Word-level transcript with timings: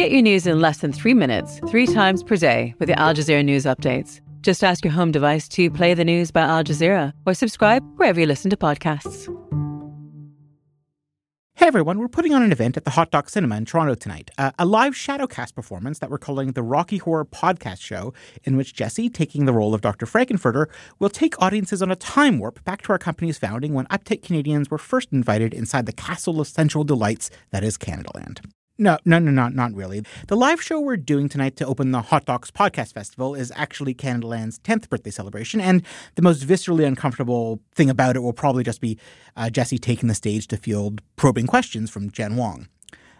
Get 0.00 0.12
your 0.12 0.22
news 0.22 0.46
in 0.46 0.62
less 0.62 0.78
than 0.78 0.94
three 0.94 1.12
minutes, 1.12 1.60
three 1.68 1.86
times 1.86 2.22
per 2.22 2.34
day 2.34 2.74
with 2.78 2.88
the 2.88 2.98
Al 2.98 3.12
Jazeera 3.12 3.44
News 3.44 3.66
Updates. 3.66 4.22
Just 4.40 4.64
ask 4.64 4.82
your 4.82 4.94
home 4.94 5.12
device 5.12 5.46
to 5.48 5.70
play 5.70 5.92
the 5.92 6.06
news 6.06 6.30
by 6.30 6.40
Al 6.40 6.64
Jazeera 6.64 7.12
or 7.26 7.34
subscribe 7.34 7.84
wherever 7.96 8.18
you 8.18 8.24
listen 8.24 8.48
to 8.48 8.56
podcasts. 8.56 9.28
Hey 11.52 11.66
everyone, 11.66 11.98
we're 11.98 12.08
putting 12.08 12.32
on 12.32 12.42
an 12.42 12.50
event 12.50 12.78
at 12.78 12.86
the 12.86 12.92
Hot 12.92 13.10
Docs 13.10 13.34
Cinema 13.34 13.58
in 13.58 13.66
Toronto 13.66 13.94
tonight. 13.94 14.30
Uh, 14.38 14.52
a 14.58 14.64
live 14.64 14.94
shadowcast 14.94 15.54
performance 15.54 15.98
that 15.98 16.08
we're 16.08 16.16
calling 16.16 16.52
the 16.52 16.62
Rocky 16.62 16.96
Horror 16.96 17.26
Podcast 17.26 17.82
Show, 17.82 18.14
in 18.44 18.56
which 18.56 18.72
Jesse, 18.72 19.10
taking 19.10 19.44
the 19.44 19.52
role 19.52 19.74
of 19.74 19.82
Dr. 19.82 20.06
Frank-N-Furter, 20.06 20.68
will 20.98 21.10
take 21.10 21.38
audiences 21.42 21.82
on 21.82 21.90
a 21.90 21.96
time 21.96 22.38
warp 22.38 22.64
back 22.64 22.80
to 22.84 22.92
our 22.92 22.98
company's 22.98 23.36
founding 23.36 23.74
when 23.74 23.84
uptight 23.88 24.22
Canadians 24.22 24.70
were 24.70 24.78
first 24.78 25.12
invited 25.12 25.52
inside 25.52 25.84
the 25.84 25.92
castle 25.92 26.40
of 26.40 26.48
sensual 26.48 26.84
delights 26.84 27.28
that 27.50 27.62
is 27.62 27.76
Canadaland. 27.76 28.40
No, 28.80 28.96
no, 29.04 29.18
no, 29.18 29.30
not 29.30 29.54
not 29.54 29.74
really. 29.74 30.02
The 30.28 30.38
live 30.38 30.62
show 30.62 30.80
we're 30.80 30.96
doing 30.96 31.28
tonight 31.28 31.54
to 31.56 31.66
open 31.66 31.90
the 31.90 32.00
Hot 32.00 32.24
Docs 32.24 32.50
Podcast 32.50 32.94
Festival 32.94 33.34
is 33.34 33.52
actually 33.54 33.92
Canadaland's 33.92 34.58
10th 34.60 34.88
birthday 34.88 35.10
celebration, 35.10 35.60
and 35.60 35.82
the 36.14 36.22
most 36.22 36.46
viscerally 36.46 36.86
uncomfortable 36.86 37.60
thing 37.74 37.90
about 37.90 38.16
it 38.16 38.20
will 38.20 38.32
probably 38.32 38.64
just 38.64 38.80
be 38.80 38.98
uh, 39.36 39.50
Jesse 39.50 39.76
taking 39.76 40.08
the 40.08 40.14
stage 40.14 40.46
to 40.46 40.56
field 40.56 41.02
probing 41.16 41.46
questions 41.46 41.90
from 41.90 42.10
Jen 42.10 42.36
Wong. 42.36 42.68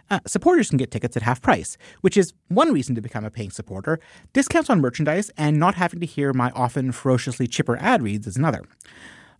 Uh, 0.09 0.19
supporters 0.25 0.69
can 0.69 0.77
get 0.77 0.89
tickets 0.89 1.15
at 1.15 1.21
half 1.21 1.43
price, 1.43 1.77
which 2.01 2.17
is 2.17 2.33
one 2.47 2.73
reason 2.73 2.95
to 2.95 3.01
become 3.01 3.23
a 3.23 3.29
paying 3.29 3.51
supporter. 3.51 3.99
Discounts 4.33 4.67
on 4.67 4.81
merchandise 4.81 5.29
and 5.37 5.59
not 5.59 5.75
having 5.75 5.99
to 5.99 6.07
hear 6.07 6.33
my 6.33 6.49
often 6.55 6.91
ferociously 6.91 7.45
chipper 7.45 7.77
ad 7.77 8.01
reads 8.01 8.25
is 8.25 8.35
another. 8.35 8.63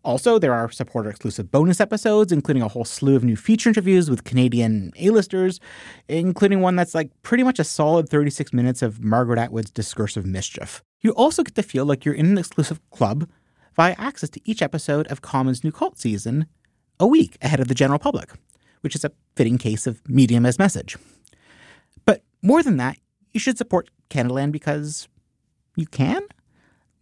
Also, 0.03 0.39
there 0.39 0.53
are 0.53 0.71
supporter 0.71 1.09
exclusive 1.09 1.51
bonus 1.51 1.79
episodes, 1.79 2.31
including 2.31 2.63
a 2.63 2.67
whole 2.67 2.85
slew 2.85 3.15
of 3.15 3.23
new 3.23 3.35
feature 3.35 3.69
interviews 3.69 4.09
with 4.09 4.23
Canadian 4.23 4.91
A-listers, 4.97 5.59
including 6.07 6.61
one 6.61 6.75
that's 6.75 6.95
like 6.95 7.11
pretty 7.21 7.43
much 7.43 7.59
a 7.59 7.63
solid 7.63 8.09
36 8.09 8.51
minutes 8.51 8.81
of 8.81 9.03
Margaret 9.03 9.37
Atwood's 9.37 9.69
discursive 9.69 10.25
mischief. 10.25 10.81
You 11.01 11.11
also 11.11 11.43
get 11.43 11.53
to 11.55 11.63
feel 11.63 11.85
like 11.85 12.03
you're 12.03 12.15
in 12.15 12.25
an 12.25 12.37
exclusive 12.39 12.79
club 12.89 13.29
via 13.75 13.95
access 13.99 14.29
to 14.31 14.41
each 14.43 14.61
episode 14.61 15.07
of 15.07 15.21
Common's 15.21 15.63
new 15.63 15.71
cult 15.71 15.99
season 15.99 16.47
a 16.99 17.05
week 17.05 17.37
ahead 17.41 17.59
of 17.59 17.67
the 17.67 17.75
general 17.75 17.99
public, 17.99 18.31
which 18.81 18.95
is 18.95 19.05
a 19.05 19.11
fitting 19.35 19.57
case 19.57 19.85
of 19.85 20.01
medium 20.09 20.45
as 20.45 20.57
message. 20.57 20.97
But 22.05 22.23
more 22.41 22.63
than 22.63 22.77
that, 22.77 22.97
you 23.33 23.39
should 23.39 23.57
support 23.57 23.89
Canadaland 24.09 24.51
because 24.51 25.07
you 25.75 25.85
can? 25.85 26.23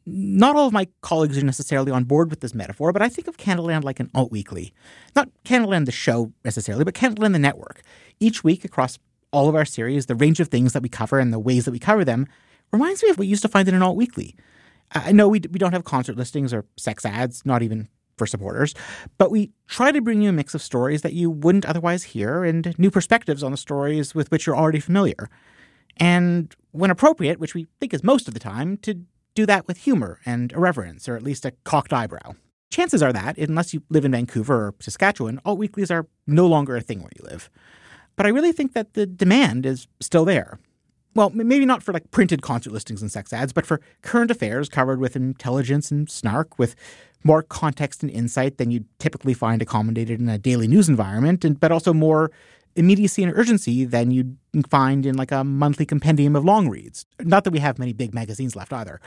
Not 0.05 0.55
all 0.55 0.67
of 0.67 0.73
my 0.73 0.88
colleagues 1.02 1.38
are 1.38 1.45
necessarily 1.45 1.92
on 1.92 2.05
board 2.05 2.30
with 2.30 2.39
this 2.39 2.53
metaphor, 2.53 2.92
but 2.92 3.02
I 3.02 3.09
think 3.09 3.28
of 3.28 3.38
Canadaland 3.38 3.83
like 3.83 4.00
an 4.00 4.09
alt 4.16 4.31
weekly. 4.31 4.73
Not 5.16 5.30
Canadaland 5.45 5.86
the 5.86 5.91
show 5.91 6.31
necessarily, 6.44 6.83
but 6.83 6.95
Canadaland 6.95 7.33
the 7.33 7.39
network. 7.39 7.81
Each 8.19 8.44
week 8.44 8.66
across 8.66 8.97
all 9.31 9.47
of 9.47 9.56
our 9.56 9.66
series, 9.66 10.08
the 10.08 10.16
range 10.16 10.39
of 10.39 10.47
things 10.47 10.73
that 10.73 10.81
we 10.81 10.89
cover 10.89 11.19
and 11.19 11.31
the 11.31 11.39
ways 11.39 11.66
that 11.66 11.72
we 11.72 11.80
cover 11.80 12.03
them 12.03 12.28
reminds 12.72 13.03
me 13.03 13.09
of 13.09 13.17
what 13.17 13.22
we 13.22 13.28
used 13.28 13.41
to 13.44 13.47
find 13.47 13.67
in 13.67 13.75
an 13.75 13.81
alt 13.81 13.97
weekly. 13.97 14.36
I 14.91 15.11
know 15.11 15.28
we, 15.28 15.41
we 15.52 15.59
don't 15.59 15.73
have 15.73 15.83
concert 15.83 16.17
listings 16.17 16.53
or 16.53 16.66
sex 16.78 17.06
ads, 17.06 17.45
not 17.45 17.61
even 17.61 17.88
for 18.17 18.25
supporters, 18.25 18.73
but 19.17 19.31
we 19.31 19.52
try 19.67 19.91
to 19.91 20.02
bring 20.02 20.22
you 20.22 20.30
a 20.30 20.34
mix 20.34 20.53
of 20.53 20.61
stories 20.61 21.03
that 21.03 21.13
you 21.13 21.30
wouldn't 21.30 21.66
otherwise 21.66 22.03
hear 22.03 22.44
and 22.44 22.78
new 22.78 22.91
perspectives 22.91 23.44
on 23.44 23.52
the 23.52 23.58
stories 23.58 24.13
with 24.13 24.30
which 24.31 24.45
you're 24.45 24.58
already 24.58 24.80
familiar. 24.80 25.30
And 25.97 26.53
when 26.72 26.89
appropriate, 26.89 27.39
which 27.39 27.53
we 27.53 27.67
think 27.80 27.94
is 27.94 28.03
most 28.03 28.28
of 28.28 28.34
the 28.34 28.39
time, 28.39 28.78
to 28.78 29.02
do 29.39 29.45
that 29.45 29.67
with 29.67 29.77
humor 29.77 30.19
and 30.25 30.51
irreverence, 30.51 31.07
or 31.07 31.15
at 31.15 31.23
least 31.23 31.45
a 31.45 31.53
cocked 31.63 31.93
eyebrow. 31.93 32.35
Chances 32.71 33.01
are 33.01 33.13
that, 33.13 33.37
unless 33.37 33.73
you 33.73 33.81
live 33.89 34.03
in 34.03 34.11
Vancouver 34.11 34.67
or 34.67 34.75
Saskatchewan, 34.81 35.39
alt 35.45 35.57
weeklies 35.57 35.89
are 35.89 36.07
no 36.27 36.45
longer 36.45 36.75
a 36.75 36.81
thing 36.81 36.99
where 36.99 37.11
you 37.17 37.23
live. 37.23 37.49
But 38.17 38.25
I 38.25 38.29
really 38.29 38.51
think 38.51 38.73
that 38.73 38.95
the 38.95 39.05
demand 39.05 39.65
is 39.65 39.87
still 40.01 40.25
there. 40.25 40.59
Well, 41.15 41.29
maybe 41.29 41.65
not 41.65 41.81
for 41.81 41.93
like 41.93 42.11
printed 42.11 42.41
concert 42.41 42.73
listings 42.73 43.01
and 43.01 43.09
sex 43.09 43.31
ads, 43.31 43.53
but 43.53 43.65
for 43.65 43.79
current 44.01 44.29
affairs 44.29 44.67
covered 44.67 44.99
with 44.99 45.15
intelligence 45.15 45.89
and 45.89 46.09
snark, 46.09 46.59
with 46.59 46.75
more 47.23 47.41
context 47.41 48.03
and 48.03 48.11
insight 48.11 48.57
than 48.57 48.72
you'd 48.72 48.85
typically 48.99 49.33
find 49.33 49.61
accommodated 49.61 50.19
in 50.19 50.28
a 50.28 50.38
daily 50.38 50.67
news 50.67 50.89
environment, 50.89 51.45
and 51.45 51.59
but 51.59 51.72
also 51.72 51.94
more 51.94 52.29
immediacy 52.79 53.22
and 53.22 53.34
urgency 53.35 53.84
than 53.84 54.09
you'd 54.09 54.38
find 54.69 55.06
in 55.06 55.16
like 55.16 55.34
a 55.34 55.44
monthly 55.44 55.85
compendium 55.85 56.34
of 56.35 56.45
long 56.45 56.69
reads. 56.69 57.06
Not 57.19 57.44
that 57.44 57.51
we 57.51 57.59
have 57.59 57.78
many 57.78 57.91
big 57.91 58.13
magazines 58.13 58.56
left 58.56 58.72
either. 58.72 59.01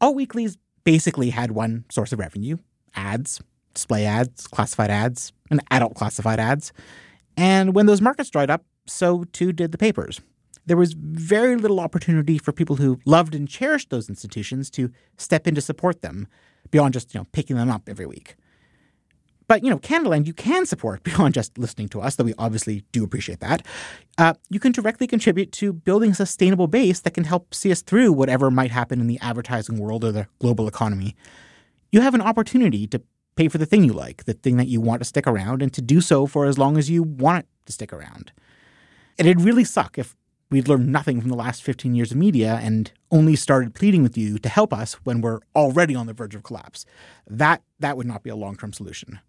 Alt 0.00 0.16
weeklies 0.16 0.56
basically 0.82 1.30
had 1.30 1.50
one 1.50 1.84
source 1.90 2.12
of 2.12 2.18
revenue 2.18 2.56
ads, 2.94 3.40
display 3.74 4.06
ads, 4.06 4.46
classified 4.46 4.90
ads, 4.90 5.32
and 5.50 5.62
adult 5.70 5.94
classified 5.94 6.40
ads. 6.40 6.72
And 7.36 7.74
when 7.74 7.86
those 7.86 8.00
markets 8.00 8.30
dried 8.30 8.50
up, 8.50 8.64
so 8.86 9.24
too 9.32 9.52
did 9.52 9.72
the 9.72 9.78
papers. 9.78 10.20
There 10.64 10.76
was 10.76 10.92
very 10.94 11.56
little 11.56 11.80
opportunity 11.80 12.38
for 12.38 12.52
people 12.52 12.76
who 12.76 13.00
loved 13.04 13.34
and 13.34 13.48
cherished 13.48 13.90
those 13.90 14.08
institutions 14.08 14.70
to 14.70 14.90
step 15.18 15.46
in 15.46 15.54
to 15.56 15.60
support 15.60 16.02
them 16.02 16.26
beyond 16.70 16.94
just, 16.94 17.12
you 17.12 17.20
know, 17.20 17.26
picking 17.32 17.56
them 17.56 17.70
up 17.70 17.88
every 17.88 18.06
week. 18.06 18.36
But, 19.52 19.62
you 19.62 19.68
know, 19.68 19.78
Canadaland, 19.78 20.26
you 20.26 20.32
can 20.32 20.64
support 20.64 21.02
beyond 21.04 21.34
just 21.34 21.58
listening 21.58 21.90
to 21.90 22.00
us, 22.00 22.16
though 22.16 22.24
we 22.24 22.32
obviously 22.38 22.84
do 22.90 23.04
appreciate 23.04 23.40
that. 23.40 23.66
Uh, 24.16 24.32
you 24.48 24.58
can 24.58 24.72
directly 24.72 25.06
contribute 25.06 25.52
to 25.52 25.74
building 25.74 26.12
a 26.12 26.14
sustainable 26.14 26.68
base 26.68 27.00
that 27.00 27.12
can 27.12 27.24
help 27.24 27.52
see 27.52 27.70
us 27.70 27.82
through 27.82 28.14
whatever 28.14 28.50
might 28.50 28.70
happen 28.70 28.98
in 28.98 29.08
the 29.08 29.18
advertising 29.20 29.76
world 29.76 30.04
or 30.04 30.12
the 30.12 30.26
global 30.38 30.66
economy. 30.66 31.14
You 31.90 32.00
have 32.00 32.14
an 32.14 32.22
opportunity 32.22 32.86
to 32.86 33.02
pay 33.36 33.48
for 33.48 33.58
the 33.58 33.66
thing 33.66 33.84
you 33.84 33.92
like, 33.92 34.24
the 34.24 34.32
thing 34.32 34.56
that 34.56 34.68
you 34.68 34.80
want 34.80 35.02
to 35.02 35.04
stick 35.04 35.26
around, 35.26 35.60
and 35.60 35.70
to 35.74 35.82
do 35.82 36.00
so 36.00 36.26
for 36.26 36.46
as 36.46 36.56
long 36.56 36.78
as 36.78 36.88
you 36.88 37.02
want 37.02 37.40
it 37.40 37.46
to 37.66 37.72
stick 37.74 37.92
around. 37.92 38.32
And 39.18 39.28
it'd 39.28 39.44
really 39.44 39.64
suck 39.64 39.98
if 39.98 40.16
we'd 40.50 40.66
learned 40.66 40.90
nothing 40.90 41.20
from 41.20 41.28
the 41.28 41.36
last 41.36 41.62
15 41.62 41.94
years 41.94 42.10
of 42.10 42.16
media 42.16 42.58
and 42.62 42.90
only 43.10 43.36
started 43.36 43.74
pleading 43.74 44.02
with 44.02 44.16
you 44.16 44.38
to 44.38 44.48
help 44.48 44.72
us 44.72 44.94
when 45.04 45.20
we're 45.20 45.40
already 45.54 45.94
on 45.94 46.06
the 46.06 46.14
verge 46.14 46.34
of 46.34 46.42
collapse. 46.42 46.86
That 47.26 47.62
that 47.80 47.98
would 47.98 48.06
not 48.06 48.22
be 48.22 48.30
a 48.30 48.36
long-term 48.36 48.72
solution. 48.72 49.20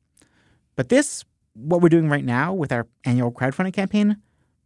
But 0.76 0.90
this, 0.90 1.24
what 1.54 1.82
we're 1.82 1.90
doing 1.90 2.10
right 2.10 2.26
now 2.26 2.54
with 2.54 2.72
our 2.72 2.88
annual 3.04 3.32
crowdfunding 3.32 3.74
campaign, 3.74 4.18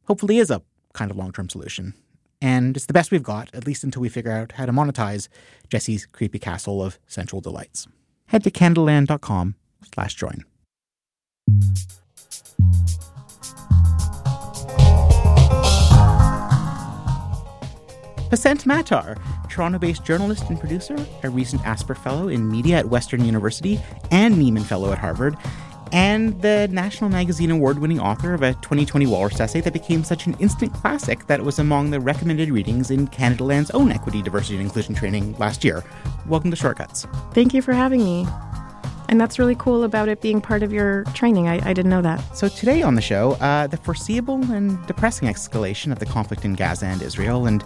hopefully 0.06 0.38
is 0.38 0.50
a 0.50 0.62
kind 0.94 1.12
of 1.12 1.18
long 1.18 1.31
term 1.31 1.50
solution. 1.50 1.94
And 2.41 2.78
it's 2.78 2.85
the 2.85 2.94
best 2.94 3.12
we've 3.12 3.23
got, 3.23 3.50
at 3.53 3.66
least 3.66 3.84
until 3.84 4.01
we 4.01 4.09
figure 4.09 4.31
out 4.31 4.53
how 4.53 4.66
to 4.66 4.72
monetize 4.72 5.28
Jesse's 5.69 6.06
creepy 6.06 6.40
castle 6.40 6.84
of 6.84 7.00
sensual 7.07 7.41
delights. 7.41 7.88
Head 8.28 8.44
to 8.44 8.51
canadaland.com 8.51 9.56
slash 9.94 10.13
join. 10.13 10.44
Pacinthe 18.29 18.66
Mattar, 18.66 19.18
Toronto 19.50 19.79
based 19.79 20.03
journalist 20.03 20.50
and 20.50 20.59
producer, 20.59 20.97
a 21.24 21.29
recent 21.29 21.66
Asper 21.66 21.95
Fellow 21.95 22.28
in 22.28 22.51
Media 22.51 22.78
at 22.78 22.89
Western 22.89 23.24
University 23.24 23.79
and 24.12 24.35
Nieman 24.35 24.63
Fellow 24.63 24.91
at 24.91 24.97
Harvard, 24.97 25.38
and 25.91 26.41
the 26.41 26.67
National 26.71 27.09
Magazine 27.09 27.51
Award 27.51 27.79
winning 27.79 27.99
author 27.99 28.33
of 28.33 28.41
a 28.41 28.53
2020 28.55 29.07
Walrus 29.07 29.39
essay 29.39 29.61
that 29.61 29.73
became 29.73 30.03
such 30.03 30.27
an 30.27 30.35
instant 30.39 30.73
classic 30.73 31.27
that 31.27 31.39
it 31.39 31.43
was 31.43 31.59
among 31.59 31.91
the 31.91 31.99
recommended 31.99 32.49
readings 32.49 32.91
in 32.91 33.07
Canadaland's 33.07 33.71
own 33.71 33.91
equity, 33.91 34.21
diversity, 34.21 34.55
and 34.55 34.65
inclusion 34.65 34.95
training 34.95 35.35
last 35.37 35.63
year. 35.63 35.83
Welcome 36.27 36.51
to 36.51 36.57
Shortcuts. 36.57 37.05
Thank 37.33 37.53
you 37.53 37.61
for 37.61 37.73
having 37.73 38.03
me. 38.03 38.27
And 39.09 39.21
that's 39.21 39.39
really 39.39 39.55
cool 39.55 39.83
about 39.83 40.09
it 40.09 40.21
being 40.21 40.41
part 40.41 40.63
of 40.63 40.73
your 40.73 41.03
training. 41.13 41.47
I, 41.47 41.55
I 41.69 41.73
didn't 41.73 41.89
know 41.89 42.01
that. 42.01 42.19
So, 42.35 42.49
today 42.49 42.81
on 42.81 42.95
the 42.95 43.01
show, 43.01 43.33
uh, 43.33 43.67
the 43.67 43.77
foreseeable 43.77 44.51
and 44.51 44.85
depressing 44.85 45.29
escalation 45.29 45.91
of 45.91 45.99
the 45.99 46.05
conflict 46.05 46.43
in 46.43 46.55
Gaza 46.55 46.87
and 46.87 47.01
Israel, 47.01 47.47
and 47.47 47.63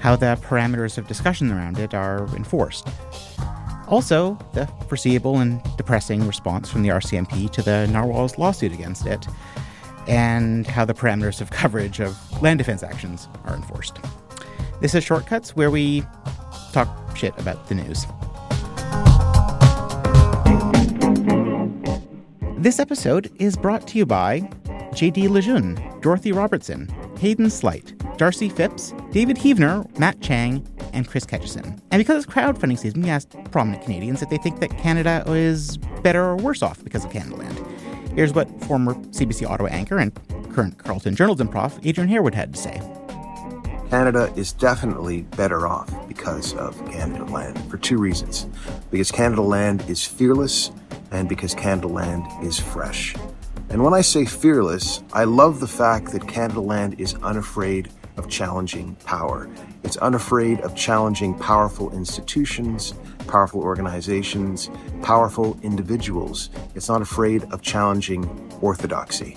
how 0.00 0.16
the 0.16 0.36
parameters 0.42 0.98
of 0.98 1.06
discussion 1.06 1.52
around 1.52 1.78
it 1.78 1.94
are 1.94 2.26
enforced. 2.34 2.88
Also, 3.92 4.38
the 4.54 4.66
foreseeable 4.88 5.40
and 5.40 5.62
depressing 5.76 6.26
response 6.26 6.70
from 6.70 6.80
the 6.80 6.88
RCMP 6.88 7.50
to 7.50 7.60
the 7.60 7.86
Narwhals 7.88 8.38
lawsuit 8.38 8.72
against 8.72 9.04
it, 9.04 9.28
and 10.08 10.66
how 10.66 10.86
the 10.86 10.94
parameters 10.94 11.42
of 11.42 11.50
coverage 11.50 12.00
of 12.00 12.16
land 12.40 12.56
defense 12.56 12.82
actions 12.82 13.28
are 13.44 13.54
enforced. 13.54 13.98
This 14.80 14.94
is 14.94 15.04
Shortcuts, 15.04 15.54
where 15.54 15.70
we 15.70 16.04
talk 16.72 16.88
shit 17.14 17.38
about 17.38 17.68
the 17.68 17.74
news. 17.74 18.06
This 22.56 22.80
episode 22.80 23.30
is 23.38 23.58
brought 23.58 23.86
to 23.88 23.98
you 23.98 24.06
by 24.06 24.40
JD 24.94 25.28
Lejeune, 25.28 25.78
Dorothy 26.00 26.32
Robertson, 26.32 26.88
Hayden 27.18 27.50
Slight, 27.50 27.92
Darcy 28.16 28.48
Phipps, 28.48 28.94
David 29.10 29.36
Heavener, 29.36 29.86
Matt 29.98 30.18
Chang, 30.22 30.66
and 30.92 31.08
Chris 31.08 31.24
Ketchison. 31.24 31.80
And 31.90 32.00
because 32.00 32.24
it's 32.24 32.32
crowdfunding 32.32 32.78
season, 32.78 33.02
we 33.02 33.10
asked 33.10 33.36
prominent 33.50 33.82
Canadians 33.84 34.22
if 34.22 34.30
they 34.30 34.38
think 34.38 34.60
that 34.60 34.76
Canada 34.78 35.24
is 35.26 35.76
better 36.02 36.22
or 36.22 36.36
worse 36.36 36.62
off 36.62 36.82
because 36.84 37.04
of 37.04 37.10
Canadaland. 37.10 37.58
Here's 38.14 38.32
what 38.34 38.48
former 38.64 38.94
CBC 38.94 39.48
Ottawa 39.48 39.68
anchor 39.70 39.98
and 39.98 40.12
current 40.52 40.78
Carleton 40.78 41.16
journalism 41.16 41.48
prof 41.48 41.78
Adrian 41.82 42.08
Harewood 42.08 42.34
had 42.34 42.52
to 42.54 42.60
say. 42.60 42.80
Canada 43.88 44.32
is 44.36 44.52
definitely 44.52 45.22
better 45.36 45.66
off 45.66 46.08
because 46.08 46.54
of 46.54 46.74
Canadaland 46.86 47.70
for 47.70 47.76
two 47.76 47.98
reasons. 47.98 48.46
Because 48.90 49.12
Canadaland 49.12 49.86
is 49.88 50.04
fearless 50.04 50.70
and 51.10 51.28
because 51.28 51.54
Canadaland 51.54 52.42
is 52.42 52.58
fresh. 52.58 53.14
And 53.68 53.82
when 53.82 53.94
I 53.94 54.00
say 54.00 54.24
fearless, 54.24 55.02
I 55.12 55.24
love 55.24 55.60
the 55.60 55.68
fact 55.68 56.12
that 56.12 56.22
Canadaland 56.22 57.00
is 57.00 57.14
unafraid 57.22 57.90
of 58.16 58.28
challenging 58.28 58.94
power. 59.04 59.48
It's 59.84 59.96
unafraid 59.96 60.60
of 60.60 60.74
challenging 60.74 61.38
powerful 61.38 61.92
institutions, 61.92 62.94
powerful 63.26 63.60
organizations, 63.60 64.70
powerful 65.02 65.58
individuals. 65.62 66.50
It's 66.74 66.88
not 66.88 67.02
afraid 67.02 67.44
of 67.52 67.62
challenging 67.62 68.24
orthodoxy. 68.60 69.36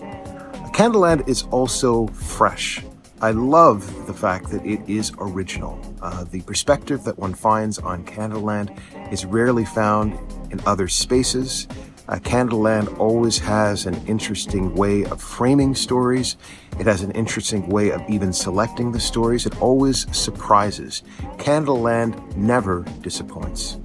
Canadaland 0.74 1.28
is 1.28 1.44
also 1.52 2.08
fresh. 2.08 2.84
I 3.22 3.32
love 3.32 4.08
the 4.08 4.14
fact 4.14 4.52
that 4.52 4.66
it 4.66 4.82
is 4.90 5.14
original. 5.20 5.80
Uh, 6.02 6.26
the 6.26 6.42
perspective 6.42 7.06
that 7.06 7.18
one 7.18 7.34
finds 7.34 7.80
on 7.80 8.04
Canadaland 8.06 8.78
is 9.12 9.26
rarely 9.26 9.64
found 9.64 10.20
in 10.52 10.60
other 10.66 10.90
spaces. 10.90 11.68
Uh, 12.08 12.18
Canadaland 12.18 13.00
always 13.00 13.40
has 13.40 13.88
an 13.88 13.96
interesting 14.06 14.76
way 14.76 15.06
of 15.06 15.20
framing 15.22 15.74
stories. 15.74 16.38
It 16.80 16.86
has 16.86 17.02
an 17.02 17.12
interesting 17.12 17.68
way 17.68 17.90
of 17.90 18.04
even 18.08 18.32
selecting 18.32 18.92
the 18.92 19.00
stories. 19.00 19.48
It 19.48 19.60
always 19.60 20.06
surprises. 20.16 21.02
Canadaland 21.38 22.36
never 22.36 22.84
disappoints. 23.02 23.78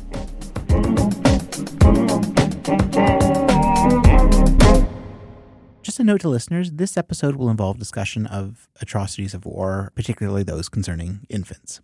Just 5.82 5.98
a 5.98 6.04
note 6.04 6.20
to 6.20 6.28
listeners 6.28 6.72
this 6.72 6.98
episode 6.98 7.36
will 7.36 7.48
involve 7.48 7.78
discussion 7.78 8.26
of 8.26 8.68
atrocities 8.82 9.32
of 9.32 9.46
war, 9.46 9.92
particularly 9.94 10.42
those 10.42 10.68
concerning 10.68 11.20
infants. 11.30 11.80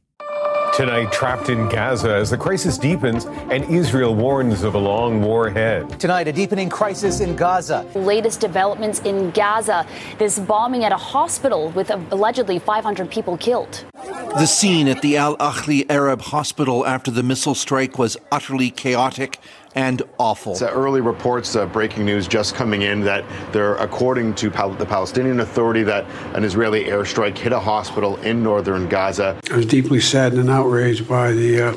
Tonight, 0.76 1.10
trapped 1.10 1.48
in 1.48 1.70
Gaza 1.70 2.12
as 2.16 2.28
the 2.28 2.36
crisis 2.36 2.76
deepens 2.76 3.24
and 3.24 3.64
Israel 3.64 4.14
warns 4.14 4.62
of 4.62 4.74
a 4.74 4.78
long 4.78 5.22
war 5.22 5.46
ahead. 5.46 5.98
Tonight, 5.98 6.28
a 6.28 6.32
deepening 6.34 6.68
crisis 6.68 7.20
in 7.20 7.34
Gaza. 7.34 7.86
Latest 7.94 8.40
developments 8.40 9.00
in 9.00 9.30
Gaza. 9.30 9.86
This 10.18 10.38
bombing 10.38 10.84
at 10.84 10.92
a 10.92 10.96
hospital 10.98 11.70
with 11.70 11.90
allegedly 12.10 12.58
500 12.58 13.10
people 13.10 13.38
killed. 13.38 13.86
The 13.94 14.44
scene 14.44 14.86
at 14.88 15.00
the 15.00 15.16
Al 15.16 15.38
Ahli 15.38 15.86
Arab 15.88 16.20
Hospital 16.20 16.84
after 16.84 17.10
the 17.10 17.22
missile 17.22 17.54
strike 17.54 17.98
was 17.98 18.18
utterly 18.30 18.68
chaotic 18.68 19.38
and 19.76 20.02
awful. 20.18 20.52
It's, 20.52 20.62
uh, 20.62 20.70
early 20.72 21.00
reports, 21.00 21.54
uh, 21.54 21.66
breaking 21.66 22.04
news 22.04 22.26
just 22.26 22.54
coming 22.54 22.82
in 22.82 23.02
that 23.02 23.24
they're, 23.52 23.76
according 23.76 24.34
to 24.36 24.50
Pal- 24.50 24.70
the 24.70 24.86
Palestinian 24.86 25.40
Authority, 25.40 25.82
that 25.84 26.06
an 26.34 26.42
Israeli 26.42 26.84
airstrike 26.84 27.36
hit 27.36 27.52
a 27.52 27.60
hospital 27.60 28.16
in 28.22 28.42
northern 28.42 28.88
Gaza. 28.88 29.38
I 29.50 29.56
was 29.56 29.66
deeply 29.66 30.00
saddened 30.00 30.40
and 30.40 30.50
outraged 30.50 31.06
by 31.06 31.32
the 31.32 31.68
uh, 31.68 31.76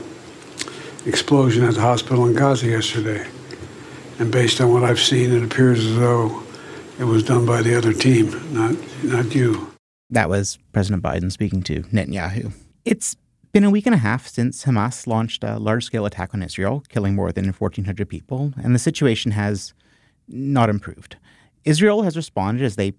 explosion 1.06 1.63
at 1.66 1.75
the 1.75 1.81
hospital 1.81 2.25
in 2.25 2.34
Gaza 2.34 2.68
yesterday. 2.68 3.28
And 4.18 4.31
based 4.31 4.60
on 4.62 4.72
what 4.74 4.84
I've 4.84 5.00
seen, 5.00 5.31
it 5.31 5.44
appears 5.44 5.86
as 5.86 5.95
though 5.98 6.44
it 7.00 7.06
was 7.06 7.24
done 7.24 7.45
by 7.45 7.62
the 7.62 7.78
other 7.78 7.94
team, 7.94 8.31
not 8.54 8.75
not 9.04 9.34
you. 9.34 9.72
That 10.10 10.30
was 10.30 10.57
President 10.74 11.04
Biden 11.04 11.31
speaking 11.31 11.62
to 11.63 11.84
Netanyahu. 11.84 12.52
It's 12.84 13.16
been 13.51 13.63
a 13.63 13.69
week 13.69 13.86
and 13.86 13.96
a 13.96 14.00
half 14.00 14.28
since 14.28 14.66
Hamas 14.66 15.07
launched 15.07 15.44
a 15.44 15.57
large 15.57 15.86
scale 15.86 16.06
attack 16.06 16.34
on 16.34 16.44
Israel, 16.44 16.84
killing 16.90 17.16
more 17.16 17.31
than 17.31 17.46
1,400 17.46 18.07
people, 18.07 18.54
and 18.62 18.75
the 18.75 18.80
situation 18.80 19.31
has 19.31 19.74
not 20.28 20.69
improved. 20.69 21.18
Israel 21.66 22.04
has 22.04 22.16
responded 22.16 22.63
as 22.63 22.75
they 22.75 22.94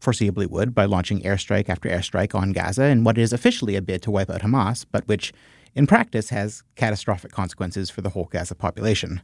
foreseeably 0.00 0.48
would 0.50 0.74
by 0.74 0.84
launching 0.84 1.22
airstrike 1.22 1.68
after 1.68 1.88
airstrike 1.88 2.34
on 2.34 2.52
Gaza 2.52 2.86
in 2.86 3.04
what 3.04 3.16
is 3.16 3.32
officially 3.32 3.76
a 3.76 3.82
bid 3.82 4.02
to 4.02 4.10
wipe 4.10 4.28
out 4.28 4.42
Hamas, 4.42 4.84
but 4.90 5.06
which 5.06 5.32
in 5.74 5.86
practice 5.86 6.30
has 6.30 6.64
catastrophic 6.74 7.30
consequences 7.30 7.88
for 7.88 8.00
the 8.00 8.10
whole 8.10 8.24
Gaza 8.24 8.56
population. 8.56 9.22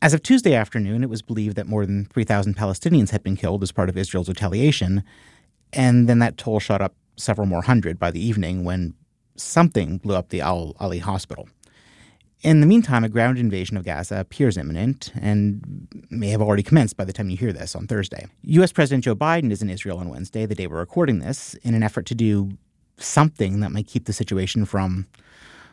As 0.00 0.14
of 0.14 0.22
Tuesday 0.22 0.54
afternoon, 0.54 1.02
it 1.02 1.10
was 1.10 1.20
believed 1.20 1.56
that 1.56 1.66
more 1.66 1.84
than 1.84 2.06
3,000 2.06 2.56
Palestinians 2.56 3.10
had 3.10 3.22
been 3.22 3.36
killed 3.36 3.62
as 3.62 3.72
part 3.72 3.88
of 3.88 3.98
Israel's 3.98 4.28
retaliation, 4.28 5.02
and 5.72 6.08
then 6.08 6.20
that 6.20 6.38
toll 6.38 6.60
shot 6.60 6.80
up 6.80 6.94
several 7.16 7.46
more 7.46 7.62
hundred 7.62 7.98
by 7.98 8.10
the 8.10 8.24
evening 8.24 8.64
when 8.64 8.94
something 9.42 9.98
blew 9.98 10.14
up 10.14 10.28
the 10.28 10.40
Al 10.40 10.74
Ahli 10.80 11.00
hospital. 11.00 11.48
In 12.42 12.60
the 12.60 12.66
meantime, 12.66 13.04
a 13.04 13.08
ground 13.08 13.38
invasion 13.38 13.76
of 13.76 13.84
Gaza 13.84 14.18
appears 14.18 14.56
imminent 14.56 15.12
and 15.20 15.86
may 16.08 16.28
have 16.28 16.40
already 16.40 16.62
commenced 16.62 16.96
by 16.96 17.04
the 17.04 17.12
time 17.12 17.28
you 17.28 17.36
hear 17.36 17.52
this 17.52 17.76
on 17.76 17.86
Thursday. 17.86 18.26
U.S. 18.42 18.72
President 18.72 19.04
Joe 19.04 19.14
Biden 19.14 19.50
is 19.50 19.60
in 19.60 19.68
Israel 19.68 19.98
on 19.98 20.08
Wednesday, 20.08 20.46
the 20.46 20.54
day 20.54 20.66
we're 20.66 20.78
recording 20.78 21.18
this, 21.18 21.52
in 21.62 21.74
an 21.74 21.82
effort 21.82 22.06
to 22.06 22.14
do 22.14 22.52
something 22.96 23.60
that 23.60 23.72
might 23.72 23.86
keep 23.86 24.06
the 24.06 24.14
situation 24.14 24.64
from, 24.64 25.06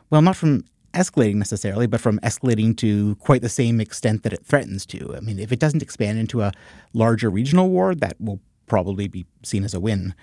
well, 0.09 0.21
not 0.21 0.35
from 0.35 0.65
escalating 0.93 1.35
necessarily, 1.35 1.87
but 1.87 2.01
from 2.01 2.19
escalating 2.19 2.75
to 2.77 3.15
quite 3.15 3.41
the 3.41 3.49
same 3.49 3.79
extent 3.79 4.23
that 4.23 4.33
it 4.33 4.45
threatens 4.45 4.85
to. 4.87 5.15
I 5.15 5.21
mean, 5.21 5.39
if 5.39 5.53
it 5.53 5.59
doesn't 5.59 5.83
expand 5.83 6.19
into 6.19 6.41
a 6.41 6.51
larger 6.93 7.29
regional 7.29 7.69
war, 7.69 7.95
that 7.95 8.19
will 8.19 8.41
probably 8.65 9.07
be 9.07 9.25
seen 9.43 9.63
as 9.63 9.73
a 9.73 9.79
win. 9.79 10.13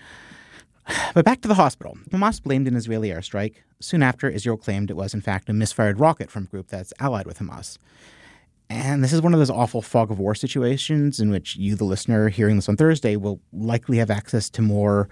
But 1.14 1.24
back 1.24 1.40
to 1.42 1.48
the 1.48 1.54
hospital. 1.54 1.96
Hamas 2.10 2.42
blamed 2.42 2.68
an 2.68 2.76
Israeli 2.76 3.08
airstrike. 3.08 3.56
Soon 3.80 4.02
after, 4.02 4.28
Israel 4.28 4.56
claimed 4.56 4.90
it 4.90 4.96
was, 4.96 5.14
in 5.14 5.20
fact, 5.20 5.48
a 5.48 5.52
misfired 5.52 6.00
rocket 6.00 6.30
from 6.30 6.44
a 6.44 6.46
group 6.46 6.68
that's 6.68 6.92
allied 6.98 7.26
with 7.26 7.38
Hamas. 7.38 7.78
And 8.68 9.04
this 9.04 9.12
is 9.12 9.22
one 9.22 9.34
of 9.34 9.38
those 9.38 9.50
awful 9.50 9.82
fog 9.82 10.10
of 10.10 10.18
war 10.18 10.34
situations 10.34 11.20
in 11.20 11.30
which 11.30 11.56
you, 11.56 11.76
the 11.76 11.84
listener, 11.84 12.28
hearing 12.28 12.56
this 12.56 12.68
on 12.68 12.76
Thursday, 12.76 13.16
will 13.16 13.40
likely 13.52 13.98
have 13.98 14.10
access 14.10 14.50
to 14.50 14.62
more 14.62 15.08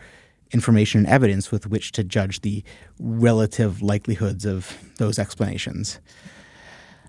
information 0.52 1.00
and 1.00 1.06
evidence 1.06 1.50
with 1.50 1.66
which 1.66 1.92
to 1.92 2.04
judge 2.04 2.40
the 2.40 2.62
relative 2.98 3.82
likelihoods 3.82 4.44
of 4.44 4.76
those 4.98 5.18
explanations. 5.18 6.00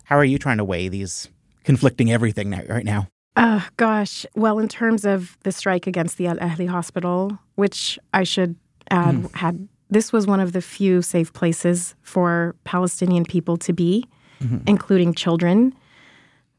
How 0.05 0.17
are 0.17 0.25
you 0.25 0.37
trying 0.37 0.57
to 0.57 0.63
weigh 0.63 0.89
these 0.89 1.29
conflicting 1.63 2.11
everything 2.11 2.51
right 2.69 2.85
now? 2.85 3.07
Uh, 3.35 3.61
gosh. 3.77 4.25
Well, 4.35 4.59
in 4.59 4.67
terms 4.67 5.05
of 5.05 5.37
the 5.43 5.51
strike 5.51 5.87
against 5.87 6.17
the 6.17 6.27
Al 6.27 6.37
Ahli 6.37 6.67
hospital, 6.67 7.39
which 7.55 7.97
I 8.13 8.23
should 8.23 8.55
add 8.91 9.15
mm. 9.15 9.35
had 9.35 9.67
this 9.89 10.11
was 10.11 10.25
one 10.25 10.39
of 10.39 10.53
the 10.53 10.61
few 10.61 11.01
safe 11.01 11.31
places 11.33 11.95
for 12.01 12.55
Palestinian 12.63 13.25
people 13.25 13.57
to 13.57 13.73
be, 13.73 14.05
mm-hmm. 14.41 14.57
including 14.65 15.13
children. 15.13 15.73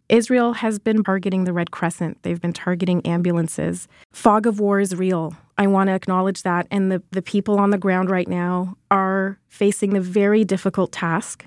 Israel 0.08 0.52
has 0.52 0.78
been 0.78 1.02
targeting 1.02 1.44
the 1.44 1.52
Red 1.52 1.70
Crescent. 1.70 2.22
They've 2.22 2.40
been 2.40 2.52
targeting 2.52 3.04
ambulances. 3.06 3.88
Fog 4.12 4.46
of 4.46 4.60
war 4.60 4.78
is 4.78 4.94
real. 4.94 5.34
I 5.58 5.66
want 5.66 5.88
to 5.88 5.94
acknowledge 5.94 6.42
that. 6.42 6.66
And 6.70 6.92
the, 6.92 7.02
the 7.10 7.22
people 7.22 7.58
on 7.58 7.70
the 7.70 7.78
ground 7.78 8.10
right 8.10 8.28
now 8.28 8.76
are 8.90 9.38
facing 9.48 9.94
the 9.94 10.00
very 10.00 10.44
difficult 10.44 10.92
task 10.92 11.46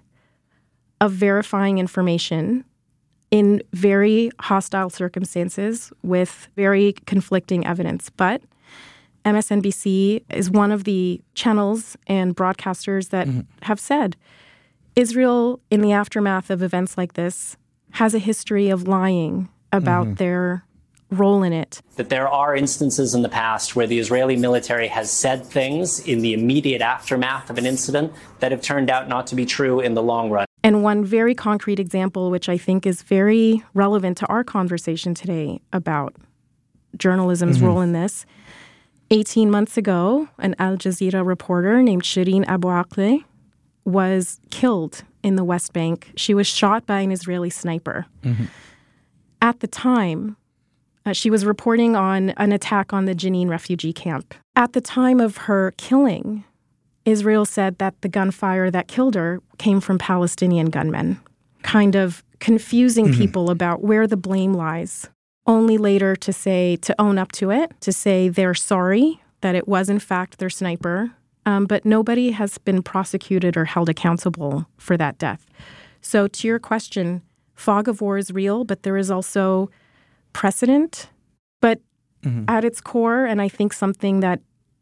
of 1.00 1.12
verifying 1.12 1.78
information 1.78 2.66
in 3.32 3.62
very 3.74 4.32
hostile 4.40 4.90
circumstances 4.90 5.92
with 6.04 6.48
very 6.56 6.94
conflicting 7.06 7.66
evidence. 7.66 8.10
But 8.10 8.42
MSNBC 9.26 10.24
is 10.30 10.50
one 10.50 10.72
of 10.72 10.86
the 10.86 11.22
channels 11.34 11.98
and 12.08 12.36
broadcasters 12.36 13.10
that 13.10 13.28
mm-hmm. 13.28 13.42
have 13.64 13.80
said 13.80 14.16
Israel, 14.96 15.60
in 15.70 15.82
the 15.82 15.92
aftermath 15.92 16.50
of 16.50 16.64
events 16.64 16.98
like 16.98 17.14
this, 17.14 17.56
has 17.92 18.16
a 18.16 18.20
history 18.20 18.70
of 18.70 18.88
lying 18.88 19.50
about 19.72 20.06
mm-hmm. 20.06 20.16
their 20.16 20.64
role 21.12 21.44
in 21.44 21.54
it. 21.54 21.82
That 21.96 22.10
there 22.10 22.28
are 22.28 22.56
instances 22.56 23.14
in 23.14 23.22
the 23.22 23.30
past 23.30 23.76
where 23.76 23.88
the 23.88 24.00
Israeli 24.00 24.36
military 24.36 24.88
has 24.88 25.12
said 25.12 25.46
things 25.46 26.00
in 26.00 26.22
the 26.22 26.34
immediate 26.34 26.82
aftermath 26.82 27.50
of 27.50 27.58
an 27.58 27.66
incident 27.66 28.12
that 28.40 28.52
have 28.52 28.62
turned 28.62 28.90
out 28.90 29.08
not 29.08 29.28
to 29.28 29.36
be 29.36 29.46
true 29.46 29.80
in 29.80 29.94
the 29.94 30.04
long 30.04 30.30
run. 30.30 30.46
And 30.68 30.84
one 30.84 31.06
very 31.06 31.34
concrete 31.34 31.80
example, 31.80 32.30
which 32.30 32.50
I 32.50 32.58
think 32.58 32.86
is 32.86 33.02
very 33.02 33.64
relevant 33.74 34.18
to 34.18 34.26
our 34.26 34.44
conversation 34.44 35.14
today 35.14 35.62
about 35.72 36.14
journalism's 36.98 37.60
mm-hmm. 37.60 37.66
role 37.68 37.80
in 37.80 37.94
this. 37.94 38.26
18 39.10 39.50
months 39.50 39.78
ago, 39.78 40.28
an 40.40 40.56
Al 40.60 40.76
Jazeera 40.76 41.26
reporter 41.26 41.82
named 41.82 42.04
Shireen 42.04 42.46
Abu 42.50 42.68
Akleh 42.68 43.24
was 43.86 44.42
killed 44.52 45.06
in 45.24 45.38
the 45.38 45.46
West 45.46 45.72
Bank. 45.72 46.12
She 46.18 46.34
was 46.34 46.48
shot 46.48 46.86
by 46.86 47.00
an 47.00 47.14
Israeli 47.14 47.50
sniper. 47.50 48.06
Mm-hmm. 48.24 48.48
At 49.42 49.62
the 49.62 49.68
time, 49.68 50.36
uh, 51.06 51.14
she 51.14 51.30
was 51.30 51.46
reporting 51.46 51.96
on 51.96 52.32
an 52.32 52.52
attack 52.52 52.92
on 52.92 53.06
the 53.06 53.16
Jenin 53.16 53.48
refugee 53.48 53.94
camp. 53.94 54.34
At 54.58 54.74
the 54.74 54.82
time 54.82 55.22
of 55.22 55.38
her 55.38 55.74
killing, 55.78 56.44
Israel 57.08 57.46
said 57.46 57.78
that 57.78 58.00
the 58.02 58.10
gunfire 58.10 58.70
that 58.70 58.90
killed 58.90 59.16
her 59.16 59.42
came 59.58 59.80
from 59.80 59.98
Palestinian 59.98 60.70
gunmen, 60.70 61.20
kind 61.64 61.96
of 61.96 62.22
confusing 62.40 63.08
mm-hmm. 63.08 63.18
people 63.18 63.50
about 63.50 63.82
where 63.82 64.08
the 64.08 64.18
blame 64.18 64.54
lies. 64.54 65.10
Only 65.46 65.78
later 65.78 66.18
to 66.18 66.34
say, 66.34 66.76
to 66.76 66.94
own 67.00 67.18
up 67.18 67.32
to 67.34 67.50
it, 67.50 67.72
to 67.80 67.94
say 67.94 68.28
they're 68.28 68.54
sorry 68.54 69.22
that 69.40 69.56
it 69.56 69.70
was 69.70 69.90
in 69.90 70.00
fact 70.00 70.40
their 70.40 70.50
sniper. 70.50 71.12
Um, 71.46 71.66
but 71.66 71.86
nobody 71.86 72.32
has 72.32 72.58
been 72.58 72.84
prosecuted 72.84 73.56
or 73.56 73.64
held 73.64 73.88
accountable 73.88 74.68
for 74.76 74.98
that 74.98 75.18
death. 75.18 75.46
So, 76.02 76.28
to 76.28 76.48
your 76.48 76.60
question, 76.60 77.22
fog 77.56 77.88
of 77.88 78.02
war 78.02 78.18
is 78.18 78.32
real, 78.32 78.66
but 78.66 78.84
there 78.84 78.98
is 78.98 79.10
also 79.10 79.70
precedent. 80.34 81.10
But 81.62 81.80
mm-hmm. 82.22 82.44
at 82.50 82.66
its 82.66 82.82
core, 82.82 83.24
and 83.24 83.42
I 83.42 83.48
think 83.48 83.72
something 83.72 84.20
that 84.20 84.42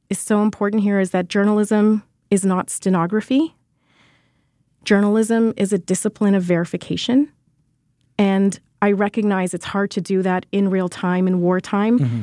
is 0.09 0.17
so 0.17 0.41
important 0.41 0.81
here 0.81 0.99
is 0.99 1.11
that 1.11 1.27
journalism 1.27 2.01
is 2.29 2.45
not 2.45 2.69
stenography. 2.69 3.55
Journalism 4.83 5.53
is 5.57 5.73
a 5.73 5.77
discipline 5.77 6.35
of 6.35 6.43
verification. 6.43 7.31
And 8.17 8.59
I 8.81 8.91
recognize 8.91 9.53
it's 9.53 9.65
hard 9.65 9.91
to 9.91 10.01
do 10.01 10.21
that 10.21 10.45
in 10.51 10.69
real 10.69 10.89
time 10.89 11.27
in 11.27 11.41
wartime, 11.41 11.99
mm-hmm. 11.99 12.21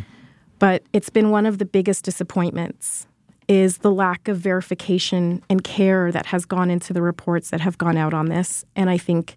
but 0.59 0.83
it's 0.93 1.11
been 1.11 1.31
one 1.31 1.47
of 1.47 1.59
the 1.59 1.65
biggest 1.65 2.05
disappointments 2.05 3.07
is 3.49 3.79
the 3.79 3.91
lack 3.91 4.29
of 4.29 4.39
verification 4.39 5.43
and 5.51 5.65
care 5.65 6.13
that 6.13 6.27
has 6.27 6.45
gone 6.45 6.71
into 6.71 6.93
the 6.93 7.03
reports 7.03 7.51
that 7.51 7.61
have 7.61 7.77
gone 7.79 7.97
out 7.97 8.15
on 8.15 8.27
this. 8.27 8.65
And 8.77 8.89
I 8.89 8.97
think 8.97 9.37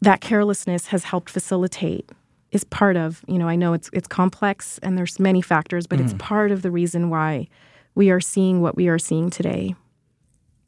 that 0.00 0.20
carelessness 0.20 0.88
has 0.88 1.04
helped 1.04 1.30
facilitate 1.30 2.10
is 2.50 2.64
part 2.64 2.96
of, 2.96 3.22
you 3.28 3.38
know, 3.38 3.48
I 3.48 3.56
know 3.56 3.74
it's 3.74 3.90
it's 3.92 4.08
complex 4.08 4.78
and 4.82 4.96
there's 4.96 5.20
many 5.20 5.42
factors, 5.42 5.86
but 5.86 5.98
mm. 5.98 6.04
it's 6.04 6.14
part 6.14 6.50
of 6.50 6.62
the 6.62 6.70
reason 6.70 7.10
why 7.10 7.48
we 7.94 8.10
are 8.10 8.20
seeing 8.20 8.60
what 8.60 8.76
we 8.76 8.88
are 8.88 8.98
seeing 8.98 9.30
today. 9.30 9.74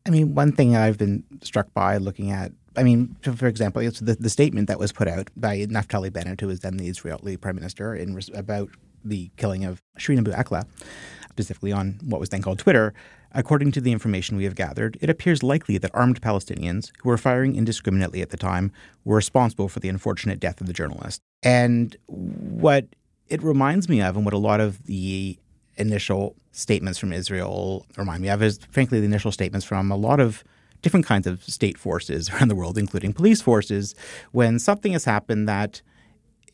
I 0.07 0.11
mean, 0.11 0.35
one 0.35 0.53
thing 0.53 0.77
I've 0.77 0.99
been 0.99 1.25
struck 1.43 1.73
by 1.75 1.99
looking 1.99 2.31
at 2.31 2.53
I 2.77 2.83
mean, 2.83 3.17
for 3.23 3.49
example, 3.49 3.83
it's 3.83 4.01
the, 4.01 4.15
the 4.15 4.31
statement 4.31 4.69
that 4.69 4.79
was 4.79 4.93
put 4.93 5.09
out 5.09 5.29
by 5.37 5.59
Naftali 5.67 6.13
Bennett, 6.13 6.41
who 6.41 6.47
was 6.47 6.61
then 6.61 6.77
the 6.77 6.89
Israeli 6.89 7.37
prime 7.37 7.57
minister, 7.57 7.95
in 7.95 8.19
about 8.35 8.71
the 9.05 9.31
killing 9.37 9.65
of 9.65 9.83
Shireen 9.99 10.19
Abu 10.19 10.31
Akleh, 10.31 10.65
specifically 11.31 11.73
on 11.73 11.99
what 12.03 12.21
was 12.21 12.29
then 12.29 12.43
called 12.43 12.59
Twitter. 12.59 12.95
According 13.33 13.73
to 13.73 13.81
the 13.81 13.93
information 13.93 14.37
we 14.37 14.45
have 14.45 14.55
gathered, 14.55 14.99
it 15.01 15.11
appears 15.11 15.43
likely 15.43 15.79
that 15.79 15.91
armed 15.95 16.21
Palestinians 16.21 16.91
who 17.03 17.09
were 17.09 17.19
firing 17.19 17.55
indiscriminately 17.55 18.23
at 18.23 18.31
the 18.31 18.37
time 18.37 18.73
were 19.05 19.17
responsible 19.17 19.69
for 19.69 19.81
the 19.81 19.89
unfortunate 19.89 20.41
death 20.41 20.61
of 20.61 20.67
the 20.67 20.73
journalist. 20.73 21.23
And 21.43 21.97
what 22.07 22.87
it 23.29 23.43
reminds 23.43 23.89
me 23.89 24.01
of, 24.03 24.17
and 24.17 24.25
what 24.25 24.35
a 24.35 24.39
lot 24.39 24.61
of 24.61 24.85
the 24.85 25.39
initial 25.81 26.37
statements 26.53 26.99
from 26.99 27.13
Israel 27.13 27.87
remind 27.97 28.23
me 28.23 28.29
of, 28.29 28.43
is 28.43 28.59
frankly 28.71 29.01
the 29.01 29.07
initial 29.07 29.33
statements 29.33 29.65
from 29.67 29.91
a 29.91 29.97
lot 29.97 30.21
of 30.21 30.45
different 30.83 31.07
kinds 31.07 31.27
of 31.27 31.43
state 31.45 31.79
forces 31.79 32.31
around 32.33 32.49
the 32.49 32.55
world, 32.55 32.79
including 32.79 33.13
police 33.13 33.43
forces, 33.43 33.95
when 34.33 34.59
something 34.59 34.93
has 34.93 35.05
happened 35.05 35.49
that 35.49 35.83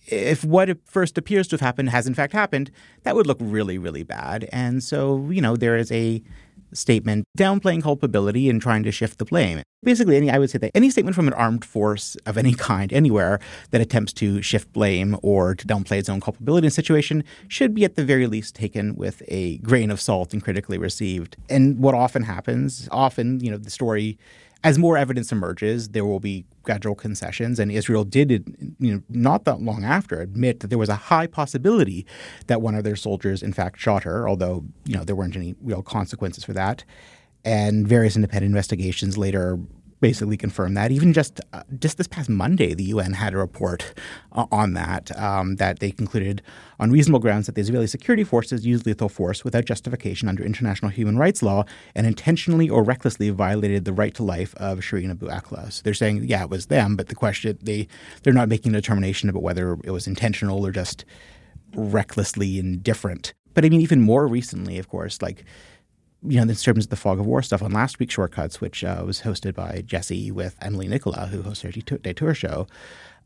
if 0.08 0.44
what 0.44 0.68
first 0.84 1.18
appears 1.18 1.48
to 1.48 1.54
have 1.54 1.60
happened 1.60 1.90
has 1.90 2.06
in 2.06 2.14
fact 2.14 2.32
happened, 2.32 2.70
that 3.02 3.16
would 3.16 3.26
look 3.26 3.38
really, 3.40 3.76
really 3.76 4.04
bad. 4.04 4.48
And 4.52 4.82
so, 4.82 5.28
you 5.30 5.40
know, 5.40 5.56
there 5.56 5.76
is 5.76 5.90
a 5.90 6.22
statement 6.72 7.24
downplaying 7.38 7.82
culpability 7.82 8.48
and 8.50 8.60
trying 8.60 8.82
to 8.82 8.92
shift 8.92 9.18
the 9.18 9.24
blame. 9.24 9.62
Basically, 9.82 10.16
any 10.16 10.30
I 10.30 10.38
would 10.38 10.50
say 10.50 10.58
that 10.58 10.72
any 10.74 10.90
statement 10.90 11.14
from 11.14 11.28
an 11.28 11.34
armed 11.34 11.64
force 11.64 12.16
of 12.26 12.36
any 12.36 12.54
kind 12.54 12.92
anywhere 12.92 13.38
that 13.70 13.80
attempts 13.80 14.12
to 14.14 14.42
shift 14.42 14.72
blame 14.72 15.16
or 15.22 15.54
to 15.54 15.66
downplay 15.66 15.98
its 15.98 16.08
own 16.08 16.20
culpability 16.20 16.66
in 16.66 16.68
a 16.68 16.70
situation 16.70 17.24
should 17.48 17.74
be 17.74 17.84
at 17.84 17.94
the 17.94 18.04
very 18.04 18.26
least 18.26 18.54
taken 18.54 18.96
with 18.96 19.22
a 19.28 19.58
grain 19.58 19.90
of 19.90 20.00
salt 20.00 20.32
and 20.32 20.42
critically 20.42 20.78
received. 20.78 21.36
And 21.48 21.78
what 21.78 21.94
often 21.94 22.24
happens, 22.24 22.88
often, 22.90 23.40
you 23.40 23.50
know, 23.50 23.58
the 23.58 23.70
story 23.70 24.18
as 24.66 24.78
more 24.80 24.96
evidence 24.98 25.30
emerges, 25.30 25.90
there 25.90 26.04
will 26.04 26.18
be 26.18 26.44
gradual 26.64 26.96
concessions. 26.96 27.60
And 27.60 27.70
Israel 27.70 28.02
did, 28.02 28.30
you 28.80 28.94
know, 28.94 29.02
not 29.08 29.44
that 29.44 29.60
long 29.60 29.84
after, 29.84 30.20
admit 30.20 30.58
that 30.58 30.66
there 30.66 30.78
was 30.78 30.88
a 30.88 30.96
high 30.96 31.28
possibility 31.28 32.04
that 32.48 32.60
one 32.60 32.74
of 32.74 32.82
their 32.82 32.96
soldiers, 32.96 33.44
in 33.44 33.52
fact, 33.52 33.78
shot 33.78 34.02
her, 34.02 34.28
although 34.28 34.64
you 34.84 34.96
know 34.96 35.04
there 35.04 35.14
weren't 35.14 35.36
any 35.36 35.54
real 35.62 35.82
consequences 35.82 36.42
for 36.42 36.52
that. 36.54 36.82
And 37.44 37.86
various 37.86 38.16
independent 38.16 38.50
investigations 38.50 39.16
later 39.16 39.60
basically 40.00 40.36
confirmed 40.36 40.76
that. 40.76 40.90
Even 40.90 41.12
just 41.12 41.40
uh, 41.52 41.62
just 41.78 41.98
this 41.98 42.06
past 42.06 42.28
Monday, 42.28 42.74
the 42.74 42.84
UN 42.84 43.12
had 43.14 43.34
a 43.34 43.38
report 43.38 43.94
uh, 44.32 44.46
on 44.52 44.74
that 44.74 45.16
um, 45.18 45.56
that 45.56 45.80
they 45.80 45.90
concluded 45.90 46.42
on 46.78 46.90
reasonable 46.90 47.20
grounds 47.20 47.46
that 47.46 47.54
the 47.54 47.60
Israeli 47.60 47.86
security 47.86 48.24
forces 48.24 48.66
used 48.66 48.86
lethal 48.86 49.08
force 49.08 49.44
without 49.44 49.64
justification 49.64 50.28
under 50.28 50.44
international 50.44 50.90
human 50.90 51.16
rights 51.16 51.42
law 51.42 51.64
and 51.94 52.06
intentionally 52.06 52.68
or 52.68 52.82
recklessly 52.82 53.30
violated 53.30 53.84
the 53.84 53.92
right 53.92 54.14
to 54.14 54.22
life 54.22 54.54
of 54.56 54.80
Shireen 54.80 55.10
Abu 55.10 55.28
Akleh. 55.28 55.72
So 55.72 55.82
they're 55.82 55.94
saying, 55.94 56.24
yeah, 56.24 56.42
it 56.42 56.50
was 56.50 56.66
them, 56.66 56.96
but 56.96 57.08
the 57.08 57.14
question 57.14 57.58
they 57.62 57.88
they're 58.22 58.32
not 58.32 58.48
making 58.48 58.74
a 58.74 58.78
determination 58.80 59.28
about 59.28 59.42
whether 59.42 59.78
it 59.84 59.90
was 59.90 60.06
intentional 60.06 60.66
or 60.66 60.72
just 60.72 61.04
recklessly 61.74 62.58
indifferent. 62.58 63.34
But 63.54 63.64
I 63.64 63.70
mean, 63.70 63.80
even 63.80 64.02
more 64.02 64.26
recently, 64.26 64.78
of 64.78 64.88
course, 64.88 65.22
like 65.22 65.44
you 66.28 66.36
know, 66.36 66.42
in 66.42 66.54
terms 66.54 66.84
of 66.84 66.90
the 66.90 66.96
fog 66.96 67.18
of 67.18 67.26
war 67.26 67.42
stuff 67.42 67.62
on 67.62 67.72
last 67.72 67.98
week's 67.98 68.14
Shortcuts, 68.14 68.60
which 68.60 68.84
uh, 68.84 69.02
was 69.04 69.22
hosted 69.22 69.54
by 69.54 69.82
Jesse 69.86 70.30
with 70.30 70.56
Emily 70.60 70.88
Nicola, 70.88 71.26
who 71.26 71.42
hosts 71.42 71.64
our 71.64 71.70
Detour 71.70 72.34
show, 72.34 72.66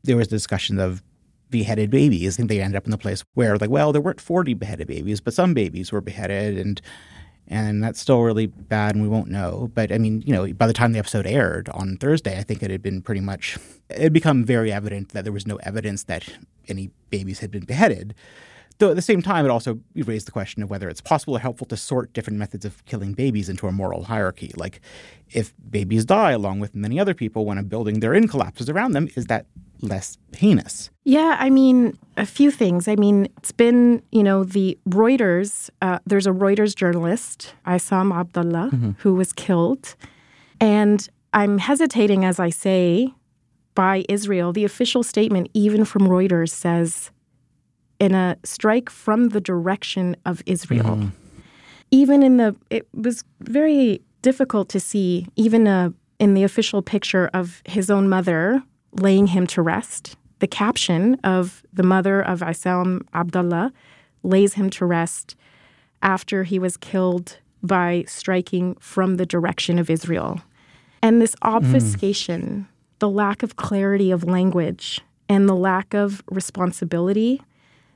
there 0.03 0.17
was 0.17 0.29
a 0.29 0.31
discussion 0.31 0.79
of 0.79 1.03
beheaded 1.51 1.91
babies. 1.91 2.39
And 2.39 2.49
they 2.49 2.61
ended 2.61 2.77
up 2.77 2.85
in 2.85 2.91
the 2.91 2.99
place 2.99 3.25
where, 3.35 3.57
like, 3.57 3.71
well, 3.71 3.93
there 3.93 4.01
weren't 4.01 4.21
40 4.21 4.55
beheaded 4.55 4.87
babies, 4.87 5.21
but 5.21 5.35
some 5.35 5.55
babies 5.55 5.93
were 5.93 6.01
beheaded. 6.01 6.59
And 6.59 6.81
and 7.51 7.83
that's 7.83 8.01
still 8.01 8.23
really 8.23 8.47
bad 8.47 8.95
and 8.95 9.03
we 9.03 9.09
won't 9.09 9.29
know 9.29 9.71
but 9.75 9.91
i 9.93 9.99
mean 9.99 10.23
you 10.25 10.33
know 10.33 10.51
by 10.53 10.67
the 10.67 10.73
time 10.73 10.93
the 10.93 10.99
episode 10.99 11.27
aired 11.27 11.69
on 11.71 11.97
thursday 11.97 12.39
i 12.39 12.43
think 12.43 12.63
it 12.63 12.71
had 12.71 12.81
been 12.81 13.03
pretty 13.03 13.21
much 13.21 13.59
it 13.91 14.01
had 14.01 14.13
become 14.13 14.45
very 14.45 14.73
evident 14.73 15.11
that 15.11 15.25
there 15.25 15.33
was 15.33 15.47
no 15.47 15.57
evidence 15.57 16.05
that 16.05 16.25
any 16.69 16.91
babies 17.11 17.41
had 17.41 17.51
been 17.51 17.65
beheaded 17.65 18.15
Though 18.81 18.89
at 18.89 18.97
the 18.97 19.03
same 19.03 19.21
time, 19.21 19.45
it 19.45 19.51
also 19.51 19.79
raised 19.95 20.27
the 20.27 20.33
question 20.33 20.63
of 20.63 20.71
whether 20.71 20.89
it's 20.89 21.03
possible 21.03 21.37
or 21.37 21.39
helpful 21.39 21.67
to 21.67 21.77
sort 21.77 22.15
different 22.15 22.39
methods 22.39 22.65
of 22.65 22.83
killing 22.87 23.13
babies 23.13 23.51
into 23.51 23.67
a 23.67 23.73
moral 23.73 24.05
hierarchy. 24.05 24.53
Like, 24.57 24.81
if 25.31 25.53
babies 25.69 26.07
die 26.07 26.33
along 26.33 26.61
with 26.61 26.75
many 26.75 26.99
other 26.99 27.13
people 27.13 27.45
when 27.45 27.59
a 27.59 27.63
building 27.63 28.01
they're 28.01 28.15
in 28.15 28.27
collapses 28.27 28.71
around 28.71 28.93
them, 28.93 29.11
is 29.17 29.27
that 29.27 29.45
less 29.83 30.17
heinous? 30.35 30.89
Yeah, 31.05 31.37
I 31.39 31.51
mean, 31.51 31.99
a 32.17 32.25
few 32.25 32.51
things. 32.51 32.89
I 32.89 32.97
mean, 32.97 33.29
it's 33.37 33.53
been, 33.53 34.03
you 34.13 34.23
know, 34.23 34.45
the 34.45 34.79
Reuters, 34.89 35.69
uh, 35.83 35.99
there's 36.07 36.27
a 36.27 36.31
Reuters 36.31 36.75
journalist, 36.75 37.55
Isam 37.67 38.19
Abdallah, 38.19 38.71
mm-hmm. 38.73 38.91
who 38.99 39.15
was 39.15 39.35
killed. 39.35 39.95
And 40.59 41.07
I'm 41.35 41.59
hesitating 41.59 42.25
as 42.25 42.41
I 42.41 42.49
say 42.49 43.13
by 43.75 44.07
Israel. 44.09 44.55
The 44.55 44.65
official 44.65 45.03
statement, 45.03 45.51
even 45.53 45.85
from 45.85 46.09
Reuters, 46.09 46.51
says 46.51 47.11
in 48.01 48.15
a 48.15 48.37
strike 48.43 48.91
from 48.91 49.29
the 49.29 49.41
direction 49.41 50.17
of 50.25 50.43
Israel. 50.47 50.97
Mm. 50.97 51.13
Even 51.93 52.23
in 52.23 52.39
the, 52.39 52.57
it 52.71 52.89
was 52.95 53.23
very 53.41 54.01
difficult 54.23 54.69
to 54.71 54.81
see, 54.81 55.27
even 55.37 55.69
uh, 55.69 55.91
in 56.19 56.35
the 56.35 56.43
official 56.43 56.83
picture 56.83 57.31
of 57.33 57.63
his 57.67 57.91
own 57.91 58.09
mother 58.09 58.63
laying 58.93 59.29
him 59.29 59.47
to 59.47 59.63
rest. 59.63 60.17
The 60.41 60.47
caption 60.47 61.15
of 61.23 61.63
the 61.73 61.83
mother 61.83 62.21
of 62.21 62.41
Isam 62.41 63.03
Abdallah 63.13 63.73
lays 64.23 64.55
him 64.55 64.71
to 64.71 64.87
rest 64.87 65.37
after 66.03 66.45
he 66.45 66.59
was 66.59 66.77
killed 66.77 67.39
by 67.63 68.05
striking 68.07 68.75
from 68.81 69.17
the 69.17 69.27
direction 69.27 69.79
of 69.79 69.91
Israel. 69.91 70.41
And 71.03 71.21
this 71.21 71.35
mm. 71.37 71.55
obfuscation, 71.55 72.43
mm. 72.43 72.99
the 72.99 73.11
lack 73.11 73.43
of 73.43 73.57
clarity 73.57 74.11
of 74.11 74.25
language, 74.25 75.03
and 75.29 75.49
the 75.49 75.55
lack 75.55 75.95
of 75.95 76.23
responsibility 76.31 77.43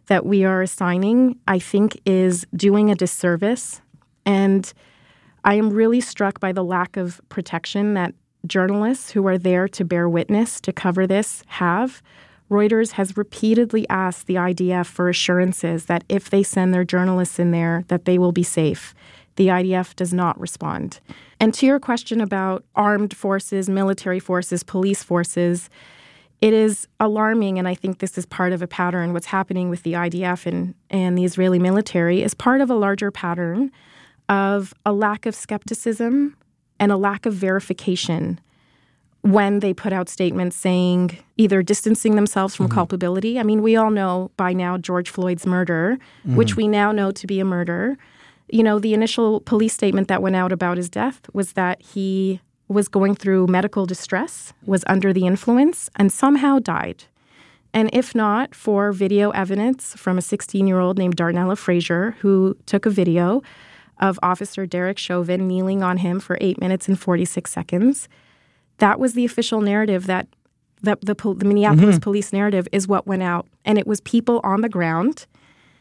that 0.07 0.27
we 0.27 0.45
are 0.45 0.63
assigning, 0.63 1.39
I 1.49 1.59
think, 1.59 2.01
is 2.05 2.47
doing 2.55 2.91
a 2.91 2.95
disservice. 2.95 3.81
And 4.27 4.73
I 5.45 5.55
am 5.55 5.71
really 5.71 6.01
struck 6.01 6.41
by 6.41 6.53
the 6.53 6.65
lack 6.65 6.97
of 6.97 7.21
protection 7.29 7.95
that 7.95 8.15
journalists 8.47 9.11
who 9.11 9.27
are 9.27 9.39
there 9.39 9.69
to 9.69 9.85
bear 9.85 10.09
witness 10.09 10.61
to 10.63 10.73
cover 10.73 11.07
this 11.07 11.43
have. 11.47 12.03
Reuters 12.51 12.93
has 12.93 13.17
repeatedly 13.17 13.89
asked 13.89 14.27
the 14.27 14.35
IDF 14.35 14.87
for 14.87 15.09
assurances 15.09 15.87
that 15.87 16.05
if 16.09 16.29
they 16.29 16.43
send 16.43 16.75
their 16.75 16.85
journalists 16.85 17.39
in 17.39 17.51
there, 17.51 17.85
that 17.89 18.05
they 18.05 18.19
will 18.19 18.33
be 18.33 18.43
safe. 18.43 18.95
The 19.37 19.49
IDF 19.49 19.97
does 19.97 20.13
not 20.13 20.39
respond. 20.39 21.01
And 21.41 21.53
to 21.55 21.67
your 21.67 21.81
question 21.81 22.21
about 22.21 22.65
armed 22.77 23.17
forces, 23.17 23.69
military 23.69 24.21
forces, 24.21 24.63
police 24.63 25.03
forces, 25.03 25.69
it 26.41 26.53
is 26.53 26.87
alarming, 27.01 27.59
and 27.59 27.67
I 27.67 27.75
think 27.75 27.99
this 27.99 28.19
is 28.19 28.27
part 28.27 28.53
of 28.53 28.61
a 28.63 28.67
pattern. 28.67 29.13
What's 29.13 29.27
happening 29.27 29.71
with 29.71 29.83
the 29.83 29.95
IDF 29.95 30.47
and, 30.47 30.75
and 30.91 31.17
the 31.17 31.25
Israeli 31.25 31.59
military 31.59 32.23
is 32.23 32.35
part 32.35 32.61
of 32.61 32.71
a 32.71 32.75
larger 32.75 33.11
pattern 33.11 33.71
of 34.29 34.75
a 34.85 34.93
lack 34.93 35.27
of 35.27 35.35
skepticism 35.35 36.37
and 36.79 36.93
a 36.93 36.97
lack 36.97 37.27
of 37.27 37.35
verification 37.35 38.41
when 39.23 39.61
they 39.61 39.73
put 39.73 39.91
out 39.91 40.09
statements 40.11 40.55
saying 40.55 41.19
either 41.39 41.63
distancing 41.63 42.15
themselves 42.15 42.55
from 42.55 42.67
mm-hmm. 42.67 42.75
culpability. 42.75 43.41
I 43.41 43.43
mean, 43.43 43.63
we 43.63 43.75
all 43.75 43.91
know 43.91 44.31
by 44.37 44.53
now 44.53 44.77
George 44.77 45.09
Floyd's 45.09 45.47
murder, 45.47 45.97
mm-hmm. 46.27 46.37
which 46.37 46.57
we 46.57 46.69
now 46.69 46.93
know 46.93 47.11
to 47.13 47.27
be 47.27 47.41
a 47.41 47.45
murder. 47.45 47.97
You 48.51 48.63
know, 48.63 48.79
the 48.79 48.93
initial 48.93 49.41
police 49.41 49.73
statement 49.73 50.09
that 50.09 50.21
went 50.21 50.37
out 50.37 50.53
about 50.53 50.77
his 50.77 50.91
death 50.91 51.23
was 51.33 51.55
that 51.55 51.81
he 51.81 52.43
was 52.75 52.89
going 52.89 53.15
through 53.15 53.47
medical 53.47 53.87
distress, 53.87 54.53
was 54.67 54.85
under 54.87 55.13
the 55.13 55.27
influence, 55.27 55.89
and 55.97 56.13
somehow 56.13 56.59
died. 56.59 57.05
And 57.73 57.91
if 57.93 58.15
not 58.15 58.55
for 58.55 58.93
video 58.93 59.31
evidence 59.31 59.95
from 59.97 60.19
a 60.19 60.23
16 60.23 60.67
year 60.67 60.79
old 60.79 60.99
named 60.99 61.17
Darnella 61.17 61.57
Frazier, 61.57 62.17
who 62.21 62.57
took 62.67 62.87
a 62.87 62.91
video 62.91 63.43
of 64.01 64.19
Officer 64.23 64.67
Derek 64.67 64.99
Chauvin 64.99 65.49
kneeling 65.49 65.83
on 65.83 65.99
him 65.99 66.21
for 66.21 66.37
eight 66.41 66.61
minutes 66.61 66.89
and 66.89 66.99
46 66.99 67.51
seconds, 67.51 68.09
that 68.79 69.01
was 69.01 69.15
the 69.15 69.25
official 69.25 69.61
narrative 69.61 70.07
that, 70.07 70.29
that 70.83 71.01
the, 71.01 71.15
the 71.15 71.45
Minneapolis 71.45 71.97
mm-hmm. 71.97 72.03
police 72.03 72.33
narrative 72.33 72.69
is 72.71 72.87
what 72.87 73.07
went 73.07 73.23
out. 73.23 73.47
And 73.65 73.79
it 73.79 73.87
was 73.87 74.01
people 74.01 74.41
on 74.45 74.61
the 74.61 74.69
ground, 74.69 75.27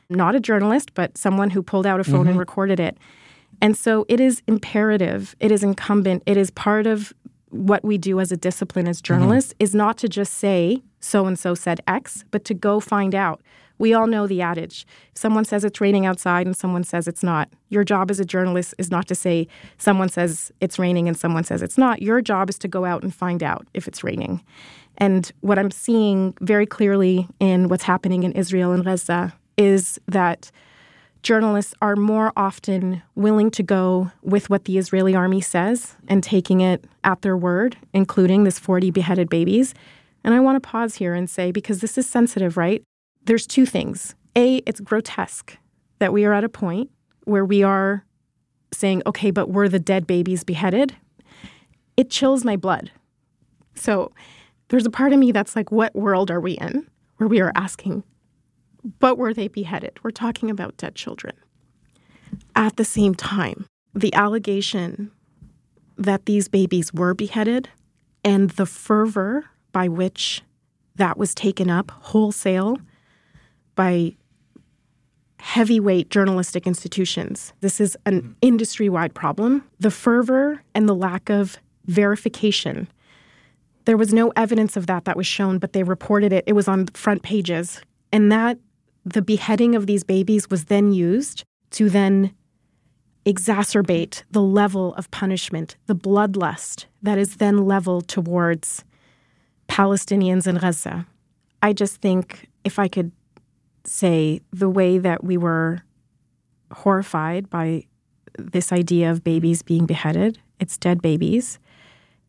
not 0.09 0.35
a 0.35 0.39
journalist, 0.39 0.93
but 0.93 1.17
someone 1.17 1.51
who 1.51 1.61
pulled 1.61 1.85
out 1.85 1.99
a 1.99 2.03
phone 2.03 2.21
mm-hmm. 2.21 2.29
and 2.29 2.39
recorded 2.39 2.79
it 2.79 2.97
and 3.61 3.77
so 3.77 4.05
it 4.09 4.19
is 4.19 4.41
imperative, 4.47 5.35
it 5.39 5.51
is 5.51 5.63
incumbent, 5.63 6.23
it 6.25 6.37
is 6.37 6.49
part 6.51 6.87
of 6.87 7.13
what 7.49 7.85
we 7.85 7.97
do 7.97 8.19
as 8.19 8.31
a 8.31 8.37
discipline 8.37 8.87
as 8.87 9.01
journalists 9.01 9.53
mm-hmm. 9.53 9.63
is 9.63 9.75
not 9.75 9.97
to 9.99 10.09
just 10.09 10.33
say 10.33 10.81
so 10.99 11.27
and 11.27 11.37
so 11.37 11.53
said 11.53 11.81
X, 11.87 12.25
but 12.31 12.43
to 12.45 12.53
go 12.53 12.79
find 12.79 13.13
out. 13.13 13.41
We 13.77 13.93
all 13.93 14.07
know 14.07 14.27
the 14.27 14.41
adage. 14.41 14.85
If 15.11 15.17
someone 15.17 15.45
says 15.45 15.63
it's 15.63 15.81
raining 15.81 16.05
outside 16.05 16.45
and 16.45 16.55
someone 16.55 16.83
says 16.83 17.07
it's 17.07 17.23
not, 17.23 17.49
your 17.69 17.83
job 17.83 18.09
as 18.09 18.19
a 18.19 18.25
journalist 18.25 18.73
is 18.77 18.89
not 18.89 19.07
to 19.07 19.15
say 19.15 19.47
someone 19.77 20.09
says 20.09 20.51
it's 20.61 20.79
raining 20.79 21.07
and 21.07 21.17
someone 21.17 21.43
says 21.43 21.61
it's 21.61 21.77
not. 21.77 22.01
Your 22.01 22.21
job 22.21 22.49
is 22.49 22.57
to 22.59 22.67
go 22.67 22.85
out 22.85 23.03
and 23.03 23.13
find 23.13 23.43
out 23.43 23.67
if 23.73 23.87
it's 23.87 24.03
raining. 24.03 24.43
And 24.97 25.31
what 25.41 25.59
I'm 25.59 25.71
seeing 25.71 26.35
very 26.39 26.65
clearly 26.65 27.27
in 27.39 27.67
what's 27.67 27.83
happening 27.83 28.23
in 28.23 28.31
Israel 28.33 28.71
and 28.71 28.85
Gaza 28.85 29.33
is 29.57 29.99
that 30.07 30.51
journalists 31.23 31.73
are 31.81 31.95
more 31.95 32.31
often 32.35 33.01
willing 33.15 33.49
to 33.51 33.63
go 33.63 34.11
with 34.21 34.49
what 34.49 34.65
the 34.65 34.77
Israeli 34.77 35.15
army 35.15 35.41
says 35.41 35.95
and 36.07 36.21
taking 36.21 36.61
it 36.61 36.85
at 37.03 37.21
their 37.21 37.37
word, 37.37 37.77
including 37.93 38.43
this 38.43 38.59
40 38.59 38.91
beheaded 38.91 39.29
babies. 39.29 39.73
And 40.23 40.33
I 40.33 40.41
want 40.41 40.61
to 40.61 40.69
pause 40.69 40.95
here 40.95 41.13
and 41.13 41.29
say, 41.29 41.51
because 41.51 41.79
this 41.79 41.97
is 41.97 42.07
sensitive, 42.07 42.57
right? 42.57 42.83
There's 43.25 43.47
two 43.47 43.65
things. 43.65 44.15
A, 44.35 44.57
it's 44.65 44.81
grotesque 44.81 45.57
that 45.99 46.13
we 46.13 46.25
are 46.25 46.33
at 46.33 46.43
a 46.43 46.49
point 46.49 46.91
where 47.23 47.45
we 47.45 47.63
are 47.63 48.05
saying, 48.73 49.01
okay, 49.05 49.31
but 49.31 49.49
were 49.49 49.69
the 49.69 49.79
dead 49.79 50.05
babies 50.05 50.43
beheaded? 50.43 50.95
It 51.95 52.09
chills 52.09 52.43
my 52.43 52.57
blood. 52.57 52.91
So 53.75 54.11
there's 54.69 54.85
a 54.85 54.89
part 54.89 55.13
of 55.13 55.19
me 55.19 55.31
that's 55.31 55.55
like, 55.55 55.71
what 55.71 55.95
world 55.95 56.31
are 56.31 56.41
we 56.41 56.53
in? 56.53 56.87
Where 57.17 57.29
we 57.29 57.39
are 57.39 57.51
asking, 57.55 58.03
but 58.99 59.17
were 59.17 59.33
they 59.33 59.47
beheaded? 59.47 59.99
We're 60.03 60.11
talking 60.11 60.49
about 60.49 60.77
dead 60.77 60.95
children. 60.95 61.35
At 62.55 62.77
the 62.77 62.85
same 62.85 63.15
time, 63.15 63.65
the 63.93 64.13
allegation 64.13 65.11
that 65.97 66.25
these 66.25 66.47
babies 66.47 66.93
were 66.93 67.13
beheaded 67.13 67.69
and 68.23 68.49
the 68.51 68.65
fervor 68.65 69.45
by 69.71 69.87
which 69.87 70.41
that 70.95 71.17
was 71.17 71.33
taken 71.35 71.69
up 71.69 71.91
wholesale 71.91 72.77
by 73.75 74.15
heavyweight 75.39 76.09
journalistic 76.09 76.65
institutions. 76.65 77.53
This 77.59 77.81
is 77.81 77.97
an 78.05 78.21
mm-hmm. 78.21 78.31
industry 78.41 78.89
wide 78.89 79.13
problem. 79.13 79.63
The 79.79 79.91
fervor 79.91 80.63
and 80.73 80.87
the 80.87 80.95
lack 80.95 81.29
of 81.29 81.57
verification. 81.85 82.87
There 83.85 83.97
was 83.97 84.13
no 84.13 84.31
evidence 84.37 84.77
of 84.77 84.87
that 84.87 85.03
that 85.03 85.17
was 85.17 85.27
shown, 85.27 85.57
but 85.57 85.73
they 85.73 85.83
reported 85.83 86.31
it. 86.31 86.45
It 86.47 86.53
was 86.53 86.69
on 86.69 86.87
front 86.87 87.23
pages. 87.23 87.81
And 88.13 88.31
that 88.31 88.57
the 89.05 89.21
beheading 89.21 89.75
of 89.75 89.85
these 89.85 90.03
babies 90.03 90.49
was 90.49 90.65
then 90.65 90.91
used 90.91 91.43
to 91.71 91.89
then 91.89 92.33
exacerbate 93.25 94.23
the 94.31 94.41
level 94.41 94.93
of 94.95 95.09
punishment, 95.11 95.77
the 95.87 95.95
bloodlust 95.95 96.85
that 97.01 97.17
is 97.17 97.37
then 97.37 97.65
leveled 97.65 98.07
towards 98.07 98.83
Palestinians 99.67 100.45
in 100.47 100.57
Gaza. 100.57 101.07
I 101.61 101.73
just 101.73 102.01
think 102.01 102.49
if 102.63 102.79
I 102.79 102.87
could 102.87 103.11
say 103.85 104.41
the 104.51 104.69
way 104.69 104.97
that 104.97 105.23
we 105.23 105.37
were 105.37 105.79
horrified 106.71 107.49
by 107.49 107.85
this 108.37 108.71
idea 108.71 109.11
of 109.11 109.23
babies 109.23 109.61
being 109.61 109.85
beheaded, 109.85 110.39
it's 110.59 110.77
dead 110.77 111.01
babies. 111.01 111.59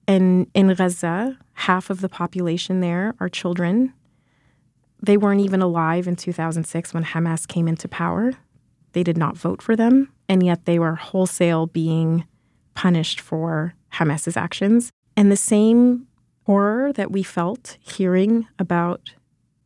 And 0.07 0.49
in 0.55 0.73
Gaza, 0.75 1.39
half 1.55 1.91
of 1.91 2.01
the 2.01 2.09
population 2.09 2.81
there 2.81 3.15
are 3.21 3.29
children 3.29 3.93
they 5.05 5.17
weren't 5.17 5.41
even 5.41 5.63
alive 5.63 6.07
in 6.07 6.17
2006 6.17 6.95
when 6.95 7.05
Hamas 7.05 7.47
came 7.47 7.69
into 7.69 7.89
power. 7.89 8.33
They 8.93 9.03
did 9.03 9.17
not 9.17 9.37
vote 9.37 9.61
for 9.61 9.77
them, 9.77 10.13
and 10.29 10.43
yet 10.43 10.65
they 10.65 10.79
were 10.79 10.95
wholesale 10.95 11.67
being 11.67 12.25
punished 12.75 13.21
for 13.21 13.75
Hamas's 13.95 14.37
actions. 14.37 14.91
And 15.17 15.31
the 15.31 15.37
same 15.37 16.07
horror 16.47 16.93
that 16.93 17.11
we 17.11 17.23
felt 17.23 17.77
hearing 17.81 18.47
about, 18.59 19.15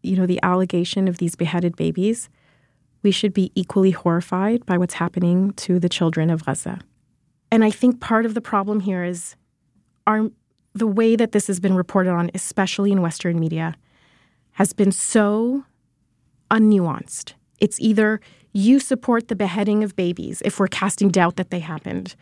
you 0.02 0.16
know, 0.16 0.26
the 0.26 0.40
allegation 0.42 1.08
of 1.08 1.18
these 1.18 1.34
beheaded 1.34 1.76
babies, 1.76 2.28
we 3.02 3.10
should 3.10 3.32
be 3.32 3.52
equally 3.54 3.90
horrified 3.90 4.64
by 4.66 4.78
what's 4.78 4.94
happening 4.94 5.52
to 5.52 5.78
the 5.78 5.88
children 5.88 6.30
of 6.30 6.44
Gaza. 6.44 6.80
And 7.50 7.64
I 7.64 7.70
think 7.70 8.00
part 8.00 8.26
of 8.26 8.34
the 8.34 8.40
problem 8.40 8.80
here 8.80 9.04
is 9.04 9.36
our 10.06 10.30
the 10.74 10.86
way 10.86 11.16
that 11.16 11.32
this 11.32 11.46
has 11.48 11.58
been 11.58 11.74
reported 11.74 12.10
on, 12.10 12.30
especially 12.34 12.92
in 12.92 13.02
Western 13.02 13.40
media, 13.40 13.74
has 14.58 14.72
been 14.72 14.90
so 14.90 15.62
unnuanced. 16.50 17.34
It's 17.60 17.78
either 17.78 18.20
you 18.52 18.80
support 18.80 19.28
the 19.28 19.36
beheading 19.36 19.84
of 19.84 19.94
babies 19.94 20.42
if 20.44 20.58
we're 20.58 20.66
casting 20.66 21.10
doubt 21.10 21.36
that 21.36 21.50
they 21.50 21.60
happened. 21.60 22.16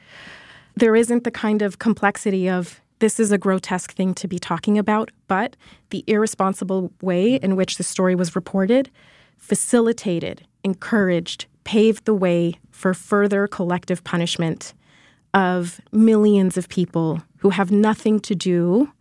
There 0.74 0.94
isn't 0.94 1.24
the 1.24 1.30
kind 1.30 1.62
of 1.62 1.78
complexity 1.78 2.46
of 2.46 2.82
this 2.98 3.18
is 3.18 3.32
a 3.32 3.38
grotesque 3.38 3.94
thing 3.94 4.12
to 4.16 4.28
be 4.28 4.38
talking 4.38 4.76
about, 4.76 5.10
but 5.28 5.56
the 5.88 6.04
irresponsible 6.06 6.92
way 7.00 7.36
in 7.36 7.56
which 7.56 7.78
the 7.78 7.82
story 7.82 8.14
was 8.14 8.36
reported 8.36 8.90
facilitated, 9.38 10.46
encouraged, 10.62 11.46
paved 11.64 12.04
the 12.04 12.14
way 12.14 12.54
for 12.70 12.92
further 12.92 13.46
collective 13.46 14.04
punishment 14.04 14.74
of 15.32 15.80
millions 15.90 16.58
of 16.58 16.68
people 16.68 17.22
who 17.38 17.48
have 17.48 17.70
nothing 17.70 18.20
to 18.20 18.34
do 18.34 18.92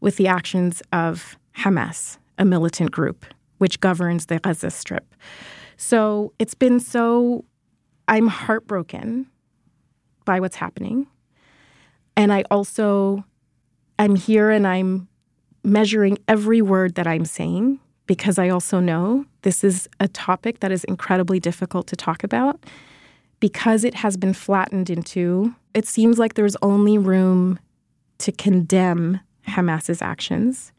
with 0.00 0.16
the 0.16 0.28
actions 0.28 0.82
of 0.92 1.36
Hamas 1.58 2.18
a 2.38 2.44
militant 2.44 2.90
group 2.90 3.26
which 3.58 3.80
governs 3.80 4.26
the 4.26 4.38
Gaza 4.38 4.70
Strip. 4.70 5.14
So 5.76 6.32
it's 6.38 6.54
been 6.54 6.80
so, 6.80 7.44
I'm 8.08 8.26
heartbroken 8.26 9.26
by 10.24 10.40
what's 10.40 10.56
happening. 10.56 11.06
And 12.16 12.32
I 12.32 12.44
also, 12.50 13.24
I'm 13.98 14.16
here 14.16 14.50
and 14.50 14.66
I'm 14.66 15.08
measuring 15.64 16.18
every 16.28 16.62
word 16.62 16.94
that 16.94 17.06
I'm 17.06 17.24
saying 17.24 17.80
because 18.06 18.38
I 18.38 18.48
also 18.48 18.78
know 18.78 19.26
this 19.42 19.64
is 19.64 19.88
a 20.00 20.08
topic 20.08 20.60
that 20.60 20.70
is 20.70 20.84
incredibly 20.84 21.40
difficult 21.40 21.86
to 21.88 21.96
talk 21.96 22.22
about 22.22 22.64
because 23.40 23.84
it 23.84 23.94
has 23.94 24.16
been 24.16 24.32
flattened 24.32 24.88
into, 24.88 25.54
it 25.74 25.86
seems 25.86 26.18
like 26.18 26.34
there's 26.34 26.56
only 26.62 26.96
room 26.98 27.58
to 28.18 28.32
condemn 28.32 29.20
Hamas's 29.46 30.00
actions 30.00 30.72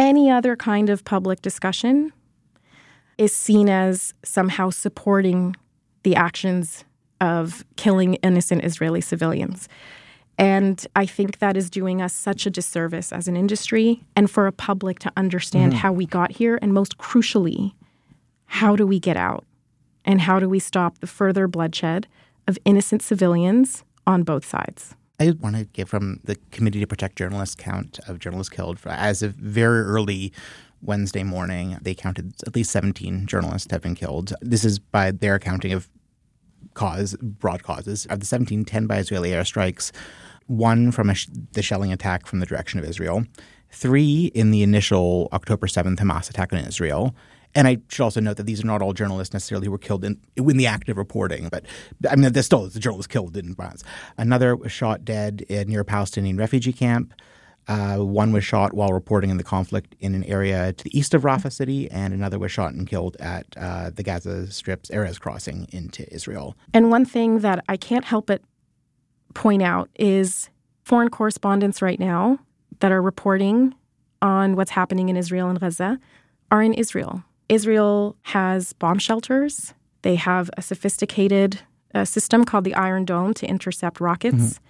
any 0.00 0.30
other 0.30 0.56
kind 0.56 0.88
of 0.88 1.04
public 1.04 1.42
discussion 1.42 2.10
is 3.18 3.36
seen 3.36 3.68
as 3.68 4.14
somehow 4.24 4.70
supporting 4.70 5.54
the 6.04 6.16
actions 6.16 6.84
of 7.20 7.66
killing 7.76 8.14
innocent 8.14 8.64
Israeli 8.64 9.02
civilians. 9.02 9.68
And 10.38 10.86
I 10.96 11.04
think 11.04 11.38
that 11.40 11.54
is 11.54 11.68
doing 11.68 12.00
us 12.00 12.14
such 12.14 12.46
a 12.46 12.50
disservice 12.50 13.12
as 13.12 13.28
an 13.28 13.36
industry 13.36 14.02
and 14.16 14.30
for 14.30 14.46
a 14.46 14.52
public 14.52 14.98
to 15.00 15.12
understand 15.18 15.72
mm-hmm. 15.72 15.80
how 15.80 15.92
we 15.92 16.06
got 16.06 16.32
here. 16.32 16.58
And 16.62 16.72
most 16.72 16.96
crucially, 16.96 17.74
how 18.46 18.76
do 18.76 18.86
we 18.86 18.98
get 18.98 19.18
out? 19.18 19.44
And 20.06 20.22
how 20.22 20.40
do 20.40 20.48
we 20.48 20.60
stop 20.60 21.00
the 21.00 21.06
further 21.06 21.46
bloodshed 21.46 22.06
of 22.48 22.56
innocent 22.64 23.02
civilians 23.02 23.84
on 24.06 24.22
both 24.22 24.46
sides? 24.46 24.94
I 25.20 25.32
want 25.38 25.54
to 25.54 25.64
give 25.64 25.90
from 25.90 26.20
the 26.24 26.36
Committee 26.50 26.80
to 26.80 26.86
Protect 26.86 27.16
Journalists 27.16 27.54
count 27.54 28.00
of 28.08 28.18
journalists 28.18 28.48
killed. 28.48 28.78
As 28.86 29.22
of 29.22 29.34
very 29.34 29.82
early 29.82 30.32
Wednesday 30.80 31.22
morning, 31.22 31.76
they 31.82 31.94
counted 31.94 32.32
at 32.46 32.56
least 32.56 32.70
17 32.70 33.26
journalists 33.26 33.70
have 33.70 33.82
been 33.82 33.94
killed. 33.94 34.32
This 34.40 34.64
is 34.64 34.78
by 34.78 35.10
their 35.10 35.34
accounting 35.34 35.74
of 35.74 35.90
cause, 36.72 37.16
broad 37.20 37.62
causes. 37.62 38.06
Of 38.06 38.20
the 38.20 38.26
17, 38.26 38.64
10 38.64 38.86
by 38.86 38.96
Israeli 38.96 39.32
airstrikes, 39.32 39.92
one 40.46 40.90
from 40.90 41.12
sh- 41.12 41.28
the 41.52 41.60
shelling 41.60 41.92
attack 41.92 42.26
from 42.26 42.40
the 42.40 42.46
direction 42.46 42.80
of 42.80 42.86
Israel, 42.86 43.24
three 43.70 44.32
in 44.34 44.52
the 44.52 44.62
initial 44.62 45.28
October 45.34 45.66
7th 45.66 45.98
Hamas 45.98 46.30
attack 46.30 46.50
on 46.54 46.60
Israel, 46.60 47.14
and 47.54 47.66
I 47.66 47.78
should 47.88 48.04
also 48.04 48.20
note 48.20 48.36
that 48.36 48.46
these 48.46 48.62
are 48.62 48.66
not 48.66 48.82
all 48.82 48.92
journalists 48.92 49.32
necessarily 49.32 49.66
who 49.66 49.72
were 49.72 49.78
killed 49.78 50.04
in 50.04 50.20
in 50.36 50.56
the 50.56 50.66
act 50.66 50.88
of 50.88 50.96
reporting, 50.96 51.48
but 51.48 51.64
I 52.08 52.16
mean, 52.16 52.32
there's 52.32 52.46
still 52.46 52.66
the 52.68 52.80
journalist 52.80 53.08
killed 53.08 53.36
in 53.36 53.54
violence. 53.54 53.84
Another 54.16 54.54
was 54.56 54.72
shot 54.72 55.04
dead 55.04 55.44
near 55.48 55.80
a 55.80 55.84
Palestinian 55.84 56.36
refugee 56.36 56.72
camp. 56.72 57.14
Uh, 57.68 57.98
one 57.98 58.32
was 58.32 58.44
shot 58.44 58.74
while 58.74 58.92
reporting 58.92 59.30
in 59.30 59.36
the 59.36 59.44
conflict 59.44 59.94
in 60.00 60.14
an 60.14 60.24
area 60.24 60.72
to 60.72 60.84
the 60.84 60.98
east 60.98 61.14
of 61.14 61.22
Rafah 61.22 61.52
city, 61.52 61.90
and 61.90 62.12
another 62.12 62.38
was 62.38 62.50
shot 62.50 62.72
and 62.72 62.88
killed 62.88 63.16
at 63.20 63.46
uh, 63.56 63.90
the 63.90 64.02
Gaza 64.02 64.50
Strip's 64.50 64.90
Erez 64.90 65.20
crossing 65.20 65.68
into 65.70 66.12
Israel. 66.12 66.56
And 66.74 66.90
one 66.90 67.04
thing 67.04 67.40
that 67.40 67.64
I 67.68 67.76
can't 67.76 68.04
help 68.04 68.26
but 68.26 68.42
point 69.34 69.62
out 69.62 69.88
is 69.94 70.50
foreign 70.84 71.10
correspondents 71.10 71.80
right 71.80 72.00
now 72.00 72.38
that 72.80 72.90
are 72.90 73.02
reporting 73.02 73.74
on 74.22 74.56
what's 74.56 74.72
happening 74.72 75.08
in 75.08 75.16
Israel 75.16 75.48
and 75.48 75.60
Gaza 75.60 76.00
are 76.50 76.62
in 76.62 76.74
Israel. 76.74 77.22
Israel 77.50 78.16
has 78.22 78.72
bomb 78.74 78.98
shelters. 78.98 79.74
They 80.02 80.14
have 80.14 80.50
a 80.56 80.62
sophisticated 80.62 81.60
uh, 81.94 82.04
system 82.04 82.44
called 82.44 82.64
the 82.64 82.74
Iron 82.74 83.04
Dome 83.04 83.34
to 83.34 83.46
intercept 83.46 84.00
rockets. 84.00 84.36
Mm-hmm. 84.36 84.64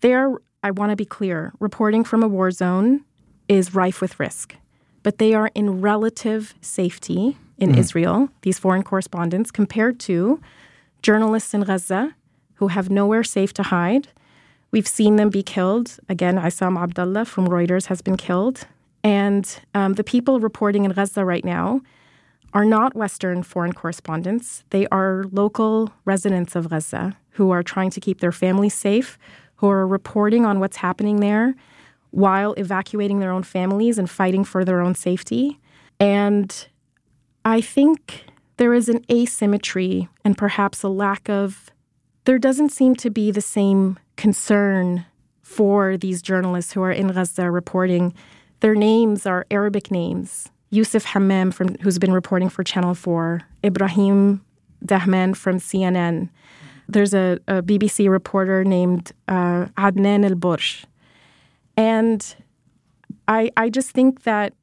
There, 0.00 0.32
I 0.62 0.70
want 0.70 0.90
to 0.90 0.96
be 0.96 1.04
clear 1.04 1.52
reporting 1.60 2.04
from 2.04 2.22
a 2.22 2.28
war 2.28 2.50
zone 2.50 3.04
is 3.48 3.74
rife 3.74 4.00
with 4.00 4.18
risk, 4.18 4.56
but 5.02 5.18
they 5.18 5.34
are 5.34 5.50
in 5.54 5.80
relative 5.80 6.54
safety 6.60 7.36
in 7.58 7.70
mm-hmm. 7.70 7.78
Israel, 7.78 8.28
these 8.42 8.58
foreign 8.58 8.82
correspondents, 8.82 9.50
compared 9.50 10.00
to 10.00 10.40
journalists 11.02 11.52
in 11.54 11.62
Gaza 11.62 12.14
who 12.54 12.68
have 12.68 12.88
nowhere 12.88 13.24
safe 13.24 13.52
to 13.54 13.64
hide, 13.64 14.08
We've 14.72 14.88
seen 14.88 15.16
them 15.16 15.28
be 15.28 15.42
killed. 15.42 15.98
Again, 16.08 16.36
Isam 16.38 16.82
Abdallah 16.82 17.26
from 17.26 17.46
Reuters 17.46 17.86
has 17.86 18.00
been 18.00 18.16
killed. 18.16 18.66
And 19.04 19.44
um, 19.74 19.94
the 19.94 20.04
people 20.04 20.40
reporting 20.40 20.86
in 20.86 20.92
Gaza 20.92 21.24
right 21.26 21.44
now 21.44 21.82
are 22.54 22.64
not 22.64 22.94
Western 22.94 23.42
foreign 23.42 23.72
correspondents. 23.72 24.64
They 24.70 24.86
are 24.88 25.24
local 25.30 25.92
residents 26.04 26.54
of 26.54 26.68
Gaza 26.68 27.16
who 27.30 27.50
are 27.50 27.62
trying 27.62 27.90
to 27.90 28.00
keep 28.00 28.20
their 28.20 28.32
families 28.32 28.74
safe, 28.74 29.18
who 29.56 29.68
are 29.68 29.86
reporting 29.86 30.44
on 30.44 30.60
what's 30.60 30.76
happening 30.76 31.20
there 31.20 31.54
while 32.10 32.52
evacuating 32.54 33.20
their 33.20 33.30
own 33.30 33.42
families 33.42 33.98
and 33.98 34.08
fighting 34.08 34.44
for 34.44 34.64
their 34.64 34.80
own 34.80 34.94
safety. 34.94 35.58
And 35.98 36.68
I 37.44 37.60
think 37.60 38.26
there 38.58 38.74
is 38.74 38.88
an 38.88 39.04
asymmetry 39.10 40.08
and 40.24 40.36
perhaps 40.36 40.82
a 40.82 40.88
lack 40.88 41.28
of, 41.30 41.70
there 42.24 42.38
doesn't 42.38 42.68
seem 42.68 42.94
to 42.96 43.10
be 43.10 43.30
the 43.30 43.40
same 43.40 43.98
concern 44.16 45.06
for 45.40 45.96
these 45.96 46.22
journalists 46.22 46.72
who 46.72 46.82
are 46.82 46.92
in 46.92 47.08
Gaza 47.08 47.50
reporting. 47.50 48.14
Their 48.60 48.74
names 48.74 49.26
are 49.26 49.46
Arabic 49.50 49.90
names. 49.90 50.50
Yusuf 50.72 51.04
Hammam, 51.04 51.52
from, 51.52 51.76
who's 51.82 51.98
been 51.98 52.12
reporting 52.12 52.48
for 52.48 52.64
Channel 52.64 52.94
4, 52.94 53.42
Ibrahim 53.62 54.42
Dahman 54.84 55.34
from 55.34 55.58
CNN. 55.58 56.30
There's 56.88 57.12
a, 57.12 57.38
a 57.46 57.62
BBC 57.62 58.10
reporter 58.10 58.64
named 58.64 59.12
uh, 59.28 59.66
Adnan 59.76 60.24
El 60.24 60.34
Bursh. 60.34 60.84
And 61.76 62.34
I, 63.28 63.50
I 63.56 63.68
just 63.68 63.90
think 63.90 64.22
that 64.22 64.54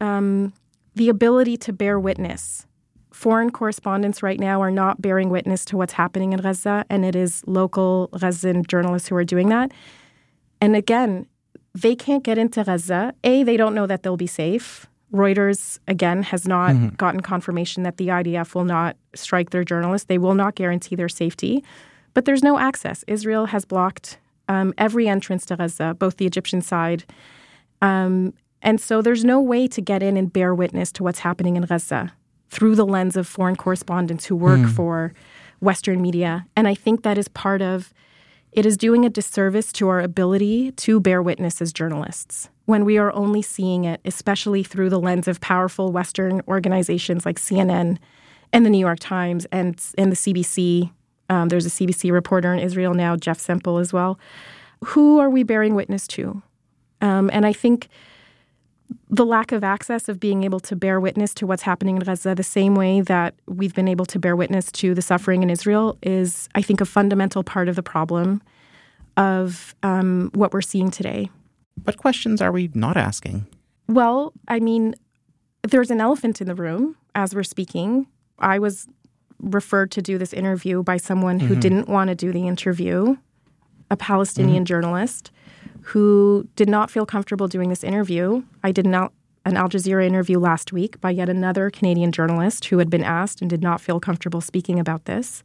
um, 0.00 0.52
the 0.96 1.08
ability 1.08 1.56
to 1.58 1.72
bear 1.72 1.98
witness 2.00 2.66
foreign 3.12 3.50
correspondents 3.50 4.24
right 4.24 4.40
now 4.40 4.60
are 4.60 4.72
not 4.72 5.00
bearing 5.00 5.30
witness 5.30 5.64
to 5.64 5.76
what's 5.76 5.92
happening 5.92 6.32
in 6.32 6.40
Gaza, 6.40 6.84
and 6.90 7.04
it 7.04 7.14
is 7.14 7.44
local 7.46 8.08
Gazan 8.08 8.64
journalists 8.64 9.08
who 9.08 9.14
are 9.14 9.24
doing 9.24 9.50
that. 9.50 9.70
And 10.60 10.74
again, 10.74 11.26
they 11.74 11.94
can't 11.94 12.24
get 12.24 12.38
into 12.38 12.64
Gaza. 12.64 13.14
A, 13.22 13.44
they 13.44 13.56
don't 13.56 13.74
know 13.74 13.86
that 13.86 14.02
they'll 14.02 14.16
be 14.16 14.26
safe. 14.26 14.86
Reuters, 15.14 15.78
again, 15.86 16.24
has 16.24 16.46
not 16.46 16.72
mm-hmm. 16.72 16.88
gotten 16.96 17.20
confirmation 17.20 17.84
that 17.84 17.98
the 17.98 18.08
IDF 18.08 18.54
will 18.54 18.64
not 18.64 18.96
strike 19.14 19.50
their 19.50 19.62
journalists. 19.62 20.06
They 20.06 20.18
will 20.18 20.34
not 20.34 20.56
guarantee 20.56 20.96
their 20.96 21.08
safety. 21.08 21.64
But 22.14 22.24
there's 22.24 22.42
no 22.42 22.58
access. 22.58 23.04
Israel 23.06 23.46
has 23.46 23.64
blocked 23.64 24.18
um, 24.48 24.74
every 24.76 25.08
entrance 25.08 25.46
to 25.46 25.56
Gaza, 25.56 25.94
both 25.94 26.16
the 26.16 26.26
Egyptian 26.26 26.60
side. 26.60 27.04
Um, 27.80 28.34
and 28.60 28.80
so 28.80 29.02
there's 29.02 29.24
no 29.24 29.40
way 29.40 29.68
to 29.68 29.80
get 29.80 30.02
in 30.02 30.16
and 30.16 30.32
bear 30.32 30.54
witness 30.54 30.90
to 30.92 31.04
what's 31.04 31.20
happening 31.20 31.56
in 31.56 31.62
Gaza 31.62 32.12
through 32.50 32.74
the 32.74 32.86
lens 32.86 33.16
of 33.16 33.26
foreign 33.26 33.56
correspondents 33.56 34.26
who 34.26 34.36
work 34.36 34.60
mm. 34.60 34.70
for 34.74 35.12
Western 35.60 36.02
media. 36.02 36.46
And 36.56 36.66
I 36.66 36.74
think 36.74 37.02
that 37.02 37.18
is 37.18 37.28
part 37.28 37.62
of 37.62 37.92
it 38.52 38.66
is 38.66 38.76
doing 38.76 39.04
a 39.04 39.10
disservice 39.10 39.72
to 39.74 39.88
our 39.88 40.00
ability 40.00 40.72
to 40.72 41.00
bear 41.00 41.22
witness 41.22 41.60
as 41.60 41.72
journalists 41.72 42.48
when 42.66 42.84
we 42.84 42.98
are 42.98 43.12
only 43.12 43.42
seeing 43.42 43.84
it, 43.84 44.00
especially 44.04 44.62
through 44.62 44.90
the 44.90 45.00
lens 45.00 45.28
of 45.28 45.40
powerful 45.40 45.92
Western 45.92 46.40
organizations 46.48 47.26
like 47.26 47.38
CNN 47.38 47.98
and 48.52 48.64
the 48.64 48.70
New 48.70 48.78
York 48.78 48.98
Times 49.00 49.46
and, 49.52 49.80
and 49.98 50.12
the 50.12 50.16
CBC. 50.16 50.90
Um, 51.28 51.48
there's 51.48 51.66
a 51.66 51.70
CBC 51.70 52.10
reporter 52.12 52.52
in 52.52 52.60
Israel 52.60 52.94
now, 52.94 53.16
Jeff 53.16 53.38
Semple, 53.38 53.78
as 53.78 53.92
well. 53.92 54.18
Who 54.86 55.18
are 55.18 55.30
we 55.30 55.42
bearing 55.42 55.74
witness 55.74 56.06
to? 56.08 56.42
Um, 57.00 57.30
and 57.32 57.44
I 57.44 57.52
think 57.52 57.88
the 59.10 59.24
lack 59.24 59.52
of 59.52 59.64
access 59.64 60.08
of 60.08 60.20
being 60.20 60.44
able 60.44 60.60
to 60.60 60.76
bear 60.76 61.00
witness 61.00 61.34
to 61.34 61.46
what's 61.46 61.62
happening 61.62 61.96
in 61.96 62.02
Gaza 62.02 62.34
the 62.34 62.42
same 62.42 62.74
way 62.74 63.00
that 63.00 63.34
we've 63.46 63.74
been 63.74 63.88
able 63.88 64.06
to 64.06 64.18
bear 64.18 64.36
witness 64.36 64.70
to 64.72 64.94
the 64.94 65.02
suffering 65.02 65.42
in 65.42 65.50
Israel 65.50 65.98
is, 66.02 66.48
I 66.54 66.62
think, 66.62 66.80
a 66.80 66.84
fundamental 66.84 67.42
part 67.42 67.68
of 67.68 67.76
the 67.76 67.82
problem 67.82 68.42
of 69.16 69.74
um, 69.82 70.30
what 70.34 70.52
we're 70.52 70.62
seeing 70.62 70.90
today. 70.90 71.30
What 71.82 71.96
questions 71.96 72.40
are 72.40 72.52
we 72.52 72.70
not 72.74 72.96
asking? 72.96 73.46
Well, 73.88 74.32
I 74.48 74.60
mean, 74.60 74.94
there's 75.62 75.90
an 75.90 76.00
elephant 76.00 76.40
in 76.40 76.46
the 76.46 76.54
room 76.54 76.96
as 77.14 77.34
we're 77.34 77.42
speaking. 77.42 78.06
I 78.38 78.58
was 78.58 78.86
referred 79.40 79.90
to 79.92 80.02
do 80.02 80.16
this 80.16 80.32
interview 80.32 80.82
by 80.82 80.96
someone 80.96 81.40
who 81.40 81.50
mm-hmm. 81.50 81.60
didn't 81.60 81.88
want 81.88 82.08
to 82.08 82.14
do 82.14 82.32
the 82.32 82.46
interview, 82.46 83.16
a 83.90 83.96
Palestinian 83.96 84.58
mm-hmm. 84.58 84.64
journalist 84.64 85.30
who 85.82 86.48
did 86.56 86.68
not 86.68 86.90
feel 86.90 87.04
comfortable 87.04 87.48
doing 87.48 87.68
this 87.68 87.84
interview. 87.84 88.42
I 88.62 88.72
did 88.72 88.86
not 88.86 89.12
an 89.44 89.56
Al 89.56 89.68
Jazeera 89.68 90.06
interview 90.06 90.38
last 90.38 90.72
week 90.72 91.00
by 91.00 91.10
yet 91.10 91.28
another 91.28 91.68
Canadian 91.68 92.12
journalist 92.12 92.66
who 92.66 92.78
had 92.78 92.88
been 92.88 93.04
asked 93.04 93.42
and 93.42 93.50
did 93.50 93.62
not 93.62 93.80
feel 93.80 94.00
comfortable 94.00 94.40
speaking 94.40 94.80
about 94.80 95.04
this. 95.04 95.44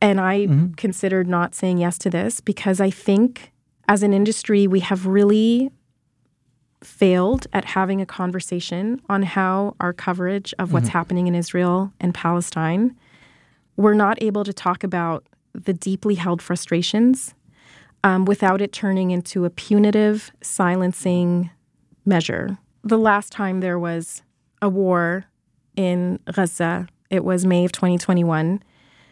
And 0.00 0.20
I 0.20 0.46
mm-hmm. 0.46 0.72
considered 0.72 1.28
not 1.28 1.54
saying 1.54 1.78
yes 1.78 1.98
to 1.98 2.10
this 2.10 2.40
because 2.40 2.80
I 2.80 2.90
think 2.90 3.52
as 3.88 4.02
an 4.02 4.12
industry, 4.12 4.66
we 4.66 4.80
have 4.80 5.06
really 5.06 5.70
failed 6.82 7.46
at 7.52 7.64
having 7.64 8.00
a 8.00 8.06
conversation 8.06 9.00
on 9.08 9.22
how 9.22 9.74
our 9.80 9.92
coverage 9.92 10.54
of 10.58 10.72
what's 10.72 10.88
mm-hmm. 10.88 10.98
happening 10.98 11.26
in 11.26 11.34
Israel 11.34 11.92
and 12.00 12.14
Palestine, 12.14 12.96
we're 13.76 13.94
not 13.94 14.22
able 14.22 14.44
to 14.44 14.52
talk 14.52 14.84
about 14.84 15.26
the 15.54 15.72
deeply 15.72 16.14
held 16.14 16.42
frustrations 16.42 17.34
um, 18.02 18.24
without 18.24 18.60
it 18.60 18.72
turning 18.72 19.10
into 19.10 19.44
a 19.44 19.50
punitive, 19.50 20.30
silencing 20.42 21.50
measure. 22.04 22.58
The 22.82 22.98
last 22.98 23.32
time 23.32 23.60
there 23.60 23.78
was 23.78 24.22
a 24.60 24.68
war 24.68 25.24
in 25.74 26.18
Gaza, 26.30 26.86
it 27.08 27.24
was 27.24 27.46
May 27.46 27.64
of 27.64 27.72
2021. 27.72 28.62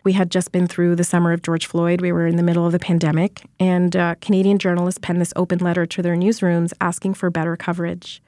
We 0.05 0.13
had 0.13 0.31
just 0.31 0.53
been 0.53 0.67
through 0.67 0.97
the 0.97 1.05
summer 1.05 1.33
of 1.33 1.43
George 1.43 1.67
Floyd. 1.67 2.01
We 2.01 2.13
were 2.13 2.27
in 2.27 2.37
the 2.37 2.43
middle 2.43 2.67
of 2.67 2.73
the 2.73 2.79
pandemic, 2.79 3.45
and 3.61 3.95
uh, 3.95 4.17
Canadian 4.21 4.59
journalists 4.59 4.99
penned 5.01 5.21
this 5.21 5.33
open 5.37 5.59
letter 5.61 5.87
to 5.87 6.03
their 6.03 6.17
newsrooms 6.17 6.73
asking 6.81 7.15
for 7.15 7.31
better 7.31 7.57
coverage. 7.57 8.23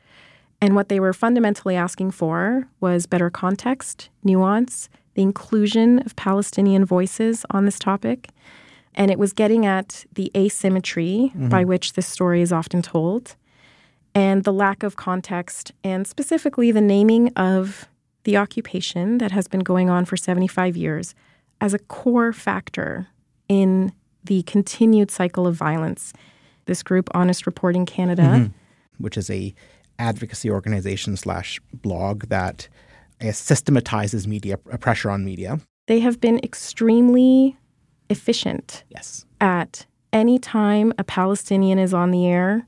And 0.61 0.75
what 0.75 0.89
they 0.89 1.01
were 1.01 1.13
fundamentally 1.13 1.77
asking 1.77 2.13
for 2.13 2.69
was 2.81 3.07
better 3.07 3.29
context, 3.29 4.09
nuance, 4.23 4.89
the 5.15 5.23
inclusion 5.23 5.99
of 6.01 6.17
Palestinian 6.17 6.85
voices 6.85 7.45
on 7.51 7.65
this 7.65 7.79
topic, 7.79 8.31
and 8.95 9.11
it 9.11 9.19
was 9.19 9.33
getting 9.33 9.67
at 9.67 10.05
the 10.15 10.31
asymmetry 10.37 11.33
mm-hmm. 11.35 11.49
by 11.49 11.65
which 11.65 11.95
this 11.95 12.07
story 12.07 12.41
is 12.41 12.53
often 12.53 12.83
told 12.83 13.37
and 14.15 14.45
the 14.45 14.53
lack 14.53 14.83
of 14.83 14.97
context, 14.97 15.73
and 15.83 16.07
specifically 16.07 16.71
the 16.71 16.81
naming 16.81 17.33
of 17.35 17.89
the 18.23 18.37
occupation 18.37 19.19
that 19.19 19.33
has 19.33 19.49
been 19.49 19.61
going 19.61 19.91
on 19.91 20.05
for 20.05 20.17
75 20.17 20.77
years 20.77 21.15
as 21.65 21.73
a 21.73 21.79
core 21.79 22.31
factor 22.31 23.09
in 23.49 23.91
the 24.25 24.43
continued 24.43 25.11
cycle 25.11 25.47
of 25.47 25.55
violence. 25.55 26.13
This 26.67 26.83
group, 26.83 27.09
Honest 27.15 27.47
Reporting 27.47 27.87
Canada, 27.87 28.23
mm-hmm. 28.23 28.53
which 29.03 29.17
is 29.17 29.31
a 29.31 29.55
advocacy 29.99 30.51
organization 30.51 31.17
slash 31.17 31.59
blog 31.73 32.25
that 32.25 32.69
systematizes 33.33 34.29
media 34.29 34.59
pressure 34.59 35.11
on 35.11 35.25
media. 35.25 35.59
They 35.87 36.01
have 36.01 36.21
been 36.21 36.39
extremely 36.45 37.57
efficient. 38.11 38.85
Yes. 38.91 39.25
At 39.41 39.87
any 40.13 40.39
time 40.39 40.93
a 40.99 41.05
Palestinian 41.05 41.79
is 41.79 41.95
on 41.95 42.11
the 42.11 42.27
air 42.27 42.67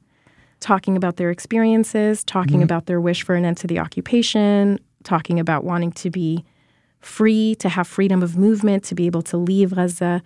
talking 0.61 0.97
about 0.97 1.17
their 1.17 1.31
experiences, 1.31 2.25
talking 2.25 2.55
mm-hmm. 2.55 2.63
about 2.63 2.87
their 2.87 3.01
wish 3.01 3.25
for 3.25 3.35
an 3.35 3.45
end 3.45 3.59
to 3.59 3.67
the 3.67 3.79
occupation, 3.79 4.81
talking 5.05 5.39
about 5.39 5.65
wanting 5.65 5.93
to 5.93 6.09
be 6.09 6.47
free, 7.07 7.55
to 7.57 7.69
have 7.69 7.87
freedom 7.87 8.23
of 8.23 8.37
movement, 8.37 8.85
to 8.85 8.95
be 8.95 9.07
able 9.07 9.23
to 9.23 9.37
leave 9.37 9.75
Gaza, 9.75 10.23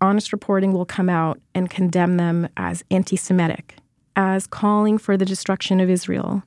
honest 0.00 0.32
reporting 0.32 0.72
will 0.72 0.86
come 0.86 1.08
out 1.08 1.40
and 1.54 1.68
condemn 1.68 2.16
them 2.16 2.48
as 2.56 2.84
anti 2.90 3.16
Semitic, 3.16 3.76
as 4.16 4.46
calling 4.46 4.98
for 4.98 5.16
the 5.16 5.24
destruction 5.24 5.80
of 5.80 5.90
Israel. 5.90 6.42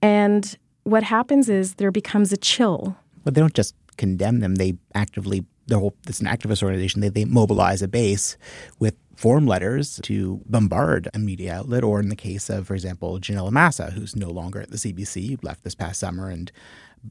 And 0.00 0.56
what 0.84 1.02
happens 1.02 1.48
is 1.48 1.74
there 1.74 1.90
becomes 1.90 2.32
a 2.32 2.36
chill. 2.36 2.96
But 3.24 3.34
they 3.34 3.40
don't 3.40 3.54
just 3.54 3.74
condemn 3.96 4.40
them, 4.40 4.56
they 4.56 4.74
actively 4.94 5.44
the 5.66 5.78
whole 5.78 5.94
it's 6.06 6.20
an 6.20 6.26
activist 6.26 6.62
organization. 6.62 7.02
They, 7.02 7.10
they 7.10 7.24
mobilize 7.26 7.82
a 7.82 7.88
base 7.88 8.36
with 8.78 8.94
form 9.16 9.46
letters 9.46 10.00
to 10.04 10.40
bombard 10.46 11.08
a 11.12 11.18
media 11.18 11.54
outlet, 11.54 11.84
or 11.84 12.00
in 12.00 12.08
the 12.08 12.16
case 12.16 12.48
of, 12.48 12.66
for 12.66 12.74
example, 12.74 13.18
Janelle 13.20 13.50
Massa, 13.50 13.90
who's 13.90 14.16
no 14.16 14.30
longer 14.30 14.62
at 14.62 14.70
the 14.70 14.76
CBC, 14.76 15.42
left 15.44 15.64
this 15.64 15.74
past 15.74 16.00
summer 16.00 16.30
and 16.30 16.50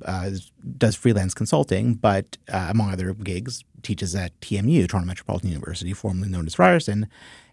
uh, 0.06 0.32
does 0.78 0.96
freelance 0.96 1.34
consulting, 1.34 1.96
but 1.96 2.38
uh, 2.52 2.68
among 2.70 2.92
other 2.92 3.14
gigs, 3.14 3.64
teaches 3.82 4.16
at 4.16 4.40
TMU, 4.42 4.88
Toronto 4.88 5.08
Metropolitan 5.08 5.50
University, 5.50 5.94
formerly 5.94 6.30
known 6.30 6.46
as 6.46 6.60
Ryerson. 6.60 7.08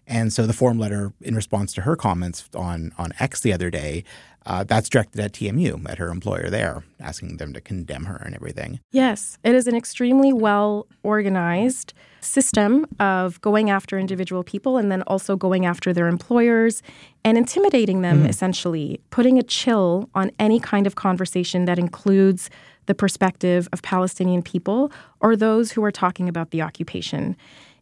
And 0.07 0.31
so 0.31 0.45
the 0.45 0.53
form 0.53 0.77
letter, 0.77 1.13
in 1.21 1.35
response 1.35 1.73
to 1.75 1.81
her 1.81 1.95
comments 1.95 2.49
on 2.55 2.91
on 2.97 3.11
X 3.19 3.41
the 3.41 3.53
other 3.53 3.69
day, 3.69 4.03
uh, 4.45 4.63
that's 4.63 4.89
directed 4.89 5.19
at 5.19 5.33
TMU, 5.33 5.89
at 5.89 5.97
her 5.97 6.09
employer 6.09 6.49
there, 6.49 6.83
asking 6.99 7.37
them 7.37 7.53
to 7.53 7.61
condemn 7.61 8.05
her 8.05 8.17
and 8.17 8.35
everything. 8.35 8.79
Yes, 8.91 9.39
it 9.43 9.55
is 9.55 9.65
an 9.67 9.75
extremely 9.75 10.31
well 10.31 10.87
organized 11.03 11.93
system 12.21 12.85
of 12.99 13.41
going 13.41 13.69
after 13.69 13.97
individual 13.97 14.43
people 14.43 14.77
and 14.77 14.91
then 14.91 15.01
also 15.03 15.35
going 15.35 15.65
after 15.65 15.93
their 15.93 16.07
employers 16.07 16.83
and 17.23 17.37
intimidating 17.37 18.01
them, 18.01 18.19
mm-hmm. 18.19 18.29
essentially, 18.29 18.99
putting 19.09 19.39
a 19.39 19.43
chill 19.43 20.09
on 20.13 20.31
any 20.39 20.59
kind 20.59 20.85
of 20.85 20.95
conversation 20.95 21.65
that 21.65 21.79
includes 21.79 22.49
the 22.85 22.95
perspective 22.95 23.67
of 23.73 23.81
Palestinian 23.81 24.43
people 24.43 24.91
or 25.21 25.35
those 25.35 25.71
who 25.71 25.83
are 25.83 25.91
talking 25.91 26.29
about 26.29 26.51
the 26.51 26.61
occupation. 26.61 27.35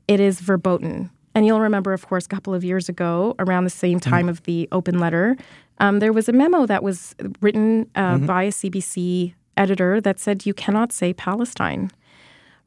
It 0.07 0.21
is 0.21 0.39
verboten 0.39 1.09
And 1.35 1.45
you'll 1.45 1.61
remember, 1.61 1.93
of 1.93 2.07
course, 2.07 2.25
a 2.25 2.29
couple 2.29 2.53
of 2.53 2.63
years 2.63 2.89
ago, 2.89 3.35
around 3.39 3.63
the 3.63 3.69
same 3.69 3.99
mm-hmm. 3.99 4.09
time 4.09 4.21
mm-hmm. 4.21 4.29
of 4.29 4.43
the 4.43 4.69
open 4.71 4.99
letter, 4.99 5.35
um, 5.79 5.99
there 5.99 6.13
was 6.13 6.29
a 6.29 6.33
memo 6.33 6.65
that 6.65 6.83
was 6.83 7.15
written 7.41 7.89
uh, 7.95 8.15
mm-hmm. 8.15 8.25
by 8.25 8.43
a 8.43 8.51
CBC 8.51 9.33
editor 9.57 10.01
that 10.01 10.19
said 10.19 10.45
you 10.45 10.53
cannot 10.53 10.91
say 10.91 11.13
Palestine. 11.13 11.91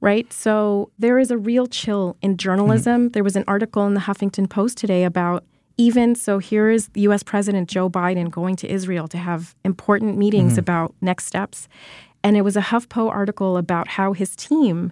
Right? 0.00 0.30
So 0.32 0.90
there 0.98 1.18
is 1.18 1.30
a 1.30 1.38
real 1.38 1.66
chill 1.66 2.16
in 2.20 2.36
journalism. 2.36 3.02
Mm-hmm. 3.04 3.12
There 3.12 3.24
was 3.24 3.36
an 3.36 3.44
article 3.48 3.86
in 3.86 3.94
the 3.94 4.00
Huffington 4.00 4.48
Post 4.48 4.76
today 4.76 5.04
about 5.04 5.44
even 5.78 6.14
so, 6.14 6.38
here 6.38 6.70
is 6.70 6.88
US 6.94 7.22
President 7.22 7.68
Joe 7.68 7.90
Biden 7.90 8.30
going 8.30 8.56
to 8.56 8.70
Israel 8.70 9.08
to 9.08 9.18
have 9.18 9.54
important 9.64 10.16
meetings 10.16 10.52
mm-hmm. 10.52 10.60
about 10.60 10.94
next 11.00 11.26
steps. 11.26 11.68
And 12.22 12.36
it 12.36 12.42
was 12.42 12.56
a 12.56 12.60
HuffPo 12.60 13.10
article 13.10 13.56
about 13.56 13.88
how 13.88 14.12
his 14.12 14.34
team, 14.34 14.90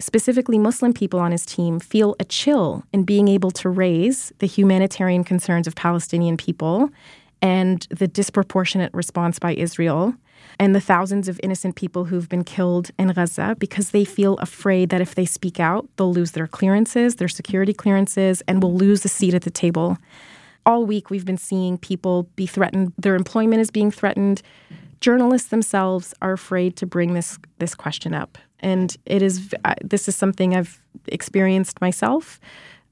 specifically 0.00 0.58
Muslim 0.58 0.92
people 0.92 1.20
on 1.20 1.32
his 1.32 1.46
team, 1.46 1.78
feel 1.78 2.16
a 2.18 2.24
chill 2.24 2.84
in 2.92 3.04
being 3.04 3.28
able 3.28 3.50
to 3.52 3.68
raise 3.68 4.32
the 4.38 4.46
humanitarian 4.46 5.24
concerns 5.24 5.66
of 5.66 5.74
Palestinian 5.74 6.36
people 6.36 6.90
and 7.42 7.86
the 7.90 8.08
disproportionate 8.08 8.92
response 8.92 9.38
by 9.38 9.54
Israel 9.54 10.14
and 10.58 10.74
the 10.74 10.80
thousands 10.80 11.28
of 11.28 11.40
innocent 11.42 11.76
people 11.76 12.06
who've 12.06 12.28
been 12.28 12.44
killed 12.44 12.90
in 12.98 13.08
Gaza 13.08 13.56
because 13.58 13.90
they 13.90 14.04
feel 14.04 14.36
afraid 14.38 14.90
that 14.90 15.00
if 15.00 15.14
they 15.14 15.24
speak 15.24 15.60
out, 15.60 15.88
they'll 15.96 16.12
lose 16.12 16.32
their 16.32 16.46
clearances, 16.46 17.16
their 17.16 17.28
security 17.28 17.72
clearances, 17.72 18.42
and 18.48 18.62
will 18.62 18.74
lose 18.74 19.04
a 19.04 19.08
seat 19.08 19.34
at 19.34 19.42
the 19.42 19.50
table. 19.50 19.98
All 20.66 20.84
week, 20.84 21.08
we've 21.10 21.24
been 21.24 21.38
seeing 21.38 21.78
people 21.78 22.24
be 22.36 22.46
threatened, 22.46 22.92
their 22.98 23.14
employment 23.14 23.60
is 23.60 23.70
being 23.70 23.90
threatened. 23.90 24.42
Journalists 25.00 25.48
themselves 25.48 26.12
are 26.20 26.32
afraid 26.32 26.76
to 26.76 26.86
bring 26.86 27.14
this, 27.14 27.38
this 27.58 27.74
question 27.74 28.12
up. 28.12 28.36
And 28.60 28.96
it 29.06 29.22
is, 29.22 29.54
this 29.82 30.08
is 30.08 30.16
something 30.16 30.56
I've 30.56 30.80
experienced 31.06 31.80
myself. 31.80 32.40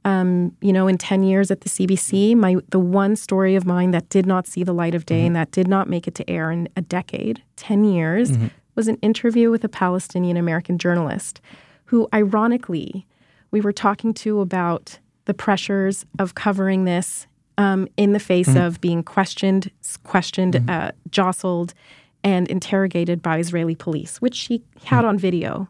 Um, 0.04 0.56
you 0.60 0.72
know, 0.72 0.86
in 0.86 0.96
10 0.96 1.22
years 1.22 1.50
at 1.50 1.62
the 1.62 1.68
CBC, 1.68 2.34
my 2.34 2.56
the 2.70 2.78
one 2.78 3.16
story 3.16 3.56
of 3.56 3.66
mine 3.66 3.90
that 3.90 4.08
did 4.08 4.26
not 4.26 4.46
see 4.46 4.62
the 4.62 4.72
light 4.72 4.94
of 4.94 5.04
day 5.04 5.18
mm-hmm. 5.18 5.26
and 5.26 5.36
that 5.36 5.50
did 5.50 5.68
not 5.68 5.88
make 5.88 6.06
it 6.06 6.14
to 6.16 6.30
air 6.30 6.50
in 6.50 6.68
a 6.76 6.80
decade, 6.80 7.42
10 7.56 7.84
years, 7.84 8.32
mm-hmm. 8.32 8.46
was 8.74 8.88
an 8.88 8.96
interview 9.02 9.50
with 9.50 9.64
a 9.64 9.68
Palestinian 9.68 10.36
American 10.36 10.78
journalist 10.78 11.40
who, 11.86 12.08
ironically, 12.14 13.06
we 13.50 13.60
were 13.60 13.72
talking 13.72 14.14
to 14.14 14.40
about 14.40 14.98
the 15.24 15.34
pressures 15.34 16.06
of 16.18 16.34
covering 16.34 16.84
this 16.84 17.26
um, 17.58 17.88
in 17.96 18.12
the 18.12 18.20
face 18.20 18.48
mm-hmm. 18.48 18.58
of 18.58 18.80
being 18.80 19.02
questioned, 19.02 19.70
questioned, 20.04 20.54
mm-hmm. 20.54 20.70
uh, 20.70 20.90
jostled, 21.10 21.74
and 22.24 22.48
interrogated 22.48 23.22
by 23.22 23.38
Israeli 23.38 23.74
police, 23.74 24.20
which 24.20 24.34
she 24.34 24.62
had 24.84 25.04
on 25.04 25.18
video 25.18 25.68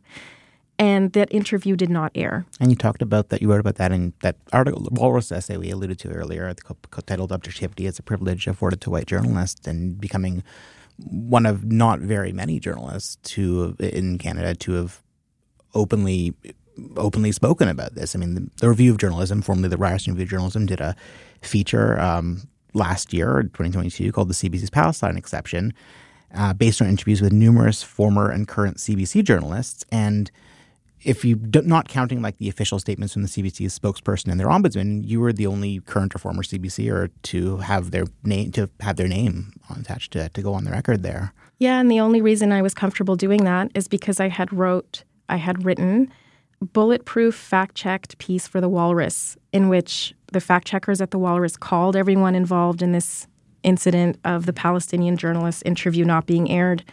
and 0.78 1.12
that 1.12 1.32
interview 1.32 1.76
did 1.76 1.90
not 1.90 2.12
air. 2.14 2.46
And 2.61 2.70
you 2.70 2.76
talked 2.76 3.02
about 3.02 3.30
that. 3.30 3.42
You 3.42 3.50
wrote 3.50 3.61
about 3.61 3.76
that 3.76 3.90
in 3.90 4.12
that 4.22 4.37
article, 4.52 4.82
the 4.82 4.90
Walrus 4.92 5.32
essay 5.32 5.56
we 5.56 5.70
alluded 5.70 5.98
to 6.00 6.08
earlier, 6.08 6.54
titled 7.06 7.32
"Objectivity 7.32 7.87
as 7.87 7.98
a 7.98 8.02
Privilege 8.02 8.46
Afforded 8.46 8.80
to 8.82 8.90
White 8.90 9.06
Journalists," 9.06 9.66
and 9.66 10.00
becoming 10.00 10.44
one 10.98 11.46
of 11.46 11.64
not 11.64 12.00
very 12.00 12.32
many 12.32 12.61
journalists 12.61 13.16
to 13.34 13.76
in 13.78 14.18
Canada 14.18 14.54
to 14.54 14.72
have 14.72 15.02
openly 15.74 16.34
openly 16.96 17.32
spoken 17.32 17.68
about 17.68 17.96
this. 17.96 18.14
I 18.14 18.20
mean, 18.20 18.34
the, 18.34 18.48
the 18.58 18.68
Review 18.68 18.92
of 18.92 18.98
Journalism, 18.98 19.42
formerly 19.42 19.68
the 19.68 19.76
Ryerson 19.76 20.12
Review 20.12 20.24
of 20.24 20.30
Journalism, 20.30 20.66
did 20.66 20.80
a 20.80 20.94
feature 21.42 21.98
um, 22.00 22.42
last 22.72 23.12
year, 23.12 23.42
2022, 23.42 24.12
called 24.12 24.28
"The 24.28 24.34
CBC's 24.34 24.70
Palestine 24.70 25.16
Exception." 25.16 25.74
Uh, 26.34 26.52
based 26.52 26.82
on 26.82 26.88
interviews 26.88 27.22
with 27.22 27.32
numerous 27.32 27.82
former 27.82 28.30
and 28.30 28.46
current 28.46 28.76
CBC 28.76 29.24
journalists, 29.24 29.84
and 29.90 30.30
if 31.02 31.24
you're 31.24 31.38
not 31.62 31.88
counting 31.88 32.20
like 32.22 32.38
the 32.38 32.48
official 32.48 32.78
statements 32.78 33.12
from 33.12 33.22
the 33.22 33.28
CBC's 33.28 33.78
spokesperson 33.78 34.30
and 34.30 34.38
their 34.38 34.48
ombudsman, 34.48 35.06
you 35.06 35.20
were 35.20 35.32
the 35.32 35.46
only 35.46 35.80
current 35.80 36.14
or 36.14 36.18
former 36.18 36.42
CBCer 36.42 37.10
to 37.22 37.56
have 37.58 37.90
their 37.90 38.04
name 38.24 38.52
to 38.52 38.68
have 38.80 38.96
their 38.96 39.08
name 39.08 39.52
attached 39.78 40.12
to 40.12 40.28
to 40.28 40.42
go 40.42 40.54
on 40.54 40.64
the 40.64 40.70
record 40.70 41.02
there. 41.02 41.32
Yeah, 41.58 41.80
and 41.80 41.90
the 41.90 42.00
only 42.00 42.20
reason 42.20 42.52
I 42.52 42.62
was 42.62 42.74
comfortable 42.74 43.16
doing 43.16 43.44
that 43.44 43.70
is 43.74 43.88
because 43.88 44.20
I 44.20 44.28
had 44.28 44.52
wrote 44.52 45.04
I 45.28 45.36
had 45.36 45.64
written 45.64 46.10
bulletproof 46.60 47.36
fact-checked 47.36 48.18
piece 48.18 48.48
for 48.48 48.60
the 48.60 48.68
Walrus 48.68 49.36
in 49.52 49.68
which 49.68 50.12
the 50.32 50.40
fact 50.40 50.66
checkers 50.66 51.00
at 51.00 51.12
the 51.12 51.18
Walrus 51.18 51.56
called 51.56 51.94
everyone 51.94 52.34
involved 52.34 52.82
in 52.82 52.90
this 52.90 53.28
incident 53.62 54.18
of 54.25 54.47
the 54.47 54.53
Palestinian 54.53 55.16
journalist 55.16 55.62
interview 55.66 56.05
not 56.05 56.27
being 56.27 56.51
aired. 56.51 56.85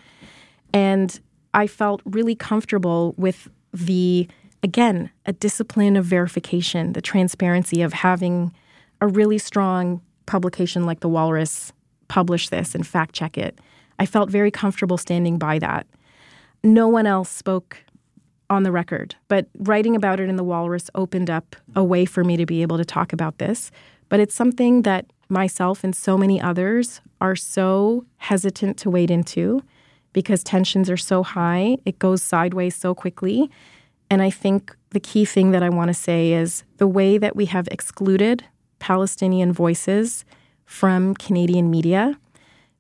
And 0.73 1.19
I 1.54 1.67
felt 1.67 2.01
really 2.06 2.36
comfortable 2.36 3.13
with 3.17 3.47
the 3.73 4.28
again 4.63 5.10
a 5.25 5.34
discipline 5.34 5.95
of 5.95 6.06
verification, 6.06 6.93
the 6.93 7.01
transparency 7.01 7.82
of 7.82 7.93
having 7.93 8.54
a 9.01 9.08
really 9.08 9.38
strong 9.38 10.01
publication 10.25 10.86
like 10.86 11.01
the 11.01 11.10
Walrus 11.10 11.71
publish 12.08 12.49
this 12.49 12.75
and 12.75 12.86
fact 12.86 13.13
check 13.13 13.38
it. 13.38 13.60
I 13.99 14.06
felt 14.06 14.30
very 14.30 14.51
comfortable 14.51 14.97
standing 14.97 15.38
by 15.38 15.60
that. 15.60 15.88
No 16.63 16.88
one 16.88 17.06
else 17.06 17.30
spoke 17.30 17.78
on 18.49 18.63
the 18.63 18.71
record, 18.71 19.15
but 19.28 19.47
writing 19.58 19.95
about 19.95 20.19
it 20.19 20.30
in 20.30 20.36
the 20.36 20.43
Walrus 20.43 20.89
opened 20.95 21.30
up 21.30 21.56
a 21.75 21.84
way 21.84 22.06
for 22.06 22.23
me 22.23 22.38
to 22.38 22.45
be 22.45 22.62
able 22.62 22.78
to 22.78 22.86
talk 22.86 23.13
about 23.13 23.38
this. 23.38 23.71
But 24.10 24.19
it's 24.19 24.36
something 24.36 24.84
that 24.84 25.06
myself 25.29 25.83
and 25.83 25.95
so 25.95 26.17
many 26.17 26.39
others 26.41 27.01
are 27.21 27.35
so 27.35 28.05
hesitant 28.17 28.77
to 28.77 28.89
wade 28.89 29.11
into 29.11 29.63
because 30.13 30.43
tensions 30.43 30.89
are 30.89 30.97
so 30.97 31.23
high, 31.23 31.77
it 31.85 31.99
goes 31.99 32.21
sideways 32.21 32.75
so 32.75 32.95
quickly. 32.95 33.49
And 34.09 34.21
I 34.21 34.29
think 34.29 34.75
the 34.91 34.99
key 34.99 35.25
thing 35.25 35.51
that 35.51 35.63
I 35.63 35.69
want 35.69 35.89
to 35.89 35.93
say 35.93 36.31
is 36.31 36.63
the 36.77 36.88
way 36.88 37.17
that 37.17 37.35
we 37.35 37.45
have 37.45 37.67
excluded 37.69 38.45
Palestinian 38.79 39.51
voices 39.51 40.23
from 40.65 41.15
Canadian 41.15 41.69
media 41.69 42.17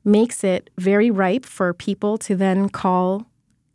makes 0.03 0.43
it 0.43 0.69
very 0.77 1.11
ripe 1.11 1.45
for 1.45 1.73
people 1.73 2.17
to 2.19 2.35
then 2.35 2.69
call 2.69 3.25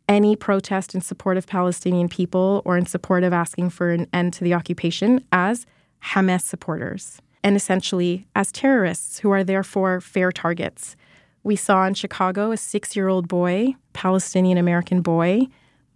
any 0.07 0.35
protest 0.35 0.95
in 0.95 1.01
support 1.01 1.37
of 1.37 1.45
Palestinian 1.45 2.09
people 2.09 2.61
or 2.65 2.77
in 2.77 2.85
support 2.85 3.23
of 3.23 3.31
asking 3.31 3.69
for 3.69 3.91
an 3.91 4.07
end 4.11 4.33
to 4.33 4.43
the 4.43 4.53
occupation 4.53 5.23
as 5.31 5.65
Hamas 6.03 6.41
supporters 6.41 7.21
and 7.43 7.55
essentially 7.55 8.27
as 8.35 8.51
terrorists 8.51 9.19
who 9.19 9.31
are 9.31 9.43
therefore 9.43 10.01
fair 10.01 10.31
targets. 10.31 10.95
We 11.43 11.55
saw 11.55 11.85
in 11.85 11.95
Chicago 11.95 12.51
a 12.51 12.57
six 12.57 12.95
year 12.95 13.07
old 13.07 13.27
boy, 13.27 13.75
Palestinian 13.93 14.57
American 14.57 15.01
boy, 15.01 15.47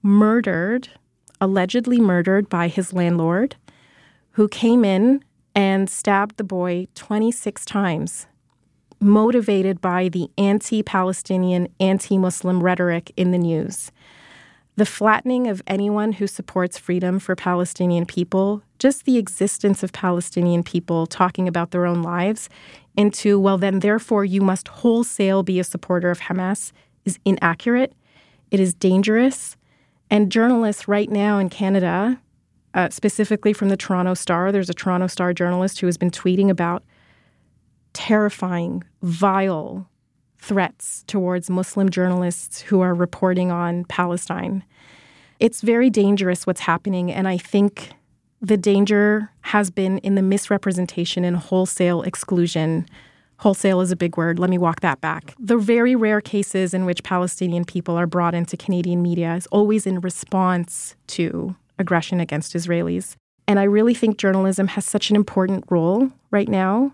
murdered, 0.01 0.89
allegedly 1.39 1.99
murdered 1.99 2.49
by 2.49 2.67
his 2.67 2.93
landlord, 2.93 3.55
who 4.31 4.47
came 4.47 4.83
in 4.83 5.23
and 5.53 5.89
stabbed 5.89 6.37
the 6.37 6.43
boy 6.43 6.87
26 6.95 7.63
times, 7.65 8.27
motivated 8.99 9.79
by 9.81 10.09
the 10.09 10.29
anti 10.37 10.83
Palestinian, 10.83 11.67
anti 11.79 12.17
Muslim 12.17 12.61
rhetoric 12.61 13.11
in 13.15 13.31
the 13.31 13.37
news. 13.37 13.91
The 14.77 14.85
flattening 14.85 15.47
of 15.47 15.61
anyone 15.67 16.13
who 16.13 16.27
supports 16.27 16.77
freedom 16.77 17.19
for 17.19 17.35
Palestinian 17.35 18.05
people, 18.05 18.61
just 18.79 19.05
the 19.05 19.17
existence 19.17 19.83
of 19.83 19.91
Palestinian 19.91 20.63
people 20.63 21.05
talking 21.07 21.47
about 21.47 21.71
their 21.71 21.85
own 21.85 22.01
lives, 22.01 22.49
into, 22.97 23.39
well, 23.39 23.57
then 23.57 23.79
therefore 23.79 24.25
you 24.25 24.41
must 24.41 24.67
wholesale 24.67 25.43
be 25.43 25.59
a 25.59 25.63
supporter 25.63 26.09
of 26.09 26.21
Hamas 26.21 26.71
is 27.03 27.19
inaccurate. 27.25 27.93
It 28.51 28.59
is 28.59 28.73
dangerous. 28.73 29.57
And 30.09 30.31
journalists 30.31 30.87
right 30.87 31.09
now 31.09 31.39
in 31.39 31.49
Canada, 31.49 32.21
uh, 32.73 32.89
specifically 32.89 33.53
from 33.53 33.69
the 33.69 33.77
Toronto 33.77 34.13
Star, 34.13 34.51
there's 34.51 34.69
a 34.69 34.73
Toronto 34.73 35.07
Star 35.07 35.33
journalist 35.33 35.79
who 35.79 35.87
has 35.87 35.97
been 35.97 36.11
tweeting 36.11 36.49
about 36.49 36.83
terrifying, 37.93 38.83
vile 39.01 39.89
threats 40.37 41.03
towards 41.07 41.49
Muslim 41.49 41.89
journalists 41.89 42.61
who 42.61 42.81
are 42.81 42.93
reporting 42.93 43.51
on 43.51 43.85
Palestine. 43.85 44.63
It's 45.39 45.61
very 45.61 45.89
dangerous 45.89 46.45
what's 46.45 46.61
happening, 46.61 47.11
and 47.11 47.27
I 47.27 47.37
think 47.37 47.89
the 48.41 48.57
danger 48.57 49.31
has 49.41 49.69
been 49.71 49.97
in 49.99 50.15
the 50.15 50.21
misrepresentation 50.21 51.23
and 51.23 51.37
wholesale 51.37 52.01
exclusion. 52.01 52.85
Wholesale 53.37 53.81
is 53.81 53.91
a 53.91 53.95
big 53.95 54.17
word. 54.17 54.39
Let 54.39 54.49
me 54.49 54.57
walk 54.57 54.81
that 54.81 55.01
back. 55.01 55.33
The 55.39 55.57
very 55.57 55.95
rare 55.95 56.21
cases 56.21 56.73
in 56.73 56.85
which 56.85 57.03
Palestinian 57.03 57.65
people 57.65 57.95
are 57.95 58.07
brought 58.07 58.35
into 58.35 58.55
Canadian 58.57 59.01
media 59.01 59.35
is 59.35 59.47
always 59.47 59.85
in 59.85 59.99
response 59.99 60.95
to 61.07 61.55
aggression 61.79 62.19
against 62.19 62.53
Israelis. 62.53 63.15
And 63.47 63.59
I 63.59 63.63
really 63.63 63.93
think 63.93 64.17
journalism 64.17 64.67
has 64.67 64.85
such 64.85 65.09
an 65.09 65.15
important 65.15 65.65
role 65.69 66.11
right 66.31 66.49
now 66.49 66.93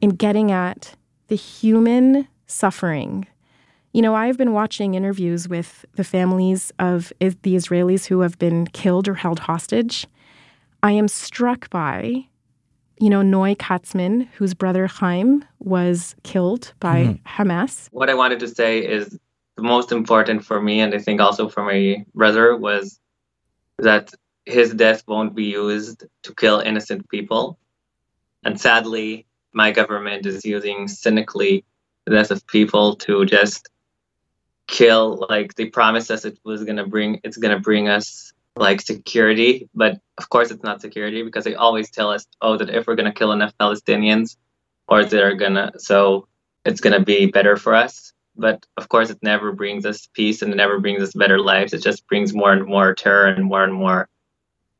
in 0.00 0.10
getting 0.10 0.50
at 0.50 0.94
the 1.28 1.36
human 1.36 2.26
suffering. 2.46 3.26
You 3.92 4.02
know, 4.02 4.14
I've 4.14 4.38
been 4.38 4.52
watching 4.52 4.94
interviews 4.94 5.48
with 5.48 5.84
the 5.94 6.04
families 6.04 6.72
of 6.78 7.12
the 7.18 7.54
Israelis 7.54 8.06
who 8.06 8.20
have 8.20 8.38
been 8.38 8.66
killed 8.68 9.08
or 9.08 9.14
held 9.14 9.40
hostage. 9.40 10.06
I 10.82 10.92
am 10.92 11.08
struck 11.08 11.68
by, 11.70 12.26
you 12.98 13.10
know, 13.10 13.22
Noy 13.22 13.54
Katzman, 13.54 14.28
whose 14.34 14.54
brother 14.54 14.86
Chaim 14.86 15.44
was 15.58 16.14
killed 16.22 16.72
by 16.80 17.04
mm-hmm. 17.04 17.42
Hamas. 17.42 17.88
What 17.92 18.10
I 18.10 18.14
wanted 18.14 18.40
to 18.40 18.48
say 18.48 18.78
is 18.78 19.18
the 19.56 19.62
most 19.62 19.92
important 19.92 20.44
for 20.44 20.60
me, 20.60 20.80
and 20.80 20.94
I 20.94 20.98
think 20.98 21.20
also 21.20 21.48
for 21.48 21.64
my 21.64 22.04
brother, 22.14 22.56
was 22.56 22.98
that 23.78 24.12
his 24.46 24.72
death 24.74 25.04
won't 25.06 25.34
be 25.34 25.44
used 25.44 26.04
to 26.22 26.34
kill 26.34 26.60
innocent 26.60 27.08
people. 27.08 27.58
And 28.42 28.60
sadly, 28.60 29.26
my 29.52 29.70
government 29.70 30.26
is 30.26 30.44
using 30.44 30.88
cynically 30.88 31.64
the 32.06 32.12
death 32.12 32.30
of 32.30 32.46
people 32.46 32.96
to 32.96 33.24
just 33.26 33.68
kill 34.66 35.26
like 35.28 35.54
they 35.56 35.66
promised 35.66 36.10
us 36.10 36.24
it 36.24 36.38
was 36.44 36.62
gonna 36.62 36.86
bring 36.86 37.20
it's 37.24 37.36
gonna 37.36 37.58
bring 37.58 37.88
us 37.88 38.32
like 38.56 38.80
security 38.80 39.68
but 39.74 40.00
of 40.18 40.28
course 40.28 40.50
it's 40.50 40.62
not 40.62 40.80
security 40.80 41.22
because 41.22 41.44
they 41.44 41.54
always 41.54 41.90
tell 41.90 42.10
us 42.10 42.26
oh 42.42 42.56
that 42.56 42.68
if 42.68 42.86
we're 42.86 42.96
gonna 42.96 43.12
kill 43.12 43.32
enough 43.32 43.52
palestinians 43.58 44.36
or 44.88 45.04
they're 45.04 45.34
gonna 45.34 45.72
so 45.78 46.26
it's 46.64 46.80
gonna 46.80 47.02
be 47.02 47.26
better 47.26 47.56
for 47.56 47.74
us. 47.74 48.12
But 48.36 48.64
of 48.76 48.88
course 48.88 49.10
it 49.10 49.18
never 49.22 49.52
brings 49.52 49.86
us 49.86 50.08
peace 50.12 50.42
and 50.42 50.52
it 50.52 50.56
never 50.56 50.78
brings 50.78 51.02
us 51.02 51.12
better 51.14 51.38
lives. 51.38 51.72
It 51.72 51.82
just 51.82 52.06
brings 52.06 52.34
more 52.34 52.52
and 52.52 52.66
more 52.66 52.94
terror 52.94 53.26
and 53.26 53.44
more 53.44 53.64
and 53.64 53.74
more 53.74 54.08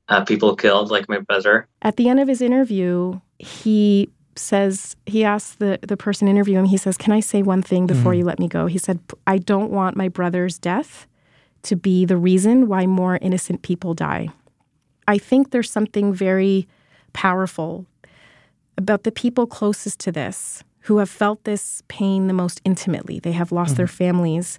uh, 0.09 0.25
people 0.25 0.57
killed 0.57 0.91
like 0.91 1.09
my 1.09 1.19
brother. 1.19 1.69
At 1.83 1.97
the 1.97 2.09
end 2.09 2.21
of 2.21 2.29
his 2.29 2.41
interview 2.41 3.21
he 3.39 4.11
says 4.37 4.97
he 5.07 5.25
asks 5.25 5.57
the 5.57 5.79
the 5.83 5.97
person 5.97 6.29
interviewing 6.29 6.65
him 6.65 6.71
he 6.71 6.77
says 6.77 6.97
can 6.97 7.13
i 7.13 7.21
say 7.21 7.43
one 7.43 7.61
thing 7.61 7.87
before 7.87 8.13
mm. 8.13 8.19
you 8.19 8.25
let 8.25 8.39
me 8.39 8.49
go? 8.49 8.67
He 8.67 8.79
said 8.79 9.01
i 9.27 9.39
don't 9.39 9.71
want 9.71 9.97
my 9.97 10.09
brother's 10.09 10.59
death 10.59 11.07
to 11.63 11.77
be 11.77 12.05
the 12.05 12.17
reason 12.17 12.67
why 12.69 12.87
more 12.87 13.19
innocent 13.21 13.63
people 13.63 13.95
die 13.95 14.29
i 15.09 15.19
think 15.19 15.51
there's 15.51 15.71
something 15.71 16.13
very 16.13 16.67
powerful 17.13 17.87
about 18.77 19.03
the 19.03 19.13
people 19.13 19.47
closest 19.47 20.01
to 20.01 20.13
this 20.13 20.63
who 20.85 20.99
have 20.99 21.11
felt 21.11 21.45
this 21.45 21.83
pain 21.89 22.27
the 22.27 22.33
most 22.33 22.61
intimately 22.65 23.19
they 23.19 23.33
have 23.33 23.53
lost 23.53 23.75
mm. 23.75 23.79
their 23.79 23.87
families 23.87 24.59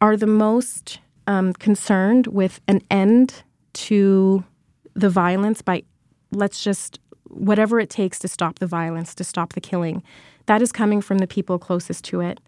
are 0.00 0.16
the 0.16 0.26
most 0.26 1.00
um, 1.26 1.52
concerned 1.54 2.26
with 2.28 2.60
an 2.68 2.80
end 2.90 3.42
to 3.72 4.44
the 4.94 5.10
violence 5.10 5.62
by 5.62 5.82
let's 6.32 6.62
just 6.62 7.00
whatever 7.24 7.78
it 7.78 7.90
takes 7.90 8.18
to 8.18 8.28
stop 8.28 8.58
the 8.58 8.66
violence, 8.66 9.14
to 9.14 9.24
stop 9.24 9.52
the 9.52 9.60
killing. 9.60 10.02
That 10.46 10.62
is 10.62 10.72
coming 10.72 11.00
from 11.00 11.18
the 11.18 11.26
people 11.26 11.58
closest 11.58 12.04
to 12.06 12.20
it. 12.20 12.40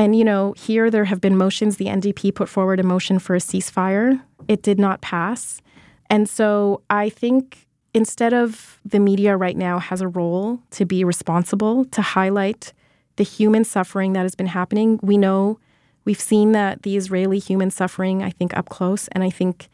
And, 0.00 0.16
you 0.16 0.24
know, 0.24 0.54
here 0.56 0.90
there 0.90 1.04
have 1.04 1.20
been 1.20 1.36
motions. 1.36 1.76
The 1.76 1.84
NDP 1.84 2.34
put 2.34 2.48
forward 2.48 2.80
a 2.80 2.82
motion 2.82 3.18
for 3.18 3.36
a 3.36 3.38
ceasefire. 3.38 4.22
It 4.48 4.62
did 4.62 4.80
not 4.80 5.02
pass. 5.02 5.60
And 6.08 6.26
so 6.26 6.80
I 6.88 7.10
think 7.10 7.68
instead 7.92 8.32
of 8.32 8.80
the 8.82 8.98
media 8.98 9.36
right 9.36 9.58
now 9.58 9.78
has 9.78 10.00
a 10.00 10.08
role 10.08 10.58
to 10.70 10.86
be 10.86 11.04
responsible, 11.04 11.84
to 11.84 12.00
highlight 12.00 12.72
the 13.16 13.24
human 13.24 13.62
suffering 13.62 14.14
that 14.14 14.22
has 14.22 14.34
been 14.34 14.46
happening, 14.46 14.98
we 15.02 15.18
know 15.18 15.60
we've 16.06 16.18
seen 16.18 16.52
that 16.52 16.82
the 16.82 16.96
Israeli 16.96 17.38
human 17.38 17.70
suffering, 17.70 18.22
I 18.22 18.30
think, 18.30 18.56
up 18.56 18.70
close. 18.70 19.06
And 19.08 19.22
I 19.22 19.28
think 19.28 19.68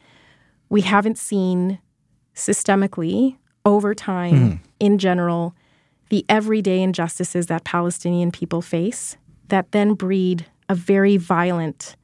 we 0.67 0.81
haven't 0.81 1.17
seen 1.17 1.79
systemically 2.35 3.37
over 3.63 3.95
time, 3.95 4.33
mm. 4.33 4.59
in 4.77 4.97
general, 4.97 5.55
the 6.09 6.25
everyday 6.27 6.81
injustices 6.81 7.45
that 7.45 7.63
Palestinian 7.63 8.33
people 8.33 8.61
face 8.61 9.15
that 9.49 9.71
then 9.71 9.93
breed 9.93 10.45
a 10.69 10.75
very 10.75 11.17
violent 11.17 11.95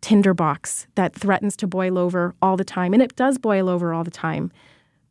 tinderbox 0.00 0.86
that 0.94 1.14
threatens 1.14 1.56
to 1.56 1.66
boil 1.66 1.98
over 1.98 2.34
all 2.40 2.56
the 2.56 2.64
time. 2.64 2.92
And 2.92 3.02
it 3.02 3.16
does 3.16 3.38
boil 3.38 3.68
over 3.68 3.92
all 3.92 4.04
the 4.04 4.10
time. 4.10 4.50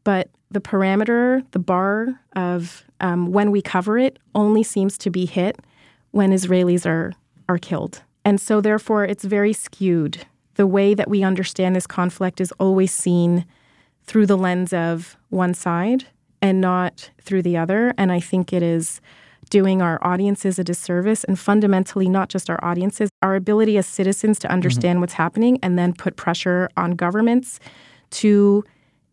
But 0.04 0.30
the 0.50 0.62
parameter, 0.62 1.44
the 1.52 1.60
bar 1.60 2.20
of 2.36 2.84
um, 3.00 3.32
when 3.32 3.52
we 3.52 3.62
cover 3.62 3.98
it 3.98 4.18
only 4.34 4.64
seems 4.64 4.98
to 5.00 5.10
be 5.10 5.26
hit 5.26 5.60
when 6.12 6.32
Israelis 6.32 6.86
are, 6.86 7.14
are 7.48 7.58
killed. 7.58 8.02
And 8.26 8.42
so, 8.42 8.62
therefore, 8.62 9.06
it's 9.06 9.24
very 9.24 9.54
skewed. 9.54 10.26
The 10.56 10.68
way 10.68 10.94
that 10.94 11.10
we 11.10 11.24
understand 11.24 11.76
this 11.76 11.88
conflict 11.88 12.42
is 12.42 12.52
always 12.54 12.92
seen 12.92 13.46
through 14.04 14.26
the 14.26 14.38
lens 14.38 14.74
of 14.74 15.18
one 15.30 15.54
side 15.54 16.06
and 16.42 16.60
not 16.60 17.12
through 17.22 17.44
the 17.44 17.58
other. 17.58 17.94
And 17.98 18.12
I 18.12 18.20
think 18.20 18.52
it 18.52 18.64
is 18.64 19.02
doing 19.50 19.82
our 19.82 20.00
audiences 20.02 20.60
a 20.60 20.64
disservice 20.64 21.24
and 21.24 21.38
fundamentally 21.40 22.08
not 22.08 22.30
just 22.30 22.50
our 22.50 22.60
audiences, 22.64 23.10
our 23.22 23.36
ability 23.36 23.78
as 23.78 23.86
citizens 23.86 24.40
to 24.40 24.48
mm-hmm. 24.48 24.54
understand 24.54 24.96
mm-hmm. 24.96 25.02
what's 25.02 25.14
happening 25.14 25.60
and 25.64 25.78
then 25.78 25.94
put 25.94 26.16
pressure 26.16 26.70
on 26.78 26.92
governments 26.92 27.60
to 28.12 28.64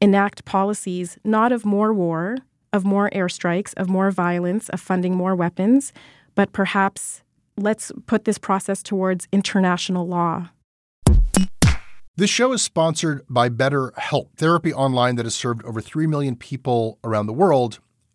enact 0.01 0.45
policies 0.45 1.19
not 1.25 1.53
of 1.53 1.65
more 1.65 1.93
war, 1.93 2.37
of 2.73 2.85
more 2.85 3.11
airstrikes, 3.11 3.73
of 3.77 3.89
more 3.89 4.11
violence, 4.11 4.69
of 4.71 4.81
funding 4.81 5.15
more 5.15 5.35
weapons, 5.35 5.93
but 6.35 6.53
perhaps 6.53 7.23
let's 7.57 7.91
put 8.07 8.25
this 8.25 8.39
process 8.39 8.83
towards 8.83 9.27
international 9.33 10.07
law 10.07 10.51
this 12.19 12.31
show 12.31 12.53
is 12.53 12.63
sponsored 12.63 13.27
by 13.29 13.51
BetterHelp, 13.51 14.29
therapy 14.39 14.73
online 14.73 15.17
that 15.17 15.27
has 15.27 15.35
served 15.35 15.63
over 15.65 15.83
3 15.83 16.07
million 16.07 16.35
people 16.35 16.99
around 17.05 17.27
the 17.27 17.35
world. 17.35 17.79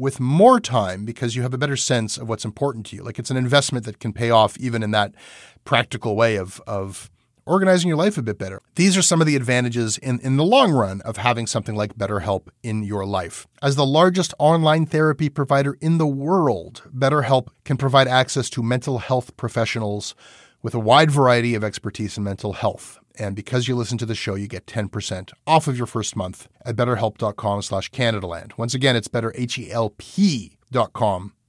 with 0.00 0.18
more 0.18 0.58
time 0.58 1.04
because 1.04 1.36
you 1.36 1.42
have 1.42 1.54
a 1.54 1.58
better 1.58 1.76
sense 1.76 2.16
of 2.16 2.28
what's 2.28 2.44
important 2.44 2.86
to 2.86 2.96
you. 2.96 3.02
Like 3.02 3.18
it's 3.18 3.30
an 3.30 3.36
investment 3.36 3.84
that 3.84 4.00
can 4.00 4.12
pay 4.12 4.30
off 4.30 4.56
even 4.58 4.82
in 4.82 4.90
that 4.92 5.14
practical 5.64 6.16
way 6.16 6.36
of 6.36 6.60
of 6.66 7.10
organizing 7.46 7.88
your 7.88 7.96
life 7.96 8.16
a 8.16 8.22
bit 8.22 8.38
better. 8.38 8.62
These 8.76 8.96
are 8.96 9.02
some 9.02 9.20
of 9.20 9.26
the 9.26 9.34
advantages 9.34 9.98
in, 9.98 10.20
in 10.20 10.36
the 10.36 10.44
long 10.44 10.70
run 10.72 11.00
of 11.00 11.16
having 11.16 11.46
something 11.46 11.74
like 11.74 11.96
BetterHelp 11.96 12.48
in 12.62 12.84
your 12.84 13.04
life. 13.04 13.46
As 13.60 13.74
the 13.74 13.84
largest 13.84 14.32
online 14.38 14.86
therapy 14.86 15.28
provider 15.28 15.76
in 15.80 15.98
the 15.98 16.06
world, 16.06 16.82
BetterHelp 16.96 17.48
can 17.64 17.76
provide 17.76 18.06
access 18.06 18.50
to 18.50 18.62
mental 18.62 18.98
health 18.98 19.36
professionals 19.36 20.14
with 20.62 20.74
a 20.74 20.78
wide 20.78 21.10
variety 21.10 21.54
of 21.54 21.64
expertise 21.64 22.16
in 22.16 22.22
mental 22.22 22.52
health. 22.52 22.99
And 23.20 23.36
because 23.36 23.68
you 23.68 23.76
listen 23.76 23.98
to 23.98 24.06
the 24.06 24.14
show, 24.14 24.34
you 24.34 24.48
get 24.48 24.64
10% 24.64 25.32
off 25.46 25.68
of 25.68 25.76
your 25.76 25.86
first 25.86 26.16
month 26.16 26.48
at 26.64 26.74
betterhelp.com 26.74 27.60
slash 27.60 27.90
Canadaland. 27.90 28.56
Once 28.56 28.72
again, 28.72 28.96
it's 28.96 29.08
betterhelp.com 29.08 31.32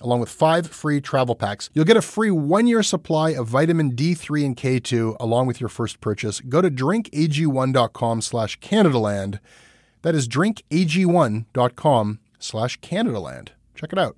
along 0.00 0.20
with 0.20 0.28
five 0.28 0.66
free 0.66 1.00
travel 1.00 1.34
packs. 1.34 1.70
You'll 1.74 1.84
get 1.84 1.96
a 1.96 2.02
free 2.02 2.30
one 2.30 2.66
year 2.66 2.82
supply 2.82 3.30
of 3.30 3.48
vitamin 3.48 3.92
D3 3.92 4.44
and 4.44 4.56
K2 4.56 5.16
along 5.18 5.46
with 5.46 5.60
your 5.60 5.68
first 5.68 6.00
purchase. 6.00 6.40
Go 6.40 6.60
to 6.60 6.70
drinkag1.com 6.70 8.20
slash 8.20 8.58
Canadaland. 8.60 9.40
That 10.02 10.14
is 10.14 10.28
drinkag1.com 10.28 12.18
slash 12.38 12.80
Canadaland. 12.80 13.48
Check 13.74 13.92
it 13.92 13.98
out. 13.98 14.16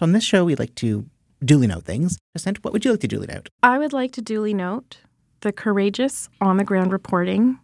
On 0.00 0.12
this 0.12 0.24
show, 0.24 0.44
we 0.44 0.54
like 0.56 0.74
to 0.76 1.08
duly 1.44 1.66
note 1.66 1.84
things. 1.84 2.18
Pacinthe, 2.36 2.58
what 2.62 2.72
would 2.72 2.84
you 2.84 2.90
like 2.90 3.00
to 3.00 3.08
duly 3.08 3.26
note? 3.26 3.48
I 3.62 3.78
would 3.78 3.92
like 3.92 4.12
to 4.12 4.22
duly 4.22 4.54
note 4.54 4.98
the 5.40 5.52
courageous 5.52 6.28
on 6.40 6.56
the 6.56 6.64
ground 6.64 6.92
reporting 6.92 7.58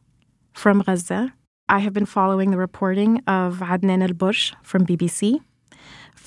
from 0.52 0.80
Gaza. 0.82 1.34
I 1.68 1.80
have 1.80 1.92
been 1.92 2.06
following 2.06 2.50
the 2.50 2.56
reporting 2.56 3.18
of 3.26 3.58
Adnan 3.58 4.02
El-Bursh 4.02 4.54
from 4.62 4.86
BBC 4.86 5.40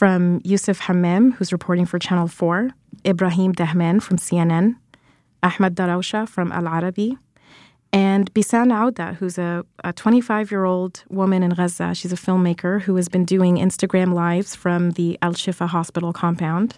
from 0.02 0.42
Yusuf 0.44 0.80
Hammam, 0.80 1.34
who's 1.34 1.52
reporting 1.52 1.86
for 1.86 2.00
Channel 2.00 2.28
4, 2.28 2.72
Ibrahim 3.06 3.52
Dahman 3.52 4.00
from 4.00 4.18
CNN, 4.18 4.76
Ahmed 5.44 5.76
Darawsha 5.76 6.28
from 6.28 6.52
Al 6.52 6.68
Arabi, 6.68 7.20
And 7.94 8.34
Bisan 8.34 8.70
Owda, 8.70 9.18
who's 9.18 9.38
a 9.38 9.64
25 9.96 10.50
year 10.50 10.66
old 10.66 11.04
woman 11.10 11.44
in 11.44 11.52
Gaza, 11.52 11.94
she's 11.94 12.12
a 12.12 12.16
filmmaker 12.16 12.82
who 12.82 12.96
has 12.96 13.10
been 13.10 13.26
doing 13.26 13.58
Instagram 13.58 14.12
lives 14.16 14.56
from 14.56 14.90
the 14.94 15.20
Al 15.22 15.34
Shifa 15.34 15.68
hospital 15.68 16.12
compound. 16.14 16.78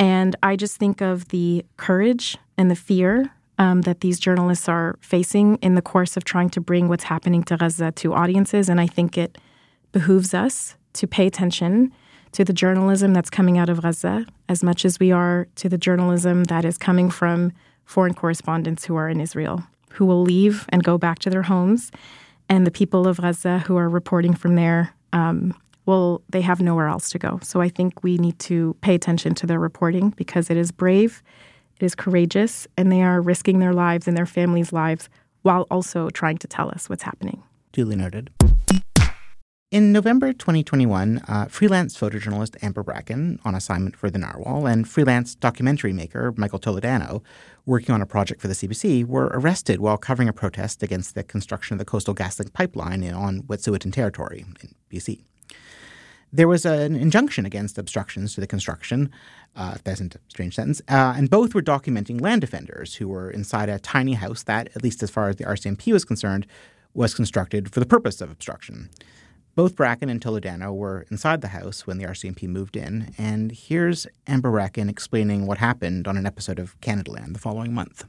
And 0.00 0.34
I 0.42 0.56
just 0.56 0.78
think 0.78 1.02
of 1.02 1.28
the 1.28 1.66
courage 1.76 2.38
and 2.56 2.70
the 2.70 2.76
fear 2.76 3.30
um, 3.58 3.82
that 3.82 4.00
these 4.00 4.18
journalists 4.18 4.70
are 4.70 4.96
facing 5.02 5.56
in 5.56 5.74
the 5.74 5.82
course 5.82 6.16
of 6.16 6.24
trying 6.24 6.48
to 6.56 6.62
bring 6.62 6.88
what's 6.88 7.04
happening 7.04 7.42
to 7.42 7.58
Gaza 7.58 7.92
to 7.92 8.14
audiences. 8.14 8.70
And 8.70 8.80
I 8.80 8.86
think 8.86 9.18
it 9.18 9.36
behooves 9.92 10.32
us 10.32 10.76
to 10.94 11.06
pay 11.06 11.26
attention 11.26 11.92
to 12.32 12.44
the 12.44 12.52
journalism 12.52 13.12
that's 13.12 13.30
coming 13.30 13.58
out 13.58 13.68
of 13.68 13.82
Gaza 13.82 14.26
as 14.48 14.62
much 14.62 14.84
as 14.84 14.98
we 14.98 15.12
are 15.12 15.48
to 15.56 15.68
the 15.68 15.78
journalism 15.78 16.44
that 16.44 16.64
is 16.64 16.78
coming 16.78 17.10
from 17.10 17.52
foreign 17.84 18.14
correspondents 18.14 18.84
who 18.84 18.96
are 18.96 19.08
in 19.08 19.20
Israel 19.20 19.64
who 19.98 20.06
will 20.06 20.22
leave 20.22 20.66
and 20.68 20.84
go 20.84 20.98
back 20.98 21.18
to 21.20 21.30
their 21.30 21.42
homes, 21.42 21.90
and 22.48 22.66
the 22.66 22.70
people 22.70 23.06
of 23.06 23.18
Gaza 23.18 23.58
who 23.60 23.76
are 23.76 23.88
reporting 23.88 24.34
from 24.34 24.54
there 24.54 24.94
um, 25.12 25.54
will 25.86 26.22
they 26.28 26.40
have 26.40 26.60
nowhere 26.60 26.88
else 26.88 27.10
to 27.10 27.18
go. 27.18 27.40
So 27.42 27.60
I 27.60 27.68
think 27.68 28.02
we 28.02 28.16
need 28.18 28.38
to 28.40 28.76
pay 28.80 28.94
attention 28.94 29.34
to 29.36 29.46
their 29.46 29.58
reporting 29.58 30.10
because 30.10 30.50
it 30.50 30.56
is 30.56 30.70
brave, 30.70 31.22
it 31.80 31.84
is 31.84 31.94
courageous, 31.94 32.66
and 32.76 32.92
they 32.92 33.02
are 33.02 33.20
risking 33.20 33.58
their 33.58 33.72
lives 33.72 34.06
and 34.06 34.16
their 34.16 34.26
families' 34.26 34.72
lives 34.72 35.08
while 35.42 35.66
also 35.70 36.10
trying 36.10 36.38
to 36.38 36.46
tell 36.46 36.68
us 36.68 36.88
what's 36.88 37.02
happening. 37.02 37.42
Duly 37.72 37.96
noted. 37.96 38.30
In 39.70 39.92
November 39.92 40.32
2021, 40.32 41.20
uh, 41.28 41.44
freelance 41.44 41.94
photojournalist 41.94 42.56
Amber 42.62 42.82
Bracken, 42.82 43.38
on 43.44 43.54
assignment 43.54 43.96
for 43.96 44.08
the 44.08 44.18
Narwhal, 44.18 44.66
and 44.66 44.88
freelance 44.88 45.34
documentary 45.34 45.92
maker 45.92 46.32
Michael 46.38 46.58
Toledano, 46.58 47.20
working 47.66 47.94
on 47.94 48.00
a 48.00 48.06
project 48.06 48.40
for 48.40 48.48
the 48.48 48.54
CBC, 48.54 49.04
were 49.04 49.26
arrested 49.26 49.78
while 49.78 49.98
covering 49.98 50.26
a 50.26 50.32
protest 50.32 50.82
against 50.82 51.14
the 51.14 51.22
construction 51.22 51.74
of 51.74 51.78
the 51.78 51.84
Coastal 51.84 52.14
GasLink 52.14 52.54
pipeline 52.54 53.02
in, 53.02 53.12
on 53.12 53.42
Wet'suwet'en 53.42 53.92
territory 53.92 54.46
in 54.62 54.74
BC. 54.90 55.20
There 56.32 56.48
was 56.48 56.64
an 56.64 56.96
injunction 56.96 57.44
against 57.44 57.76
obstructions 57.76 58.34
to 58.36 58.40
the 58.40 58.46
construction, 58.46 59.10
uh, 59.54 59.72
if 59.74 59.84
that's 59.84 60.00
a 60.00 60.08
strange 60.28 60.54
sentence, 60.54 60.80
uh, 60.88 61.12
and 61.14 61.28
both 61.28 61.54
were 61.54 61.60
documenting 61.60 62.22
land 62.22 62.40
defenders 62.40 62.94
who 62.94 63.08
were 63.08 63.30
inside 63.30 63.68
a 63.68 63.78
tiny 63.78 64.14
house 64.14 64.42
that, 64.44 64.70
at 64.74 64.82
least 64.82 65.02
as 65.02 65.10
far 65.10 65.28
as 65.28 65.36
the 65.36 65.44
RCMP 65.44 65.92
was 65.92 66.06
concerned, 66.06 66.46
was 66.94 67.12
constructed 67.12 67.70
for 67.70 67.80
the 67.80 67.86
purpose 67.86 68.22
of 68.22 68.30
obstruction. 68.30 68.88
Both 69.58 69.74
Bracken 69.74 70.08
and 70.08 70.20
Toledano 70.20 70.72
were 70.72 71.04
inside 71.10 71.40
the 71.40 71.48
house 71.48 71.84
when 71.84 71.98
the 71.98 72.04
RCMP 72.04 72.46
moved 72.46 72.76
in, 72.76 73.12
and 73.18 73.50
here's 73.50 74.06
Amber 74.28 74.52
Bracken 74.52 74.88
explaining 74.88 75.48
what 75.48 75.58
happened 75.58 76.06
on 76.06 76.16
an 76.16 76.26
episode 76.26 76.60
of 76.60 76.80
Canadaland 76.80 77.32
the 77.32 77.40
following 77.40 77.74
month. 77.74 78.04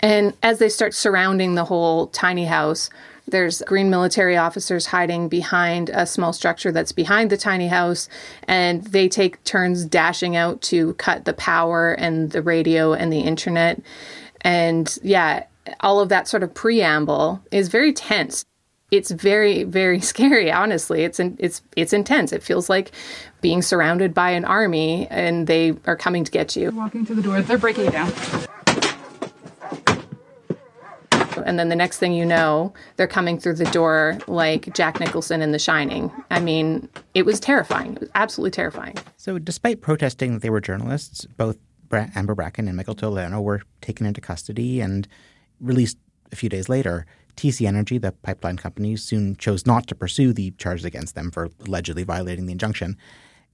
And 0.00 0.36
as 0.42 0.58
they 0.58 0.68
start 0.68 0.92
surrounding 0.92 1.54
the 1.54 1.64
whole 1.64 2.08
tiny 2.08 2.44
house, 2.44 2.90
there's 3.26 3.62
green 3.62 3.88
military 3.88 4.36
officers 4.36 4.84
hiding 4.84 5.30
behind 5.30 5.88
a 5.88 6.04
small 6.04 6.34
structure 6.34 6.70
that's 6.70 6.92
behind 6.92 7.30
the 7.30 7.38
tiny 7.38 7.68
house, 7.68 8.10
and 8.46 8.84
they 8.84 9.08
take 9.08 9.42
turns 9.44 9.86
dashing 9.86 10.36
out 10.36 10.60
to 10.60 10.92
cut 10.94 11.24
the 11.24 11.32
power 11.32 11.92
and 11.92 12.32
the 12.32 12.42
radio 12.42 12.92
and 12.92 13.10
the 13.10 13.20
internet. 13.20 13.80
And 14.42 14.98
yeah, 15.02 15.44
all 15.80 16.00
of 16.00 16.10
that 16.10 16.28
sort 16.28 16.42
of 16.42 16.52
preamble 16.52 17.40
is 17.50 17.68
very 17.68 17.94
tense 17.94 18.44
it's 18.90 19.10
very 19.10 19.64
very 19.64 20.00
scary 20.12 20.50
honestly. 20.50 21.02
It's 21.02 21.20
in, 21.20 21.36
it's 21.38 21.62
it's 21.76 21.92
intense. 21.92 22.32
It 22.32 22.42
feels 22.42 22.68
like 22.68 22.92
being 23.40 23.62
surrounded 23.62 24.12
by 24.12 24.30
an 24.30 24.44
army 24.44 25.06
and 25.08 25.46
they 25.46 25.74
are 25.86 25.96
coming 25.96 26.24
to 26.24 26.30
get 26.30 26.56
you. 26.56 26.70
Walking 26.70 27.06
to 27.06 27.14
the 27.14 27.22
door 27.22 27.42
they're 27.42 27.58
breaking 27.58 27.86
it 27.86 27.92
down. 27.92 28.12
And 31.46 31.58
then 31.58 31.70
the 31.70 31.76
next 31.76 31.98
thing 31.98 32.12
you 32.12 32.26
know 32.26 32.74
they're 32.96 33.06
coming 33.06 33.38
through 33.38 33.54
the 33.54 33.64
door 33.66 34.18
like 34.26 34.72
jack 34.74 35.00
nicholson 35.00 35.40
in 35.40 35.52
the 35.52 35.58
shining. 35.58 36.12
I 36.30 36.40
mean 36.40 36.88
it 37.14 37.24
was 37.24 37.40
terrifying. 37.40 37.94
It 37.94 38.00
was 38.00 38.10
absolutely 38.14 38.50
terrifying. 38.50 38.96
So 39.16 39.38
despite 39.38 39.80
protesting 39.80 40.34
that 40.34 40.42
they 40.42 40.50
were 40.50 40.60
journalists 40.60 41.26
both 41.36 41.58
amber 41.92 42.36
bracken 42.36 42.68
and 42.68 42.76
michael 42.76 42.94
toledano 42.94 43.42
were 43.42 43.62
taken 43.80 44.06
into 44.06 44.20
custody 44.20 44.80
and 44.80 45.08
released 45.60 45.98
a 46.30 46.36
few 46.36 46.48
days 46.48 46.68
later 46.68 47.04
TC 47.40 47.66
Energy, 47.66 47.96
the 47.96 48.12
pipeline 48.12 48.58
company, 48.58 48.96
soon 48.96 49.34
chose 49.36 49.64
not 49.64 49.86
to 49.86 49.94
pursue 49.94 50.34
the 50.34 50.50
charges 50.52 50.84
against 50.84 51.14
them 51.14 51.30
for 51.30 51.48
allegedly 51.66 52.02
violating 52.02 52.44
the 52.44 52.52
injunction. 52.52 52.98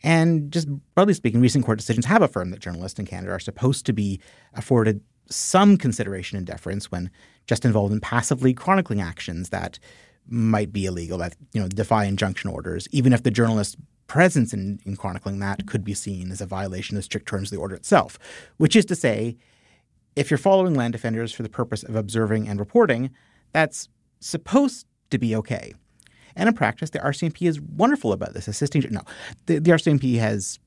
And 0.02 0.50
just 0.50 0.66
broadly 0.96 1.14
speaking, 1.14 1.40
recent 1.40 1.64
court 1.64 1.78
decisions 1.78 2.04
have 2.06 2.20
affirmed 2.20 2.52
that 2.52 2.58
journalists 2.58 2.98
in 2.98 3.06
Canada 3.06 3.32
are 3.32 3.38
supposed 3.38 3.86
to 3.86 3.92
be 3.92 4.20
afforded 4.54 5.02
some 5.30 5.76
consideration 5.76 6.36
and 6.36 6.44
deference 6.44 6.90
when 6.90 7.10
just 7.46 7.64
involved 7.64 7.92
in 7.92 8.00
passively 8.00 8.52
chronicling 8.52 9.00
actions 9.00 9.50
that 9.50 9.78
might 10.28 10.72
be 10.72 10.86
illegal, 10.86 11.18
that 11.18 11.36
you 11.52 11.60
know 11.60 11.68
defy 11.68 12.06
injunction 12.06 12.50
orders, 12.50 12.88
even 12.90 13.12
if 13.12 13.22
the 13.22 13.30
journalist's 13.30 13.76
presence 14.08 14.52
in, 14.52 14.80
in 14.84 14.96
chronicling 14.96 15.38
that 15.38 15.66
could 15.66 15.84
be 15.84 15.94
seen 15.94 16.32
as 16.32 16.40
a 16.40 16.46
violation 16.46 16.96
of 16.96 16.98
the 16.98 17.04
strict 17.04 17.28
terms 17.28 17.52
of 17.52 17.56
the 17.56 17.62
order 17.62 17.76
itself. 17.76 18.18
Which 18.56 18.74
is 18.74 18.84
to 18.86 18.96
say, 18.96 19.36
if 20.16 20.28
you're 20.28 20.38
following 20.38 20.74
land 20.74 20.92
defenders 20.92 21.32
for 21.32 21.44
the 21.44 21.48
purpose 21.48 21.84
of 21.84 21.94
observing 21.94 22.48
and 22.48 22.58
reporting, 22.58 23.10
that's 23.56 23.88
supposed 24.20 24.86
to 25.08 25.18
be 25.18 25.34
okay. 25.34 25.72
And 26.36 26.46
in 26.46 26.54
practice, 26.54 26.90
the 26.90 26.98
RCMP 26.98 27.48
is 27.48 27.58
wonderful 27.58 28.12
about 28.12 28.34
this, 28.34 28.48
assisting. 28.48 28.84
No, 28.90 29.00
the, 29.46 29.60
the 29.60 29.70
RCMP 29.70 30.18
has 30.18 30.58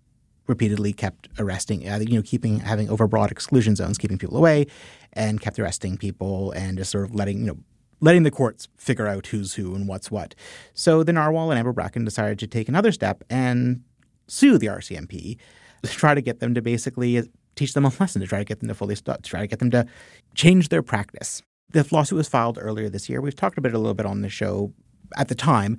repeatedly 0.47 0.91
kept 0.91 1.29
arresting, 1.37 1.87
uh, 1.87 1.99
you 1.99 2.15
know, 2.15 2.23
keeping 2.23 2.61
having 2.61 2.87
overbroad 2.87 3.29
exclusion 3.29 3.75
zones, 3.75 3.99
keeping 3.99 4.17
people 4.17 4.35
away, 4.35 4.65
and 5.13 5.39
kept 5.39 5.59
arresting 5.59 5.97
people 5.97 6.49
and 6.53 6.79
just 6.79 6.89
sort 6.89 7.03
of 7.05 7.13
letting 7.13 7.41
you 7.41 7.45
know 7.45 7.57
letting 8.01 8.23
the 8.23 8.31
courts 8.31 8.67
figure 8.77 9.05
out 9.05 9.27
who's 9.27 9.53
who 9.53 9.75
and 9.75 9.87
what's 9.87 10.09
what. 10.09 10.33
So 10.73 11.03
the 11.03 11.13
Narwhal 11.13 11.51
and 11.51 11.59
Amber 11.59 11.73
Bracken 11.73 12.05
decided 12.05 12.39
to 12.39 12.47
take 12.47 12.67
another 12.67 12.91
step 12.91 13.23
and 13.29 13.83
sue 14.27 14.57
the 14.57 14.65
RCMP 14.65 15.37
to 15.83 15.91
try 15.91 16.15
to 16.15 16.21
get 16.21 16.39
them 16.39 16.55
to 16.55 16.61
basically 16.63 17.21
teach 17.55 17.75
them 17.75 17.85
a 17.85 17.91
lesson, 17.99 18.21
to 18.21 18.27
try 18.27 18.39
to 18.39 18.45
get 18.45 18.61
them 18.61 18.69
to 18.69 18.73
fully 18.73 18.95
stop, 18.95 19.21
to 19.21 19.29
try 19.29 19.41
to 19.41 19.47
get 19.47 19.59
them 19.59 19.69
to 19.69 19.85
change 20.33 20.69
their 20.69 20.81
practice. 20.81 21.43
The 21.71 21.87
lawsuit 21.91 22.17
was 22.17 22.27
filed 22.27 22.57
earlier 22.59 22.89
this 22.89 23.09
year. 23.09 23.21
We've 23.21 23.35
talked 23.35 23.57
about 23.57 23.69
it 23.69 23.75
a 23.75 23.79
little 23.79 23.93
bit 23.93 24.05
on 24.05 24.21
the 24.21 24.29
show 24.29 24.73
at 25.17 25.27
the 25.27 25.35
time, 25.35 25.77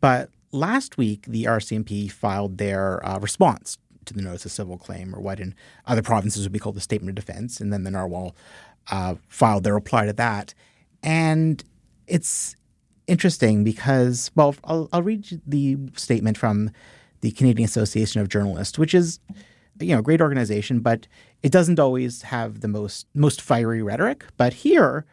but 0.00 0.30
last 0.52 0.96
week 0.96 1.26
the 1.26 1.44
RCMP 1.44 2.10
filed 2.10 2.58
their 2.58 3.04
uh, 3.06 3.18
response 3.18 3.78
to 4.06 4.14
the 4.14 4.22
notice 4.22 4.44
of 4.46 4.52
civil 4.52 4.78
claim, 4.78 5.14
or 5.14 5.20
what 5.20 5.38
in 5.38 5.54
other 5.86 6.02
provinces 6.02 6.42
would 6.42 6.52
be 6.52 6.58
called 6.58 6.76
the 6.76 6.80
statement 6.80 7.18
of 7.18 7.24
defense, 7.24 7.60
and 7.60 7.72
then 7.72 7.84
the 7.84 7.90
Narwhal 7.90 8.34
uh, 8.90 9.16
filed 9.28 9.64
their 9.64 9.74
reply 9.74 10.06
to 10.06 10.12
that. 10.14 10.54
And 11.02 11.62
it's 12.06 12.56
interesting 13.06 13.64
because, 13.64 14.30
well, 14.34 14.54
I'll, 14.64 14.88
I'll 14.92 15.02
read 15.02 15.40
the 15.46 15.76
statement 15.94 16.38
from 16.38 16.70
the 17.20 17.30
Canadian 17.32 17.66
Association 17.66 18.20
of 18.20 18.28
Journalists, 18.28 18.78
which 18.78 18.94
is 18.94 19.20
you 19.80 19.92
know, 19.92 20.00
a 20.00 20.02
great 20.02 20.20
organization, 20.20 20.80
but 20.80 21.06
it 21.42 21.52
doesn't 21.52 21.78
always 21.78 22.22
have 22.22 22.60
the 22.60 22.68
most 22.68 23.06
most 23.14 23.40
fiery 23.40 23.82
rhetoric. 23.82 24.24
But 24.36 24.52
here, 24.52 25.04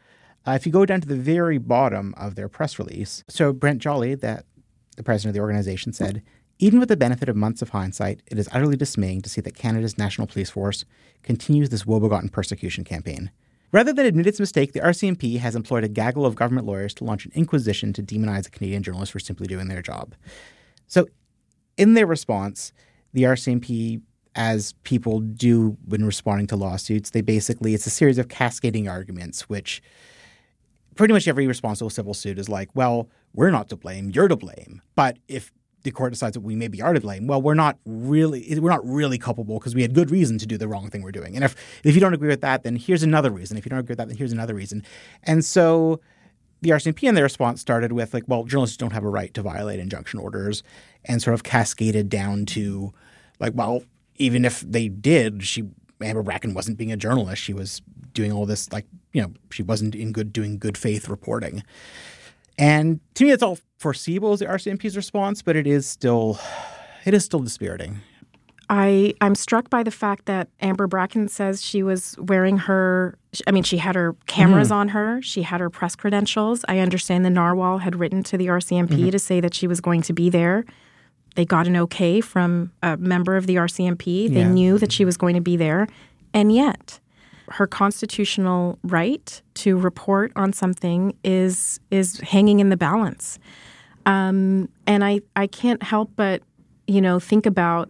uh, 0.48 0.52
if 0.52 0.66
you 0.66 0.72
go 0.72 0.86
down 0.86 1.02
to 1.02 1.08
the 1.08 1.16
very 1.16 1.58
bottom 1.58 2.14
of 2.18 2.36
their 2.36 2.50
press 2.50 2.78
release, 2.78 3.24
so 3.28 3.52
Brent 3.52 3.80
Jolly, 3.80 4.16
that 4.16 4.46
the 4.96 5.04
president 5.04 5.32
of 5.32 5.34
the 5.36 5.42
organization, 5.42 5.92
said, 5.94 6.22
even 6.60 6.80
with 6.80 6.90
the 6.90 6.96
benefit 6.96 7.28
of 7.28 7.36
months 7.36 7.62
of 7.62 7.70
hindsight, 7.70 8.22
it 8.28 8.40
is 8.40 8.48
utterly 8.52 8.78
dismaying 8.78 9.22
to 9.24 9.30
see 9.30 9.42
that 9.42 9.56
Canada's 9.56 9.98
National 9.98 10.28
Police 10.28 10.50
Force 10.50 10.86
continues 11.24 11.70
this 11.70 11.84
woebegone 11.84 12.32
persecution 12.32 12.84
campaign. 12.84 13.32
Rather 13.72 13.92
than 13.92 14.06
admit 14.06 14.28
its 14.28 14.40
mistake, 14.40 14.72
the 14.72 14.80
RCMP 14.80 15.38
has 15.40 15.56
employed 15.56 15.84
a 15.84 15.90
gaggle 15.90 16.26
of 16.26 16.36
government 16.36 16.66
lawyers 16.66 16.94
to 16.94 17.04
launch 17.04 17.26
an 17.26 17.32
inquisition 17.36 17.92
to 17.94 18.02
demonize 18.02 18.48
a 18.48 18.52
Canadian 18.52 18.84
journalist 18.84 19.12
for 19.12 19.20
simply 19.20 19.48
doing 19.48 19.68
their 19.68 19.82
job. 19.82 20.16
So, 20.88 21.08
in 21.76 21.94
their 21.94 22.06
response, 22.06 22.72
the 23.12 23.24
RCMP, 23.24 24.02
as 24.36 24.74
people 24.84 25.20
do 25.20 25.76
when 25.86 26.06
responding 26.06 26.48
to 26.48 26.56
lawsuits, 26.56 27.10
they 27.10 27.20
basically, 27.20 27.74
it's 27.74 27.86
a 27.86 27.90
series 27.90 28.18
of 28.18 28.30
cascading 28.30 28.88
arguments 28.88 29.50
which 29.50 29.82
pretty 30.96 31.14
much 31.14 31.28
every 31.28 31.48
responsible 31.48 31.90
civil 31.90 32.14
suit 32.14 32.40
is 32.40 32.50
like, 32.50 32.70
well, 32.74 33.10
we're 33.34 33.52
not 33.52 33.70
to 33.70 33.76
blame, 33.76 34.12
you're 34.14 34.28
to 34.28 34.36
blame. 34.36 34.82
But 34.96 35.18
if 35.28 35.52
the 35.84 35.92
court 35.92 36.12
decides 36.12 36.34
that 36.34 36.42
we 36.42 36.56
maybe 36.56 36.82
are 36.82 36.94
to 36.94 37.00
blame, 37.00 37.28
well, 37.28 37.42
we're 37.42 37.54
not 37.54 37.78
really 37.86 38.60
we're 38.60 38.72
not 38.72 38.86
really 38.86 39.18
culpable 39.18 39.60
because 39.60 39.76
we 39.76 39.84
had 39.84 39.94
good 39.94 40.10
reason 40.10 40.38
to 40.40 40.46
do 40.46 40.58
the 40.58 40.68
wrong 40.68 40.90
thing 40.90 41.04
we're 41.04 41.12
doing. 41.12 41.36
And 41.36 41.44
if 41.44 41.56
if 41.84 41.94
you 41.94 42.02
don't 42.02 42.14
agree 42.14 42.30
with 42.30 42.42
that, 42.42 42.64
then 42.64 42.76
here's 42.76 43.04
another 43.04 43.30
reason. 43.30 43.58
If 43.58 43.66
you 43.66 43.70
don't 43.70 43.80
agree 43.80 43.94
with 43.94 44.00
that, 44.00 44.08
then 44.08 44.18
here's 44.18 44.34
another 44.34 44.56
reason. 44.56 44.84
And 45.24 45.46
so 45.46 46.02
the 46.62 46.72
RCMP 46.72 47.08
and 47.08 47.16
their 47.16 47.24
response 47.24 47.62
started 47.62 47.92
with 47.92 48.14
like, 48.14 48.24
well, 48.28 48.44
journalists 48.44 48.78
don't 48.78 48.94
have 48.94 49.04
a 49.04 49.10
right 49.10 49.34
to 49.36 49.42
violate 49.44 49.80
injunction 49.80 50.20
orders, 50.20 50.64
and 51.04 51.22
sort 51.22 51.36
of 51.36 51.44
cascaded 51.44 52.10
down 52.10 52.46
to 52.48 52.92
like, 53.40 53.54
well, 53.56 53.84
even 54.16 54.46
if 54.46 54.62
they 54.62 54.88
did, 54.88 55.44
she 55.44 55.66
Amber 56.02 56.24
Bracken 56.24 56.54
wasn't 56.54 56.78
being 56.78 56.92
a 56.92 56.98
journalist. 56.98 57.42
She 57.42 57.54
was 57.54 57.82
doing 58.14 58.32
all 58.32 58.46
this 58.46 58.72
like 58.72 58.86
you 59.14 59.22
know 59.22 59.34
she 59.52 59.64
wasn't 59.64 59.96
in 59.96 60.12
good 60.12 60.32
doing 60.34 60.58
good 60.58 60.78
faith 60.78 61.08
reporting. 61.10 61.64
And 62.58 63.00
to 63.16 63.26
me, 63.26 63.32
it's 63.32 63.44
all 63.44 63.60
foreseeable 63.80 64.34
as 64.34 64.40
the 64.40 64.46
RCMP's 64.46 64.96
response, 64.96 65.42
but 65.42 65.56
it 65.56 65.68
is 65.68 65.86
still 65.88 66.40
it 67.06 67.14
is 67.14 67.24
still 67.26 67.40
dispiriting. 67.42 68.00
I 68.70 69.14
I'm 69.22 69.36
struck 69.36 69.70
by 69.70 69.84
the 69.84 69.92
fact 69.92 70.26
that 70.26 70.48
Amber 70.60 70.88
Bracken 70.88 71.28
says 71.28 71.62
she 71.64 71.84
was 71.84 72.16
wearing 72.18 72.58
her. 72.58 73.16
I 73.46 73.52
mean, 73.52 73.64
she 73.64 73.78
had 73.78 73.94
her 73.96 74.16
cameras 74.26 74.70
Mm-hmm. 74.70 74.78
on 74.78 74.88
her. 74.90 75.22
She 75.22 75.44
had 75.44 75.60
her 75.62 75.70
press 75.70 75.96
credentials. 75.96 76.66
I 76.68 76.80
understand 76.80 77.26
the 77.26 77.30
Narwhal 77.30 77.80
had 77.80 77.96
written 77.98 78.24
to 78.24 78.38
the 78.38 78.48
RCMP 78.48 78.88
Mhm. 79.08 79.12
to 79.12 79.20
say 79.20 79.40
that 79.40 79.54
she 79.54 79.68
was 79.68 79.82
going 79.82 80.02
to 80.04 80.14
be 80.14 80.30
there. 80.30 80.66
They 81.36 81.46
got 81.46 81.68
an 81.68 81.76
okay 81.78 82.22
from 82.22 82.72
a 82.82 82.98
member 82.98 83.36
of 83.38 83.46
the 83.48 83.56
RCMP. 83.56 84.28
They 84.30 84.40
Yeah. 84.40 84.52
knew 84.52 84.78
that 84.80 84.92
she 84.92 85.06
was 85.06 85.18
going 85.18 85.36
to 85.36 85.42
be 85.42 85.56
there, 85.58 85.88
and 86.34 86.52
yet 86.52 87.00
her 87.50 87.68
constitutional 87.68 88.80
right 88.84 89.42
to 89.54 89.78
report 89.78 90.32
on 90.36 90.52
something 90.54 91.14
is 91.24 91.80
is 91.92 92.20
hanging 92.22 92.60
in 92.60 92.70
the 92.70 92.78
balance. 92.78 93.38
Um, 94.06 94.70
and 94.88 95.04
I 95.04 95.22
I 95.36 95.48
can't 95.48 95.84
help 95.84 96.12
but 96.16 96.42
you 96.88 97.02
know 97.02 97.20
think 97.20 97.46
about 97.46 97.90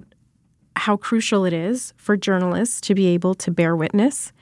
how 0.78 0.98
crucial 0.98 1.46
it 1.46 1.54
is 1.54 1.93
for 1.98 2.18
journalists 2.18 2.82
to 2.82 2.93
be 2.96 3.08
able 3.08 3.34
to 3.36 3.52
bear 3.52 3.76
witness. 3.76 4.34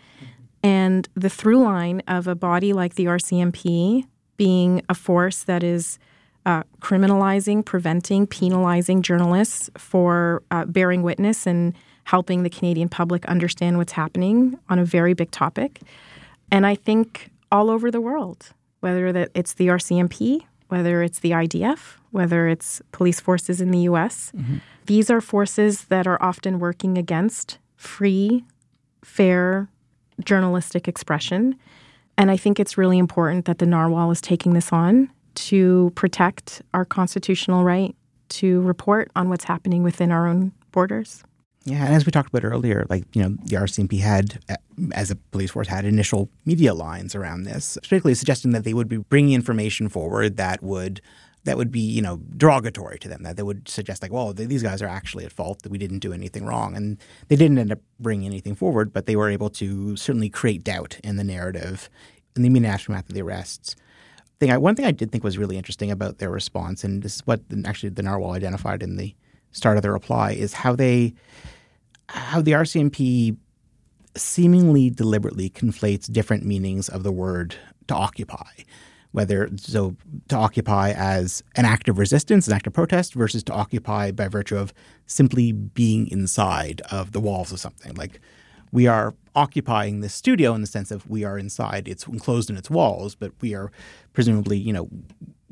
And 0.64 1.08
the 1.14 1.30
through 1.30 1.62
line 1.64 2.02
of 2.08 2.28
a 2.28 2.36
body 2.36 2.74
like 2.74 2.96
the 2.96 3.06
RCMP 3.06 4.06
being 4.38 4.82
a 4.90 4.96
force 4.96 5.44
that 5.44 5.62
is 5.64 6.00
uh, 6.46 6.64
criminalizing, 6.82 7.64
preventing, 7.64 8.28
penalizing 8.28 9.02
journalists 9.02 9.70
for 9.78 10.44
uh, 10.52 10.66
bearing 10.66 11.04
witness 11.04 11.48
and 11.48 11.74
helping 12.06 12.44
the 12.44 12.50
Canadian 12.50 12.90
public 12.90 13.26
understand 13.26 13.78
what's 13.78 13.94
happening 13.94 14.60
on 14.70 14.78
a 14.78 14.86
very 14.86 15.14
big 15.14 15.32
topic. 15.32 15.82
And 16.52 16.66
I 16.66 16.76
think 16.76 17.32
all 17.52 17.70
over 17.70 17.90
the 17.90 18.02
world, 18.02 18.52
whether 18.82 19.12
that 19.14 19.30
it's 19.34 19.54
the 19.54 19.68
RCMP, 19.68 20.42
whether 20.68 21.02
it's 21.02 21.20
the 21.20 21.32
IDF, 21.32 21.98
whether 22.12 22.48
it's 22.48 22.82
police 22.92 23.20
forces 23.20 23.62
in 23.62 23.72
the 23.72 23.80
US, 23.80 24.32
these 24.86 25.10
are 25.10 25.22
forces 25.22 25.86
that 25.86 26.08
are 26.08 26.22
often 26.22 26.60
working 26.60 26.98
against 26.98 27.58
free, 27.78 28.44
fair 29.04 29.70
journalistic 30.24 30.88
expression. 30.88 31.56
And 32.18 32.30
I 32.30 32.38
think 32.38 32.60
it's 32.60 32.78
really 32.78 32.98
important 32.98 33.46
that 33.46 33.60
the 33.60 33.66
Narwhal 33.66 34.12
is 34.12 34.22
taking 34.22 34.54
this 34.54 34.72
on 34.72 35.10
to 35.36 35.92
protect 35.96 36.62
our 36.74 36.86
constitutional 36.86 37.64
right 37.64 37.96
to 38.30 38.62
report 38.62 39.12
on 39.16 39.30
what's 39.30 39.44
happening 39.44 39.84
within 39.84 40.12
our 40.12 40.28
own 40.28 40.52
borders. 40.72 41.24
Yeah, 41.66 41.86
and 41.86 41.96
as 41.96 42.06
we 42.06 42.12
talked 42.12 42.30
about 42.30 42.44
earlier, 42.44 42.86
like 42.90 43.06
you 43.16 43.22
know, 43.22 43.38
the 43.46 43.56
RCMP 43.56 44.00
had, 44.00 44.40
as 44.94 45.12
a 45.12 45.16
police 45.16 45.52
force, 45.52 45.68
had 45.68 45.86
initial 45.86 46.30
media 46.46 46.74
lines 46.74 47.16
around 47.16 47.44
this, 47.44 47.78
particularly 47.82 48.16
suggesting 48.16 48.52
that 48.52 48.66
they 48.66 48.74
would 48.74 48.90
be 48.90 48.98
bringing 48.98 49.34
information 49.34 49.88
forward 49.88 50.36
that 50.38 50.62
would 50.62 51.02
that 51.46 51.58
would 51.58 51.72
be 51.72 51.80
you 51.80 52.02
know 52.02 52.18
derogatory 52.36 53.00
to 53.00 53.08
them, 53.08 53.24
that 53.24 53.38
they 53.38 53.44
would 53.44 53.70
suggest 53.70 54.02
like, 54.02 54.12
well, 54.12 54.34
these 54.34 54.64
guys 54.64 54.82
are 54.82 54.88
actually 54.88 55.24
at 55.24 55.32
fault, 55.32 55.62
that 55.62 55.72
we 55.72 55.78
didn't 55.78 56.00
do 56.00 56.12
anything 56.12 56.46
wrong, 56.46 56.76
and 56.76 56.98
they 57.30 57.38
didn't 57.38 57.58
end 57.58 57.72
up 57.72 57.80
bringing 57.98 58.26
anything 58.26 58.56
forward, 58.56 58.92
but 58.92 59.06
they 59.06 59.16
were 59.16 59.30
able 59.30 59.50
to 59.52 59.96
certainly 59.96 60.30
create 60.30 60.66
doubt 60.66 61.00
in 61.02 61.16
the 61.16 61.24
narrative 61.24 61.90
in 62.36 62.42
the 62.42 62.48
immediate 62.48 62.72
aftermath 62.72 63.08
of 63.08 63.16
the 63.16 63.22
arrests. 63.22 63.76
Thing 64.44 64.52
I, 64.52 64.58
one 64.58 64.76
thing 64.76 64.84
I 64.84 64.92
did 64.92 65.10
think 65.10 65.24
was 65.24 65.38
really 65.38 65.56
interesting 65.56 65.90
about 65.90 66.18
their 66.18 66.30
response, 66.30 66.84
and 66.84 67.02
this 67.02 67.16
is 67.16 67.22
what 67.26 67.40
actually 67.64 67.92
the 67.92 68.04
narwhal 68.04 68.32
identified 68.32 68.84
in 68.84 68.98
the 68.98 69.16
start 69.52 69.78
of 69.78 69.84
their 69.84 69.94
reply, 69.94 70.32
is 70.32 70.52
how 70.52 70.76
they 70.76 71.14
how 72.10 72.42
the 72.42 72.52
RCMP 72.52 73.38
seemingly 74.18 74.90
deliberately 74.90 75.50
conflates 75.50 76.12
different 76.12 76.46
meanings 76.46 76.90
of 76.90 77.04
the 77.04 77.12
word 77.14 77.56
to 77.88 77.96
occupy. 77.96 78.50
Whether 79.14 79.50
so 79.56 79.96
to 80.28 80.36
occupy 80.36 80.92
as 80.92 81.42
an 81.56 81.64
act 81.64 81.88
of 81.88 81.98
resistance, 81.98 82.46
an 82.46 82.54
act 82.54 82.68
of 82.68 82.74
protest, 82.74 83.14
versus 83.14 83.44
to 83.44 83.54
occupy 83.54 84.12
by 84.12 84.28
virtue 84.28 84.58
of 84.58 84.74
simply 85.06 85.54
being 85.54 86.10
inside 86.10 86.82
of 86.92 87.14
the 87.14 87.22
walls 87.22 87.54
of 87.54 87.62
something. 87.62 87.94
Like 87.96 88.20
we 88.74 88.88
are 88.88 89.14
occupying 89.36 90.02
this 90.02 90.14
studio 90.14 90.54
in 90.54 90.62
the 90.62 90.68
sense 90.68 90.92
of 90.92 91.08
we 91.08 91.24
are 91.24 91.38
inside, 91.38 91.88
it's 91.88 92.08
enclosed 92.08 92.50
in 92.50 92.58
its 92.58 92.70
walls, 92.70 93.14
but 93.16 93.32
we 93.40 93.54
are 93.54 93.72
presumably, 94.14 94.58
you 94.58 94.74
know, 94.74 94.90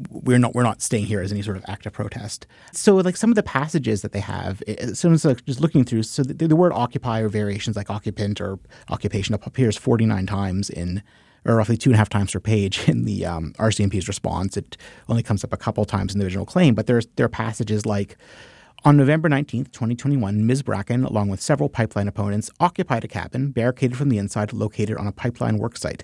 we're 0.09 0.39
not 0.39 0.55
we're 0.55 0.63
not 0.63 0.81
staying 0.81 1.05
here 1.05 1.21
as 1.21 1.31
any 1.31 1.43
sort 1.43 1.55
of 1.55 1.63
act 1.67 1.85
of 1.85 1.93
protest. 1.93 2.47
So 2.73 2.95
like 2.95 3.15
some 3.15 3.29
of 3.29 3.35
the 3.35 3.43
passages 3.43 4.01
that 4.01 4.11
they 4.11 4.19
have, 4.19 4.63
someone's 4.93 5.23
like 5.23 5.45
just 5.45 5.61
looking 5.61 5.83
through. 5.83 6.03
So 6.03 6.23
the, 6.23 6.47
the 6.47 6.55
word 6.55 6.73
occupy 6.73 7.21
or 7.21 7.29
variations 7.29 7.75
like 7.75 7.91
occupant 7.91 8.41
or 8.41 8.57
occupation 8.89 9.35
up 9.35 9.45
appears 9.45 9.77
49 9.77 10.25
times 10.25 10.71
in, 10.71 11.03
or 11.45 11.55
roughly 11.55 11.77
two 11.77 11.91
and 11.91 11.95
a 11.95 11.97
half 11.99 12.09
times 12.09 12.31
per 12.31 12.39
page 12.39 12.83
in 12.89 13.05
the 13.05 13.27
um, 13.27 13.53
RCMP's 13.59 14.07
response. 14.07 14.57
It 14.57 14.77
only 15.07 15.21
comes 15.21 15.43
up 15.43 15.53
a 15.53 15.57
couple 15.57 15.85
times 15.85 16.13
in 16.13 16.19
the 16.19 16.25
original 16.25 16.47
claim, 16.47 16.73
but 16.73 16.87
there's 16.87 17.05
there 17.17 17.27
are 17.27 17.29
passages 17.29 17.85
like. 17.85 18.17
On 18.83 18.97
November 18.97 19.29
19, 19.29 19.65
2021, 19.65 20.43
Ms. 20.43 20.63
Bracken, 20.63 21.03
along 21.03 21.29
with 21.29 21.39
several 21.39 21.69
pipeline 21.69 22.07
opponents, 22.07 22.49
occupied 22.59 23.03
a 23.03 23.07
cabin 23.07 23.51
barricaded 23.51 23.95
from 23.95 24.09
the 24.09 24.17
inside 24.17 24.53
located 24.53 24.97
on 24.97 25.05
a 25.05 25.11
pipeline 25.11 25.59
worksite. 25.59 26.01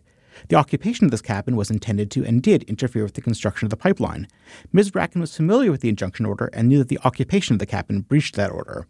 The 0.49 0.57
occupation 0.57 1.05
of 1.05 1.09
this 1.09 1.23
cabin 1.23 1.55
was 1.55 1.71
intended 1.71 2.11
to 2.11 2.23
and 2.23 2.39
did 2.39 2.61
interfere 2.63 3.01
with 3.01 3.15
the 3.15 3.21
construction 3.21 3.65
of 3.65 3.71
the 3.71 3.77
pipeline. 3.77 4.27
Ms. 4.73 4.91
Bracken 4.91 5.19
was 5.19 5.35
familiar 5.35 5.71
with 5.71 5.81
the 5.81 5.89
injunction 5.89 6.27
order 6.27 6.51
and 6.53 6.67
knew 6.67 6.77
that 6.77 6.89
the 6.89 6.99
occupation 7.03 7.55
of 7.55 7.59
the 7.59 7.65
cabin 7.65 8.01
breached 8.01 8.35
that 8.35 8.51
order. 8.51 8.85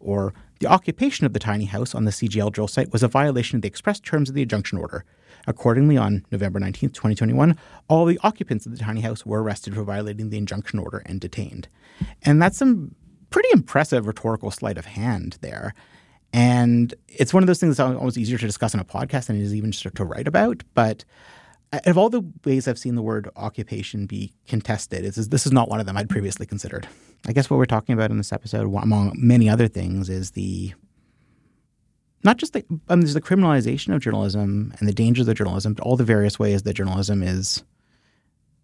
Or, 0.00 0.34
the 0.60 0.66
occupation 0.66 1.24
of 1.24 1.32
the 1.32 1.38
tiny 1.38 1.64
house 1.64 1.94
on 1.94 2.04
the 2.04 2.10
CGL 2.10 2.52
drill 2.52 2.68
site 2.68 2.92
was 2.92 3.02
a 3.02 3.08
violation 3.08 3.56
of 3.56 3.62
the 3.62 3.68
express 3.68 4.00
terms 4.00 4.28
of 4.28 4.34
the 4.34 4.42
injunction 4.42 4.76
order. 4.76 5.06
Accordingly, 5.46 5.96
on 5.96 6.26
November 6.30 6.60
19, 6.60 6.90
2021, 6.90 7.56
all 7.88 8.04
the 8.04 8.20
occupants 8.22 8.66
of 8.66 8.72
the 8.72 8.78
tiny 8.78 9.00
house 9.00 9.24
were 9.24 9.42
arrested 9.42 9.74
for 9.74 9.82
violating 9.82 10.28
the 10.28 10.36
injunction 10.36 10.78
order 10.78 10.98
and 11.06 11.22
detained. 11.22 11.68
And 12.22 12.40
that's 12.40 12.58
some 12.58 12.94
pretty 13.34 13.48
impressive 13.52 14.06
rhetorical 14.06 14.48
sleight 14.52 14.78
of 14.78 14.86
hand 14.86 15.38
there. 15.40 15.74
And 16.32 16.94
it's 17.08 17.34
one 17.34 17.42
of 17.42 17.48
those 17.48 17.58
things 17.58 17.76
that's 17.76 17.96
almost 17.96 18.16
easier 18.16 18.38
to 18.38 18.46
discuss 18.46 18.76
on 18.76 18.80
a 18.80 18.84
podcast 18.84 19.26
than 19.26 19.34
it 19.34 19.42
is 19.42 19.52
even 19.52 19.72
to 19.72 20.04
write 20.04 20.28
about. 20.28 20.62
But 20.74 21.04
of 21.84 21.98
all 21.98 22.10
the 22.10 22.22
ways 22.44 22.68
I've 22.68 22.78
seen 22.78 22.94
the 22.94 23.02
word 23.02 23.28
occupation 23.34 24.06
be 24.06 24.32
contested, 24.46 25.04
is 25.04 25.30
this 25.30 25.46
is 25.46 25.52
not 25.52 25.68
one 25.68 25.80
of 25.80 25.86
them 25.86 25.96
I'd 25.96 26.08
previously 26.08 26.46
considered. 26.46 26.86
I 27.26 27.32
guess 27.32 27.50
what 27.50 27.56
we're 27.56 27.66
talking 27.66 27.92
about 27.92 28.12
in 28.12 28.18
this 28.18 28.32
episode, 28.32 28.72
among 28.72 29.14
many 29.16 29.48
other 29.48 29.66
things, 29.66 30.08
is 30.08 30.30
the 30.30 30.72
not 32.22 32.36
just 32.36 32.52
the 32.52 32.64
um, 32.88 33.00
there's 33.00 33.14
the 33.14 33.20
criminalization 33.20 33.92
of 33.92 34.00
journalism 34.00 34.72
and 34.78 34.88
the 34.88 34.94
dangers 34.94 35.26
of 35.26 35.34
journalism, 35.34 35.74
but 35.74 35.82
all 35.82 35.96
the 35.96 36.04
various 36.04 36.38
ways 36.38 36.62
that 36.62 36.74
journalism 36.74 37.20
is. 37.20 37.64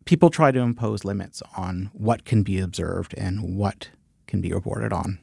People 0.04 0.30
try 0.30 0.52
to 0.52 0.60
impose 0.60 1.04
limits 1.04 1.42
on 1.56 1.90
what 1.92 2.24
can 2.24 2.44
be 2.44 2.60
observed 2.60 3.14
and 3.18 3.56
what 3.56 3.90
can 4.31 4.41
be 4.41 4.53
reported 4.53 4.93
on. 4.93 5.18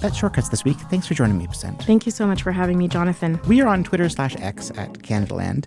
That's 0.00 0.16
Shortcuts 0.16 0.48
this 0.48 0.64
week. 0.64 0.76
Thanks 0.90 1.06
for 1.06 1.14
joining 1.14 1.38
me, 1.38 1.46
Pacinthe. 1.46 1.84
Thank 1.84 2.06
you 2.06 2.12
so 2.12 2.26
much 2.26 2.42
for 2.42 2.50
having 2.50 2.76
me, 2.76 2.88
Jonathan. 2.88 3.40
We 3.46 3.60
are 3.60 3.68
on 3.68 3.84
Twitter 3.84 4.08
slash 4.08 4.34
X 4.40 4.70
at 4.70 4.94
Canadaland. 4.94 5.66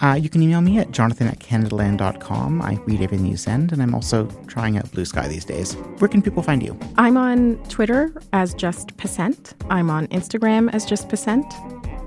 Uh, 0.00 0.14
you 0.14 0.28
can 0.28 0.42
email 0.42 0.60
me 0.60 0.78
at 0.78 0.90
jonathan 0.90 1.28
at 1.28 1.38
canadaland.com. 1.38 2.62
I 2.62 2.74
read 2.84 3.00
everything 3.00 3.26
you 3.26 3.36
send, 3.36 3.72
and 3.72 3.80
I'm 3.80 3.94
also 3.94 4.26
trying 4.48 4.76
out 4.76 4.90
Blue 4.90 5.04
Sky 5.04 5.28
these 5.28 5.44
days. 5.44 5.74
Where 5.98 6.08
can 6.08 6.20
people 6.20 6.42
find 6.42 6.62
you? 6.62 6.76
I'm 6.96 7.16
on 7.16 7.56
Twitter 7.68 8.12
as 8.32 8.54
Just 8.54 8.96
Pacinthe. 8.96 9.54
I'm 9.70 9.88
on 9.88 10.08
Instagram 10.08 10.74
as 10.74 10.84
Just 10.84 11.08
Pacinthe. 11.08 11.54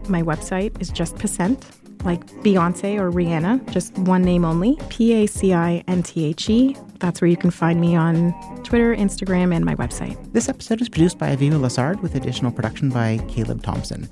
My 0.10 0.22
website 0.22 0.80
is 0.82 0.90
Just 0.90 1.16
Percent, 1.18 1.66
like 2.04 2.26
Beyonce 2.43 3.00
or 3.00 3.12
Rihanna, 3.12 3.72
just 3.72 3.97
one 4.00 4.22
name 4.22 4.45
only. 4.45 4.78
P 4.89 5.14
A 5.24 5.28
C 5.28 5.54
I 5.54 5.84
N 5.88 6.04
T 6.04 6.26
H 6.26 6.50
E. 6.50 6.76
That's 7.00 7.22
where 7.22 7.30
you 7.30 7.38
can 7.38 7.52
find 7.52 7.80
me 7.80 7.95
on 7.95 8.34
Twitter, 8.64 8.95
Instagram, 8.95 9.56
and 9.56 9.64
my 9.64 9.76
website. 9.76 10.18
This 10.34 10.50
episode 10.50 10.82
is 10.82 10.89
produced 10.89 11.18
by 11.18 11.36
Aviva 11.36 11.60
Lessard 11.60 12.02
with 12.02 12.16
additional 12.16 12.52
production 12.52 12.89
by 12.89 13.20
Caleb 13.30 13.64
Thompson. 13.64 14.10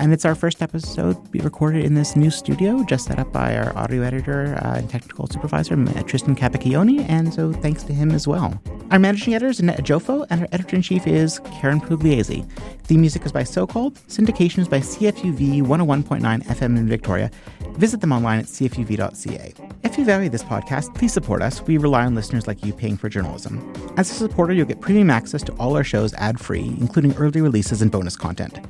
And 0.00 0.14
it's 0.14 0.24
our 0.24 0.34
first 0.34 0.62
episode 0.62 1.30
be 1.30 1.40
recorded 1.40 1.84
in 1.84 1.92
this 1.92 2.16
new 2.16 2.30
studio, 2.30 2.82
just 2.84 3.04
set 3.04 3.18
up 3.18 3.30
by 3.34 3.54
our 3.54 3.76
audio 3.76 4.00
editor 4.00 4.58
uh, 4.64 4.78
and 4.78 4.88
technical 4.88 5.26
supervisor, 5.26 5.76
Tristan 6.04 6.34
Capacchione, 6.34 7.06
and 7.06 7.34
so 7.34 7.52
thanks 7.52 7.82
to 7.82 7.92
him 7.92 8.10
as 8.10 8.26
well. 8.26 8.58
Our 8.92 8.98
managing 8.98 9.34
editor 9.34 9.50
is 9.50 9.60
Annette 9.60 9.84
Ejiofor, 9.84 10.26
and 10.30 10.40
our 10.40 10.48
editor-in-chief 10.52 11.06
is 11.06 11.38
Karyn 11.40 11.82
Pugliese. 11.82 12.48
The 12.88 12.96
music 12.96 13.26
is 13.26 13.32
by 13.32 13.44
So 13.44 13.66
Called, 13.66 13.96
syndication 14.08 14.60
is 14.60 14.68
by 14.68 14.80
CFUV 14.80 15.62
101.9 15.62 16.46
FM 16.46 16.78
in 16.78 16.88
Victoria. 16.88 17.30
Visit 17.72 18.00
them 18.00 18.12
online 18.12 18.38
at 18.38 18.46
cfuv.ca. 18.46 19.54
If 19.82 19.98
you 19.98 20.06
value 20.06 20.30
this 20.30 20.42
podcast, 20.42 20.94
please 20.94 21.12
support 21.12 21.42
us. 21.42 21.60
We 21.60 21.76
rely 21.76 22.06
on 22.06 22.14
listeners 22.14 22.46
like 22.46 22.64
you 22.64 22.72
paying 22.72 22.96
for 22.96 23.10
journalism. 23.10 23.70
As 23.98 24.10
a 24.10 24.14
supporter, 24.14 24.54
you'll 24.54 24.64
get 24.64 24.80
premium 24.80 25.10
access 25.10 25.42
to 25.42 25.52
all 25.56 25.76
our 25.76 25.84
shows 25.84 26.14
ad-free, 26.14 26.76
including 26.80 27.14
early 27.16 27.42
releases 27.42 27.82
and 27.82 27.90
bonus 27.90 28.16
content. 28.16 28.60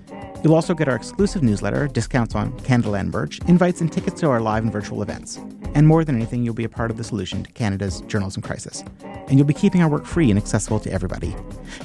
You'll 0.43 0.55
also 0.55 0.75
get 0.75 0.89
our 0.89 0.97
exclusive 0.97 1.43
newsletter, 1.43 1.87
discounts 1.89 2.35
on 2.35 2.53
Canadaland 2.61 3.13
merch, 3.13 3.41
invites 3.47 3.81
and 3.81 3.93
tickets 3.93 4.21
to 4.21 4.29
our 4.29 4.41
live 4.41 4.63
and 4.63 4.73
virtual 4.73 5.03
events. 5.03 5.39
And 5.75 5.87
more 5.87 6.05
than 6.05 6.17
anything, 6.17 6.45
you'll 6.45 6.55
be 6.55 6.65
a 6.65 6.69
part 6.69 6.91
of 6.91 6.97
the 6.97 7.05
solution 7.05 7.45
to 7.45 7.53
Canada's 7.53 8.01
journalism 8.03 8.43
crisis. 8.43 8.83
And 9.03 9.39
you'll 9.39 9.47
be 9.47 9.55
keeping 9.55 9.83
our 9.83 9.89
work 9.89 10.05
free 10.05 10.31
and 10.31 10.39
accessible 10.39 10.81
to 10.81 10.93
everybody. 10.93 11.37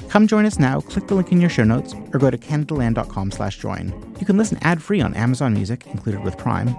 Come 0.08 0.26
join 0.26 0.44
us 0.46 0.58
now, 0.58 0.80
click 0.80 1.06
the 1.06 1.14
link 1.14 1.30
in 1.30 1.40
your 1.40 1.50
show 1.50 1.64
notes, 1.64 1.94
or 2.12 2.18
go 2.18 2.30
to 2.30 2.38
canadaland.com 2.38 3.30
slash 3.30 3.58
join. 3.58 3.92
You 4.18 4.26
can 4.26 4.36
listen 4.36 4.58
ad-free 4.62 5.00
on 5.00 5.14
Amazon 5.14 5.54
Music, 5.54 5.86
included 5.86 6.24
with 6.24 6.36
Prime. 6.36 6.74